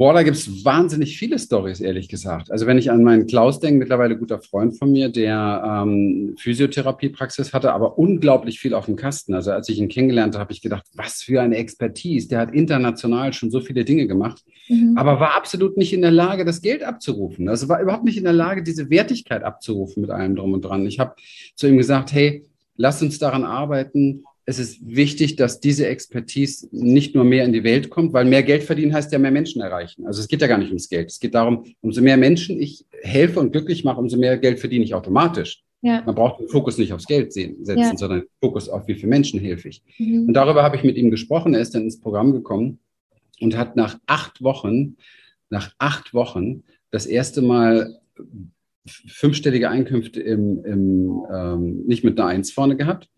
Boah, 0.00 0.14
da 0.14 0.22
gibt 0.22 0.38
es 0.38 0.64
wahnsinnig 0.64 1.18
viele 1.18 1.38
Stories, 1.38 1.78
ehrlich 1.78 2.08
gesagt. 2.08 2.50
Also 2.50 2.66
wenn 2.66 2.78
ich 2.78 2.90
an 2.90 3.04
meinen 3.04 3.26
Klaus 3.26 3.60
denke, 3.60 3.80
mittlerweile 3.80 4.16
guter 4.16 4.40
Freund 4.40 4.78
von 4.78 4.90
mir, 4.90 5.10
der 5.10 5.62
ähm, 5.62 6.36
Physiotherapiepraxis 6.38 7.52
hatte, 7.52 7.74
aber 7.74 7.98
unglaublich 7.98 8.60
viel 8.60 8.72
auf 8.72 8.86
dem 8.86 8.96
Kasten. 8.96 9.34
Also 9.34 9.52
als 9.52 9.68
ich 9.68 9.78
ihn 9.78 9.90
kennengelernt 9.90 10.32
habe, 10.32 10.44
habe 10.44 10.54
ich 10.54 10.62
gedacht, 10.62 10.86
was 10.94 11.22
für 11.22 11.42
eine 11.42 11.58
Expertise. 11.58 12.28
Der 12.28 12.38
hat 12.38 12.54
international 12.54 13.34
schon 13.34 13.50
so 13.50 13.60
viele 13.60 13.84
Dinge 13.84 14.06
gemacht, 14.06 14.42
mhm. 14.70 14.96
aber 14.96 15.20
war 15.20 15.36
absolut 15.36 15.76
nicht 15.76 15.92
in 15.92 16.00
der 16.00 16.12
Lage, 16.12 16.46
das 16.46 16.62
Geld 16.62 16.82
abzurufen. 16.82 17.50
Also 17.50 17.68
war 17.68 17.82
überhaupt 17.82 18.04
nicht 18.04 18.16
in 18.16 18.24
der 18.24 18.32
Lage, 18.32 18.62
diese 18.62 18.88
Wertigkeit 18.88 19.42
abzurufen 19.42 20.00
mit 20.00 20.10
allem 20.10 20.34
drum 20.34 20.54
und 20.54 20.64
dran. 20.64 20.86
Ich 20.86 20.98
habe 20.98 21.14
zu 21.56 21.68
ihm 21.68 21.76
gesagt, 21.76 22.10
hey, 22.14 22.46
lass 22.74 23.02
uns 23.02 23.18
daran 23.18 23.44
arbeiten, 23.44 24.24
es 24.50 24.58
ist 24.58 24.80
wichtig, 24.84 25.36
dass 25.36 25.60
diese 25.60 25.86
Expertise 25.86 26.68
nicht 26.72 27.14
nur 27.14 27.24
mehr 27.24 27.44
in 27.44 27.52
die 27.52 27.62
Welt 27.62 27.88
kommt, 27.88 28.12
weil 28.12 28.24
mehr 28.24 28.42
Geld 28.42 28.64
verdienen 28.64 28.92
heißt 28.92 29.12
ja 29.12 29.18
mehr 29.18 29.30
Menschen 29.30 29.62
erreichen. 29.62 30.06
Also 30.06 30.20
es 30.20 30.28
geht 30.28 30.42
ja 30.42 30.48
gar 30.48 30.58
nicht 30.58 30.68
ums 30.68 30.88
Geld. 30.88 31.08
Es 31.08 31.20
geht 31.20 31.34
darum, 31.34 31.64
umso 31.80 32.02
mehr 32.02 32.16
Menschen 32.16 32.60
ich 32.60 32.84
helfe 33.02 33.38
und 33.38 33.52
glücklich 33.52 33.84
mache, 33.84 34.00
umso 34.00 34.18
mehr 34.18 34.36
Geld 34.38 34.58
verdiene 34.58 34.84
ich 34.84 34.94
automatisch. 34.94 35.62
Ja. 35.82 36.02
Man 36.04 36.14
braucht 36.14 36.40
den 36.40 36.48
Fokus 36.48 36.78
nicht 36.78 36.92
aufs 36.92 37.06
Geld 37.06 37.32
sehen, 37.32 37.64
setzen, 37.64 37.80
ja. 37.80 37.96
sondern 37.96 38.24
Fokus 38.42 38.68
auf, 38.68 38.86
wie 38.88 38.94
viele 38.94 39.08
Menschen 39.08 39.40
helfe 39.40 39.68
ich. 39.68 39.82
Mhm. 39.98 40.26
Und 40.28 40.34
darüber 40.34 40.62
habe 40.62 40.76
ich 40.76 40.82
mit 40.82 40.96
ihm 40.96 41.10
gesprochen. 41.10 41.54
Er 41.54 41.60
ist 41.60 41.74
dann 41.74 41.84
ins 41.84 42.00
Programm 42.00 42.32
gekommen 42.32 42.80
und 43.40 43.56
hat 43.56 43.76
nach 43.76 43.98
acht 44.06 44.42
Wochen, 44.42 44.96
nach 45.48 45.72
acht 45.78 46.12
Wochen 46.12 46.64
das 46.90 47.06
erste 47.06 47.40
Mal 47.40 48.00
fünfstellige 48.84 49.70
Einkünfte 49.70 50.20
im, 50.20 50.64
im 50.64 51.22
ähm, 51.32 51.86
nicht 51.86 52.02
mit 52.02 52.18
einer 52.18 52.28
Eins 52.28 52.50
vorne 52.50 52.76
gehabt 52.76 53.08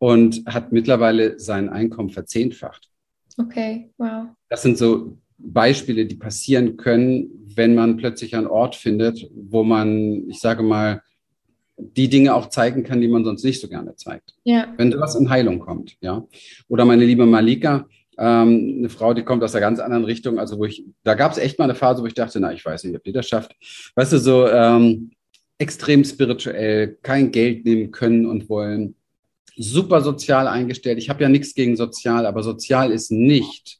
und 0.00 0.42
hat 0.46 0.72
mittlerweile 0.72 1.38
sein 1.38 1.68
Einkommen 1.68 2.08
verzehnfacht. 2.08 2.88
Okay, 3.36 3.90
wow. 3.98 4.28
Das 4.48 4.62
sind 4.62 4.78
so 4.78 5.18
Beispiele, 5.36 6.06
die 6.06 6.16
passieren 6.16 6.78
können, 6.78 7.28
wenn 7.54 7.74
man 7.74 7.98
plötzlich 7.98 8.34
einen 8.34 8.46
Ort 8.46 8.76
findet, 8.76 9.30
wo 9.34 9.62
man, 9.62 10.28
ich 10.28 10.40
sage 10.40 10.62
mal, 10.62 11.02
die 11.76 12.08
Dinge 12.08 12.34
auch 12.34 12.48
zeigen 12.48 12.82
kann, 12.82 13.00
die 13.00 13.08
man 13.08 13.24
sonst 13.24 13.44
nicht 13.44 13.60
so 13.60 13.68
gerne 13.68 13.94
zeigt. 13.94 14.34
Ja. 14.44 14.72
Wenn 14.76 14.98
was 14.98 15.16
in 15.16 15.28
Heilung 15.28 15.60
kommt, 15.60 15.96
ja. 16.00 16.26
Oder 16.68 16.86
meine 16.86 17.04
liebe 17.04 17.26
Malika, 17.26 17.86
ähm, 18.16 18.76
eine 18.78 18.88
Frau, 18.88 19.12
die 19.12 19.22
kommt 19.22 19.42
aus 19.42 19.54
einer 19.54 19.60
ganz 19.60 19.80
anderen 19.80 20.04
Richtung, 20.04 20.38
also 20.38 20.58
wo 20.58 20.64
ich, 20.64 20.84
da 21.04 21.14
gab 21.14 21.32
es 21.32 21.38
echt 21.38 21.58
mal 21.58 21.64
eine 21.64 21.74
Phase, 21.74 22.02
wo 22.02 22.06
ich 22.06 22.14
dachte, 22.14 22.40
na, 22.40 22.52
ich 22.52 22.64
weiß 22.64 22.84
nicht, 22.84 22.96
ob 22.96 23.04
die 23.04 23.12
das 23.12 23.28
schafft. 23.28 23.54
Weißt 23.94 24.12
du, 24.14 24.18
so 24.18 24.48
ähm, 24.48 25.10
extrem 25.58 26.04
spirituell, 26.04 26.98
kein 27.02 27.30
Geld 27.30 27.66
nehmen 27.66 27.90
können 27.90 28.24
und 28.24 28.48
wollen 28.48 28.94
super 29.60 30.00
sozial 30.00 30.48
eingestellt. 30.48 30.98
Ich 30.98 31.10
habe 31.10 31.22
ja 31.22 31.28
nichts 31.28 31.54
gegen 31.54 31.76
sozial, 31.76 32.24
aber 32.24 32.42
sozial 32.42 32.90
ist 32.90 33.12
nicht, 33.12 33.78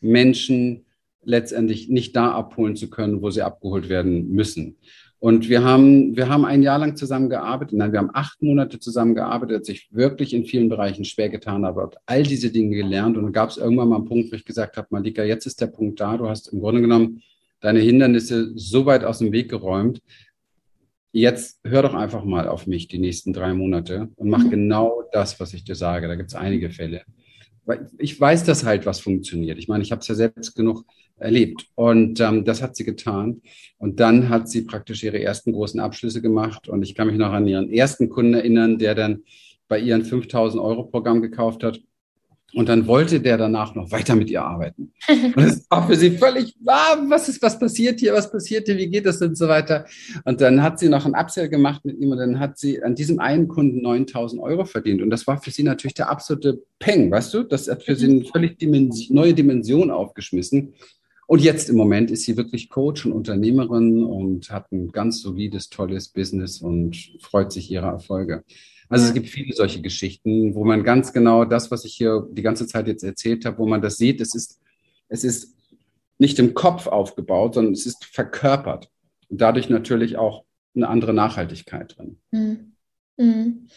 Menschen 0.00 0.84
letztendlich 1.24 1.88
nicht 1.88 2.16
da 2.16 2.32
abholen 2.32 2.74
zu 2.74 2.90
können, 2.90 3.22
wo 3.22 3.30
sie 3.30 3.42
abgeholt 3.42 3.88
werden 3.88 4.32
müssen. 4.32 4.76
Und 5.20 5.48
wir 5.48 5.62
haben, 5.62 6.16
wir 6.16 6.28
haben 6.28 6.44
ein 6.44 6.64
Jahr 6.64 6.80
lang 6.80 6.96
zusammengearbeitet, 6.96 7.78
nein, 7.78 7.92
wir 7.92 8.00
haben 8.00 8.10
acht 8.12 8.42
Monate 8.42 8.80
zusammengearbeitet, 8.80 9.58
hat 9.58 9.64
sich 9.64 9.88
wirklich 9.92 10.34
in 10.34 10.44
vielen 10.44 10.68
Bereichen 10.68 11.04
schwer 11.04 11.28
getan, 11.28 11.64
aber 11.64 11.92
all 12.06 12.24
diese 12.24 12.50
Dinge 12.50 12.74
gelernt. 12.74 13.16
Und 13.16 13.22
dann 13.22 13.32
gab 13.32 13.50
es 13.50 13.58
irgendwann 13.58 13.90
mal 13.90 13.96
einen 13.96 14.06
Punkt, 14.06 14.32
wo 14.32 14.34
ich 14.34 14.44
gesagt 14.44 14.76
habe, 14.76 14.88
Malika, 14.90 15.22
jetzt 15.22 15.46
ist 15.46 15.60
der 15.60 15.68
Punkt 15.68 16.00
da. 16.00 16.16
Du 16.16 16.28
hast 16.28 16.48
im 16.48 16.58
Grunde 16.58 16.80
genommen 16.80 17.22
deine 17.60 17.78
Hindernisse 17.78 18.50
so 18.56 18.84
weit 18.86 19.04
aus 19.04 19.20
dem 19.20 19.30
Weg 19.30 19.48
geräumt, 19.48 20.02
jetzt 21.12 21.60
hör 21.64 21.82
doch 21.82 21.94
einfach 21.94 22.24
mal 22.24 22.48
auf 22.48 22.66
mich 22.66 22.88
die 22.88 22.98
nächsten 22.98 23.32
drei 23.32 23.54
Monate 23.54 24.08
und 24.16 24.28
mach 24.28 24.44
mhm. 24.44 24.50
genau 24.50 25.04
das, 25.12 25.38
was 25.38 25.54
ich 25.54 25.64
dir 25.64 25.74
sage. 25.74 26.08
Da 26.08 26.14
gibt 26.14 26.30
es 26.30 26.34
einige 26.34 26.70
Fälle. 26.70 27.02
Ich 27.98 28.20
weiß 28.20 28.44
das 28.44 28.64
halt, 28.64 28.86
was 28.86 29.00
funktioniert. 29.00 29.58
Ich 29.58 29.68
meine, 29.68 29.84
ich 29.84 29.92
habe 29.92 30.00
es 30.00 30.08
ja 30.08 30.16
selbst 30.16 30.54
genug 30.56 30.84
erlebt. 31.16 31.66
Und 31.76 32.20
ähm, 32.20 32.44
das 32.44 32.60
hat 32.60 32.74
sie 32.74 32.84
getan. 32.84 33.42
Und 33.78 34.00
dann 34.00 34.28
hat 34.28 34.48
sie 34.48 34.62
praktisch 34.62 35.04
ihre 35.04 35.22
ersten 35.22 35.52
großen 35.52 35.78
Abschlüsse 35.78 36.20
gemacht. 36.20 36.68
Und 36.68 36.82
ich 36.82 36.94
kann 36.94 37.06
mich 37.06 37.16
noch 37.16 37.32
an 37.32 37.46
ihren 37.46 37.70
ersten 37.70 38.08
Kunden 38.08 38.34
erinnern, 38.34 38.78
der 38.78 38.96
dann 38.96 39.22
bei 39.68 39.78
ihren 39.78 40.04
5000 40.04 40.60
Euro 40.60 40.84
Programm 40.84 41.22
gekauft 41.22 41.62
hat 41.62 41.80
und 42.54 42.68
dann 42.68 42.86
wollte 42.86 43.20
der 43.20 43.38
danach 43.38 43.74
noch 43.74 43.90
weiter 43.90 44.14
mit 44.14 44.30
ihr 44.30 44.42
arbeiten. 44.42 44.92
Und 45.08 45.38
es 45.38 45.66
war 45.70 45.86
für 45.86 45.96
sie 45.96 46.12
völlig, 46.12 46.54
ah, 46.66 46.98
was 47.08 47.28
ist, 47.28 47.40
was 47.40 47.58
passiert 47.58 48.00
hier, 48.00 48.12
was 48.12 48.30
passiert 48.30 48.66
hier, 48.66 48.76
wie 48.76 48.88
geht 48.88 49.06
das 49.06 49.22
und 49.22 49.36
so 49.36 49.48
weiter. 49.48 49.86
Und 50.24 50.40
dann 50.40 50.62
hat 50.62 50.78
sie 50.78 50.88
noch 50.88 51.06
ein 51.06 51.14
Upsell 51.14 51.48
gemacht 51.48 51.84
mit 51.84 51.98
ihm 51.98 52.10
und 52.10 52.18
dann 52.18 52.38
hat 52.38 52.58
sie 52.58 52.82
an 52.82 52.94
diesem 52.94 53.18
einen 53.20 53.48
Kunden 53.48 53.82
9000 53.82 54.42
Euro 54.42 54.64
verdient. 54.64 55.00
Und 55.00 55.10
das 55.10 55.26
war 55.26 55.40
für 55.40 55.50
sie 55.50 55.62
natürlich 55.62 55.94
der 55.94 56.10
absolute 56.10 56.62
Peng, 56.78 57.10
weißt 57.10 57.32
du? 57.34 57.42
Das 57.42 57.68
hat 57.68 57.82
für 57.82 57.96
sie 57.96 58.06
eine 58.06 58.24
völlig 58.24 58.58
Dimension, 58.58 59.16
neue 59.16 59.34
Dimension 59.34 59.90
aufgeschmissen. 59.90 60.74
Und 61.26 61.40
jetzt 61.40 61.70
im 61.70 61.76
Moment 61.76 62.10
ist 62.10 62.24
sie 62.24 62.36
wirklich 62.36 62.68
Coach 62.68 63.06
und 63.06 63.12
Unternehmerin 63.12 64.04
und 64.04 64.50
hat 64.50 64.70
ein 64.72 64.92
ganz 64.92 65.22
solides, 65.22 65.70
tolles 65.70 66.08
Business 66.08 66.60
und 66.60 67.16
freut 67.20 67.52
sich 67.52 67.70
ihrer 67.70 67.88
Erfolge. 67.88 68.44
Also 68.92 69.06
es 69.06 69.14
gibt 69.14 69.28
viele 69.28 69.54
solche 69.54 69.80
Geschichten, 69.80 70.54
wo 70.54 70.64
man 70.64 70.84
ganz 70.84 71.12
genau 71.12 71.44
das, 71.44 71.70
was 71.70 71.84
ich 71.84 71.94
hier 71.94 72.28
die 72.30 72.42
ganze 72.42 72.66
Zeit 72.66 72.86
jetzt 72.86 73.02
erzählt 73.02 73.44
habe, 73.44 73.58
wo 73.58 73.66
man 73.66 73.80
das 73.80 73.96
sieht, 73.96 74.20
es 74.20 74.34
ist, 74.34 74.60
es 75.08 75.24
ist 75.24 75.56
nicht 76.18 76.38
im 76.38 76.54
Kopf 76.54 76.86
aufgebaut, 76.86 77.54
sondern 77.54 77.72
es 77.72 77.86
ist 77.86 78.04
verkörpert. 78.04 78.90
Und 79.28 79.40
dadurch 79.40 79.70
natürlich 79.70 80.18
auch 80.18 80.44
eine 80.74 80.88
andere 80.88 81.14
Nachhaltigkeit 81.14 81.96
drin. 81.96 82.18
Mhm. 82.30 82.72
Mhm. 83.16 83.68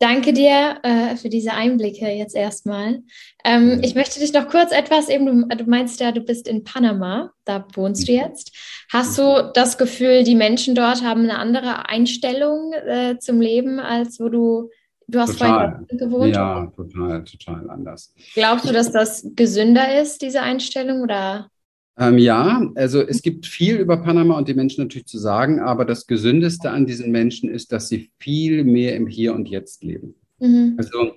Danke 0.00 0.32
dir 0.32 0.78
äh, 0.82 1.14
für 1.16 1.28
diese 1.28 1.52
Einblicke 1.52 2.08
jetzt 2.08 2.34
erstmal. 2.34 3.02
Ähm, 3.44 3.80
ich 3.82 3.94
möchte 3.94 4.18
dich 4.18 4.32
noch 4.32 4.48
kurz 4.48 4.72
etwas 4.72 5.10
eben, 5.10 5.26
du, 5.26 5.54
du, 5.54 5.64
meinst 5.64 6.00
ja, 6.00 6.10
du 6.10 6.22
bist 6.22 6.48
in 6.48 6.64
Panama, 6.64 7.32
da 7.44 7.66
wohnst 7.74 8.08
du 8.08 8.12
jetzt. 8.12 8.56
Hast 8.90 9.18
du 9.18 9.52
das 9.52 9.76
Gefühl, 9.76 10.24
die 10.24 10.34
Menschen 10.34 10.74
dort 10.74 11.04
haben 11.04 11.24
eine 11.24 11.38
andere 11.38 11.90
Einstellung 11.90 12.72
äh, 12.72 13.18
zum 13.18 13.42
Leben, 13.42 13.78
als 13.78 14.18
wo 14.18 14.30
du, 14.30 14.70
du 15.06 15.20
hast 15.20 15.38
total. 15.38 15.84
vorher 15.88 15.98
gewohnt? 15.98 16.34
Ja, 16.34 16.72
total, 16.74 17.22
total 17.24 17.68
anders. 17.68 18.14
Glaubst 18.32 18.66
du, 18.66 18.72
dass 18.72 18.90
das 18.92 19.26
gesünder 19.36 20.00
ist, 20.00 20.22
diese 20.22 20.40
Einstellung 20.40 21.02
oder? 21.02 21.50
Ähm, 21.98 22.18
ja, 22.18 22.70
also 22.76 23.00
es 23.00 23.22
gibt 23.22 23.46
viel 23.46 23.76
über 23.76 23.98
Panama 23.98 24.38
und 24.38 24.48
die 24.48 24.54
Menschen 24.54 24.82
natürlich 24.84 25.06
zu 25.06 25.18
sagen, 25.18 25.60
aber 25.60 25.84
das 25.84 26.06
Gesündeste 26.06 26.70
an 26.70 26.86
diesen 26.86 27.10
Menschen 27.10 27.50
ist, 27.50 27.72
dass 27.72 27.88
sie 27.88 28.10
viel 28.18 28.64
mehr 28.64 28.96
im 28.96 29.06
Hier 29.06 29.34
und 29.34 29.48
Jetzt 29.48 29.84
leben. 29.84 30.14
Mhm. 30.38 30.74
Also 30.78 31.12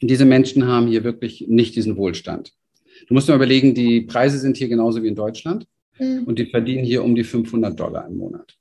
diese 0.00 0.24
Menschen 0.24 0.66
haben 0.66 0.86
hier 0.86 1.04
wirklich 1.04 1.46
nicht 1.48 1.76
diesen 1.76 1.96
Wohlstand. 1.96 2.52
Du 3.08 3.14
musst 3.14 3.28
dir 3.28 3.34
überlegen, 3.34 3.74
die 3.74 4.02
Preise 4.02 4.38
sind 4.38 4.56
hier 4.56 4.68
genauso 4.68 5.02
wie 5.02 5.08
in 5.08 5.14
Deutschland 5.14 5.66
mhm. 5.98 6.24
und 6.24 6.38
die 6.38 6.46
verdienen 6.46 6.84
hier 6.84 7.02
um 7.02 7.14
die 7.14 7.24
500 7.24 7.78
Dollar 7.78 8.06
im 8.06 8.16
Monat. 8.16 8.56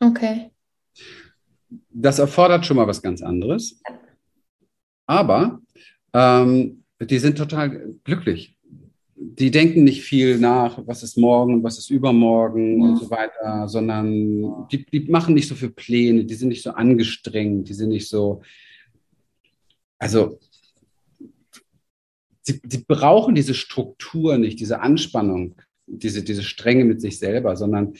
Okay. 0.00 0.50
Das 1.90 2.18
erfordert 2.18 2.64
schon 2.64 2.76
mal 2.76 2.86
was 2.86 3.02
ganz 3.02 3.22
anderes. 3.22 3.80
Aber 5.06 5.60
ähm, 6.12 6.84
die 7.00 7.18
sind 7.18 7.36
total 7.36 7.94
glücklich. 8.04 8.56
Die 9.22 9.50
denken 9.50 9.84
nicht 9.84 10.02
viel 10.02 10.38
nach, 10.38 10.80
was 10.86 11.02
ist 11.02 11.18
morgen, 11.18 11.62
was 11.62 11.76
ist 11.76 11.90
übermorgen 11.90 12.76
mhm. 12.76 12.82
und 12.82 12.96
so 12.96 13.10
weiter, 13.10 13.68
sondern 13.68 14.66
die, 14.72 14.86
die 14.86 15.00
machen 15.10 15.34
nicht 15.34 15.46
so 15.46 15.54
viele 15.54 15.72
Pläne, 15.72 16.24
die 16.24 16.34
sind 16.34 16.48
nicht 16.48 16.62
so 16.62 16.70
angestrengt, 16.70 17.68
die 17.68 17.74
sind 17.74 17.90
nicht 17.90 18.08
so, 18.08 18.40
also 19.98 20.38
sie, 22.40 22.60
sie 22.66 22.84
brauchen 22.88 23.34
diese 23.34 23.52
Struktur 23.54 24.38
nicht, 24.38 24.58
diese 24.58 24.80
Anspannung, 24.80 25.54
diese, 25.86 26.22
diese 26.22 26.42
Strenge 26.42 26.84
mit 26.84 27.02
sich 27.02 27.18
selber, 27.18 27.56
sondern 27.56 27.94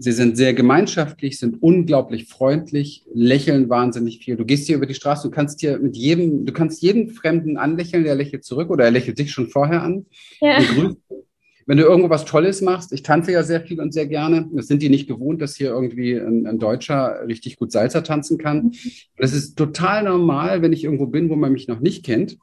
sie 0.00 0.12
sind 0.12 0.36
sehr 0.36 0.54
gemeinschaftlich, 0.54 1.38
sind 1.38 1.62
unglaublich 1.62 2.26
freundlich, 2.26 3.04
lächeln 3.12 3.68
wahnsinnig 3.68 4.18
viel. 4.24 4.36
Du 4.36 4.46
gehst 4.46 4.66
hier 4.66 4.76
über 4.76 4.86
die 4.86 4.94
Straße, 4.94 5.28
du 5.28 5.30
kannst 5.30 5.60
hier 5.60 5.78
mit 5.78 5.94
jedem, 5.94 6.46
du 6.46 6.52
kannst 6.52 6.82
jeden 6.82 7.10
Fremden 7.10 7.58
anlächeln, 7.58 8.04
der 8.04 8.14
lächelt 8.14 8.44
zurück 8.44 8.70
oder 8.70 8.86
er 8.86 8.90
lächelt 8.90 9.18
dich 9.18 9.30
schon 9.30 9.48
vorher 9.48 9.82
an. 9.82 10.06
Ja. 10.40 10.58
Wenn 11.66 11.76
du 11.76 11.84
irgendwo 11.84 12.08
was 12.08 12.24
Tolles 12.24 12.62
machst, 12.62 12.92
ich 12.92 13.02
tanze 13.02 13.32
ja 13.32 13.42
sehr 13.42 13.60
viel 13.60 13.78
und 13.80 13.92
sehr 13.92 14.06
gerne. 14.06 14.48
Das 14.54 14.66
sind 14.66 14.80
die 14.82 14.88
nicht 14.88 15.06
gewohnt, 15.06 15.42
dass 15.42 15.54
hier 15.54 15.68
irgendwie 15.68 16.14
ein, 16.14 16.46
ein 16.46 16.58
Deutscher 16.58 17.26
richtig 17.28 17.56
gut 17.56 17.70
Salsa 17.70 18.00
tanzen 18.00 18.38
kann. 18.38 18.72
Das 19.18 19.34
ist 19.34 19.56
total 19.56 20.04
normal, 20.04 20.62
wenn 20.62 20.72
ich 20.72 20.82
irgendwo 20.82 21.06
bin, 21.06 21.28
wo 21.28 21.36
man 21.36 21.52
mich 21.52 21.68
noch 21.68 21.80
nicht 21.80 22.04
kennt 22.04 22.38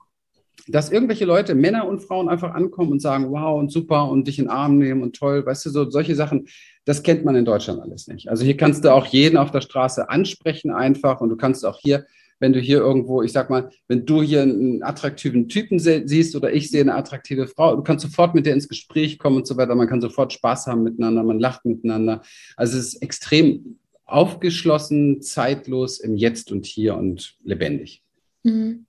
dass 0.70 0.91
irgendwelche 0.91 1.26
Leute, 1.26 1.55
Männer 1.55 1.88
und 1.88 2.01
Frauen, 2.01 2.30
einfach 2.30 2.53
ankommen 2.53 2.91
und 2.91 3.01
sagen, 3.01 3.32
wow 3.32 3.59
und 3.59 3.72
super 3.72 4.09
und 4.09 4.28
dich 4.28 4.39
in 4.39 4.45
den 4.45 4.51
Arm 4.51 4.78
nehmen 4.78 5.01
und 5.01 5.15
toll, 5.15 5.45
weißt 5.45 5.65
du, 5.65 5.70
so 5.70 5.89
solche 5.89 6.15
Sachen, 6.15 6.47
das 6.86 7.03
kennt 7.03 7.26
man 7.26 7.36
in 7.36 7.45
Deutschland 7.45 7.82
alles 7.82 8.07
nicht. 8.07 8.30
Also 8.30 8.43
hier 8.43 8.57
kannst 8.57 8.86
du 8.86 8.93
auch 8.93 9.05
jeden 9.05 9.38
auf 9.38 9.51
der 9.51 9.61
Straße 9.61 10.09
ansprechen 10.09 10.72
einfach 10.72 11.22
und 11.22 11.30
du 11.30 11.36
kannst 11.36 11.65
auch 11.65 11.80
hier, 11.80 12.05
wenn 12.39 12.53
du 12.53 12.59
hier 12.59 12.78
irgendwo, 12.78 13.24
ich 13.24 13.32
sag 13.32 13.49
mal, 13.49 13.70
wenn 13.88 14.05
du 14.05 14.22
hier 14.22 14.43
einen 14.43 14.84
attraktiven 14.84 15.49
Typen 15.49 15.80
siehst 15.80 16.36
oder 16.36 16.53
ich 16.53 16.70
sehe 16.70 16.82
eine 16.82 16.95
attraktive 16.95 17.47
Frau, 17.47 17.76
du 17.76 17.82
kannst 17.82 18.05
sofort 18.05 18.36
mit 18.36 18.45
der 18.45 18.53
ins 18.53 18.70
Gespräch 18.70 19.18
kommen 19.18 19.38
und 19.38 19.47
so 19.47 19.57
weiter. 19.57 19.76
Man 19.76 19.88
kann 19.88 20.01
sofort 20.01 20.34
Spaß 20.34 20.68
haben 20.68 20.84
miteinander, 20.84 21.24
man 21.24 21.39
lacht 21.39 21.65
miteinander. 21.65 22.22
Also 22.55 22.78
es 22.78 22.93
ist 22.93 23.01
extrem 23.01 23.80
aufgeschlossen, 24.05 25.22
zeitlos 25.22 25.99
im 25.99 26.15
Jetzt 26.15 26.51
und 26.51 26.65
Hier 26.65 26.95
und 26.95 27.36
lebendig. 27.43 28.03
Mhm. 28.43 28.86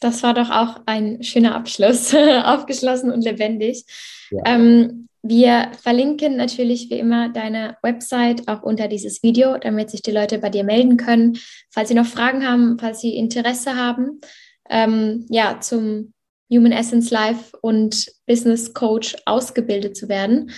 Das 0.00 0.22
war 0.22 0.34
doch 0.34 0.50
auch 0.50 0.80
ein 0.86 1.22
schöner 1.22 1.54
Abschluss, 1.54 2.14
aufgeschlossen 2.44 3.10
und 3.10 3.24
lebendig. 3.24 3.84
Ja. 4.30 4.42
Ähm, 4.46 5.08
wir 5.22 5.70
verlinken 5.80 6.36
natürlich 6.36 6.90
wie 6.90 6.98
immer 6.98 7.30
deine 7.30 7.78
Website 7.82 8.46
auch 8.46 8.62
unter 8.62 8.88
dieses 8.88 9.22
Video, 9.22 9.56
damit 9.56 9.90
sich 9.90 10.02
die 10.02 10.10
Leute 10.10 10.38
bei 10.38 10.50
dir 10.50 10.64
melden 10.64 10.98
können, 10.98 11.38
falls 11.70 11.88
sie 11.88 11.94
noch 11.94 12.04
Fragen 12.04 12.46
haben, 12.46 12.78
falls 12.78 13.00
sie 13.00 13.16
Interesse 13.16 13.74
haben, 13.74 14.20
ähm, 14.68 15.24
ja, 15.30 15.60
zum 15.60 16.12
Human 16.52 16.72
Essence 16.72 17.10
Life 17.10 17.56
und 17.62 18.06
Business 18.26 18.74
Coach 18.74 19.16
ausgebildet 19.24 19.96
zu 19.96 20.10
werden. 20.10 20.50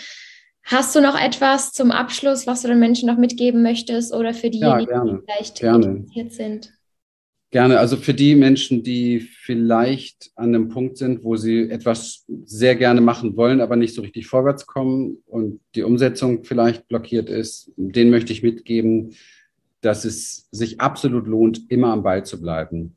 Hast 0.65 0.97
du 0.97 1.01
noch 1.01 1.17
etwas 1.17 1.71
zum 1.71 1.93
Abschluss, 1.93 2.49
was 2.49 2.63
du 2.63 2.69
den 2.69 2.81
Menschen 2.81 3.09
noch 3.09 3.19
mitgeben 3.19 3.63
möchtest 3.63 4.13
oder 4.13 4.35
für 4.35 4.51
diejenigen, 4.51 4.91
ja, 4.91 5.05
die 5.05 5.19
vielleicht 5.25 5.61
gerne. 5.61 5.87
interessiert 5.87 6.33
sind? 6.33 6.73
Gerne. 7.51 7.79
Also 7.79 7.97
für 7.97 8.13
die 8.13 8.35
Menschen, 8.35 8.83
die 8.83 9.21
vielleicht 9.21 10.33
an 10.35 10.55
einem 10.55 10.69
Punkt 10.69 10.97
sind, 10.97 11.23
wo 11.23 11.37
sie 11.37 11.71
etwas 11.71 12.25
sehr 12.45 12.75
gerne 12.75 13.01
machen 13.01 13.37
wollen, 13.37 13.61
aber 13.61 13.77
nicht 13.77 13.95
so 13.95 14.03
richtig 14.03 14.27
vorwärts 14.27 14.67
kommen 14.67 15.19
und 15.27 15.61
die 15.75 15.85
Umsetzung 15.85 16.45
vielleicht 16.45 16.89
blockiert 16.89 17.31
ist, 17.31 17.71
denen 17.77 18.11
möchte 18.11 18.33
ich 18.33 18.43
mitgeben, 18.43 19.15
dass 19.81 20.05
es 20.05 20.49
sich 20.51 20.81
absolut 20.81 21.29
lohnt, 21.29 21.71
immer 21.71 21.93
am 21.93 22.03
Ball 22.03 22.25
zu 22.25 22.41
bleiben. 22.41 22.97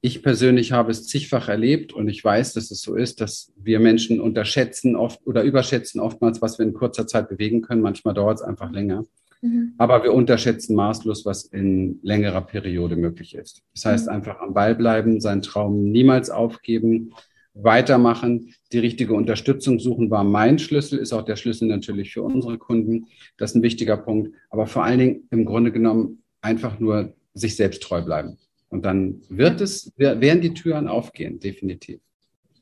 Ich 0.00 0.22
persönlich 0.22 0.72
habe 0.72 0.90
es 0.90 1.06
zigfach 1.06 1.50
erlebt 1.50 1.92
und 1.92 2.08
ich 2.08 2.24
weiß, 2.24 2.54
dass 2.54 2.70
es 2.70 2.80
so 2.80 2.94
ist, 2.94 3.20
dass 3.20 3.52
wir 3.56 3.80
Menschen 3.80 4.18
unterschätzen 4.18 4.96
oft 4.96 5.20
oder 5.26 5.42
überschätzen 5.42 6.00
oftmals, 6.00 6.40
was 6.40 6.58
wir 6.58 6.64
in 6.64 6.72
kurzer 6.72 7.06
Zeit 7.06 7.28
bewegen 7.28 7.60
können. 7.60 7.82
Manchmal 7.82 8.14
dauert 8.14 8.38
es 8.38 8.42
einfach 8.42 8.72
länger. 8.72 9.04
Mhm. 9.42 9.74
Aber 9.78 10.02
wir 10.02 10.12
unterschätzen 10.12 10.74
maßlos, 10.76 11.24
was 11.24 11.44
in 11.44 11.98
längerer 12.02 12.42
Periode 12.42 12.96
möglich 12.96 13.34
ist. 13.34 13.62
Das 13.74 13.84
heißt, 13.84 14.06
mhm. 14.06 14.14
einfach 14.14 14.40
am 14.40 14.54
Ball 14.54 14.74
bleiben, 14.74 15.20
seinen 15.20 15.42
Traum 15.42 15.90
niemals 15.90 16.30
aufgeben, 16.30 17.12
weitermachen, 17.54 18.54
die 18.72 18.78
richtige 18.78 19.14
Unterstützung 19.14 19.80
suchen, 19.80 20.10
war 20.10 20.24
mein 20.24 20.58
Schlüssel, 20.58 20.98
ist 20.98 21.12
auch 21.12 21.24
der 21.24 21.36
Schlüssel 21.36 21.68
natürlich 21.68 22.12
für 22.12 22.22
unsere 22.22 22.58
Kunden. 22.58 23.06
Das 23.38 23.50
ist 23.50 23.56
ein 23.56 23.62
wichtiger 23.62 23.96
Punkt. 23.96 24.34
Aber 24.50 24.66
vor 24.66 24.84
allen 24.84 24.98
Dingen 24.98 25.28
im 25.30 25.44
Grunde 25.44 25.72
genommen 25.72 26.22
einfach 26.42 26.78
nur 26.78 27.14
sich 27.34 27.56
selbst 27.56 27.82
treu 27.82 28.02
bleiben. 28.02 28.38
Und 28.68 28.84
dann 28.84 29.22
wird 29.28 29.60
es, 29.60 29.92
werden 29.96 30.40
die 30.40 30.54
Türen 30.54 30.86
aufgehen, 30.86 31.40
definitiv. 31.40 32.00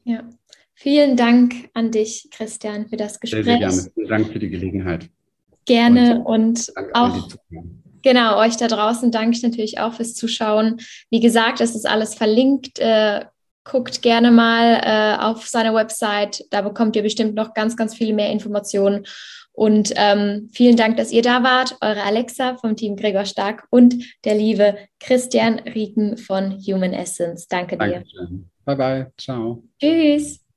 Ja. 0.04 0.28
Vielen 0.74 1.16
Dank 1.16 1.54
an 1.74 1.90
dich, 1.90 2.28
Christian, 2.30 2.88
für 2.88 2.96
das 2.96 3.18
Gespräch. 3.18 3.44
Sehr, 3.44 3.58
sehr 3.58 3.68
gerne. 3.68 3.90
Vielen 3.94 4.08
Dank 4.08 4.28
für 4.28 4.38
die 4.38 4.48
Gelegenheit. 4.48 5.10
Gerne 5.68 6.22
und, 6.24 6.72
und 6.74 6.94
auch 6.94 7.28
genau 8.02 8.38
euch 8.38 8.56
da 8.56 8.68
draußen 8.68 9.12
danke 9.12 9.36
ich 9.36 9.42
natürlich 9.42 9.78
auch 9.78 9.92
fürs 9.92 10.14
Zuschauen. 10.14 10.80
Wie 11.10 11.20
gesagt, 11.20 11.60
es 11.60 11.74
ist 11.74 11.86
alles 11.86 12.14
verlinkt. 12.14 12.78
Äh, 12.78 13.26
guckt 13.64 14.02
gerne 14.02 14.30
mal 14.30 14.80
äh, 14.82 15.22
auf 15.22 15.46
seine 15.46 15.74
Website. 15.74 16.44
Da 16.50 16.62
bekommt 16.62 16.96
ihr 16.96 17.02
bestimmt 17.02 17.34
noch 17.34 17.54
ganz, 17.54 17.76
ganz 17.76 17.94
viele 17.94 18.14
mehr 18.14 18.30
Informationen. 18.30 19.04
Und 19.52 19.92
ähm, 19.96 20.48
vielen 20.52 20.76
Dank, 20.76 20.96
dass 20.96 21.12
ihr 21.12 21.22
da 21.22 21.42
wart. 21.42 21.76
Eure 21.80 22.02
Alexa 22.02 22.56
vom 22.56 22.76
Team 22.76 22.96
Gregor 22.96 23.24
Stark 23.24 23.66
und 23.70 23.96
der 24.24 24.36
liebe 24.36 24.78
Christian 25.00 25.58
Rieken 25.58 26.16
von 26.16 26.58
Human 26.60 26.92
Essence. 26.92 27.48
Danke 27.48 27.76
dir. 27.76 27.90
Dankeschön. 27.90 28.48
Bye 28.64 28.76
bye. 28.76 29.12
Ciao. 29.18 29.62
Tschüss. 29.80 30.47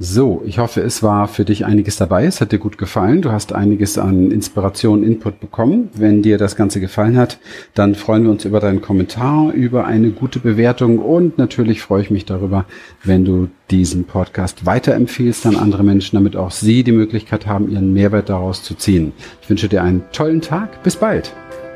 So, 0.00 0.42
ich 0.46 0.60
hoffe, 0.60 0.80
es 0.80 1.02
war 1.02 1.26
für 1.26 1.44
dich 1.44 1.64
einiges 1.64 1.96
dabei. 1.96 2.24
Es 2.24 2.40
hat 2.40 2.52
dir 2.52 2.60
gut 2.60 2.78
gefallen. 2.78 3.20
Du 3.20 3.32
hast 3.32 3.52
einiges 3.52 3.98
an 3.98 4.30
Inspiration, 4.30 5.02
Input 5.02 5.40
bekommen. 5.40 5.88
Wenn 5.92 6.22
dir 6.22 6.38
das 6.38 6.54
Ganze 6.54 6.78
gefallen 6.78 7.16
hat, 7.16 7.40
dann 7.74 7.96
freuen 7.96 8.22
wir 8.22 8.30
uns 8.30 8.44
über 8.44 8.60
deinen 8.60 8.80
Kommentar, 8.80 9.52
über 9.52 9.86
eine 9.86 10.10
gute 10.10 10.38
Bewertung 10.38 11.00
und 11.00 11.36
natürlich 11.36 11.82
freue 11.82 12.02
ich 12.02 12.12
mich 12.12 12.24
darüber, 12.24 12.64
wenn 13.02 13.24
du 13.24 13.48
diesen 13.72 14.04
Podcast 14.04 14.64
weiterempfehlst 14.64 15.46
an 15.46 15.56
andere 15.56 15.82
Menschen, 15.82 16.14
damit 16.14 16.36
auch 16.36 16.52
sie 16.52 16.84
die 16.84 16.92
Möglichkeit 16.92 17.48
haben, 17.48 17.68
ihren 17.68 17.92
Mehrwert 17.92 18.28
daraus 18.28 18.62
zu 18.62 18.76
ziehen. 18.76 19.12
Ich 19.42 19.50
wünsche 19.50 19.68
dir 19.68 19.82
einen 19.82 20.04
tollen 20.12 20.40
Tag. 20.40 20.80
Bis 20.84 20.94
bald. 20.94 21.34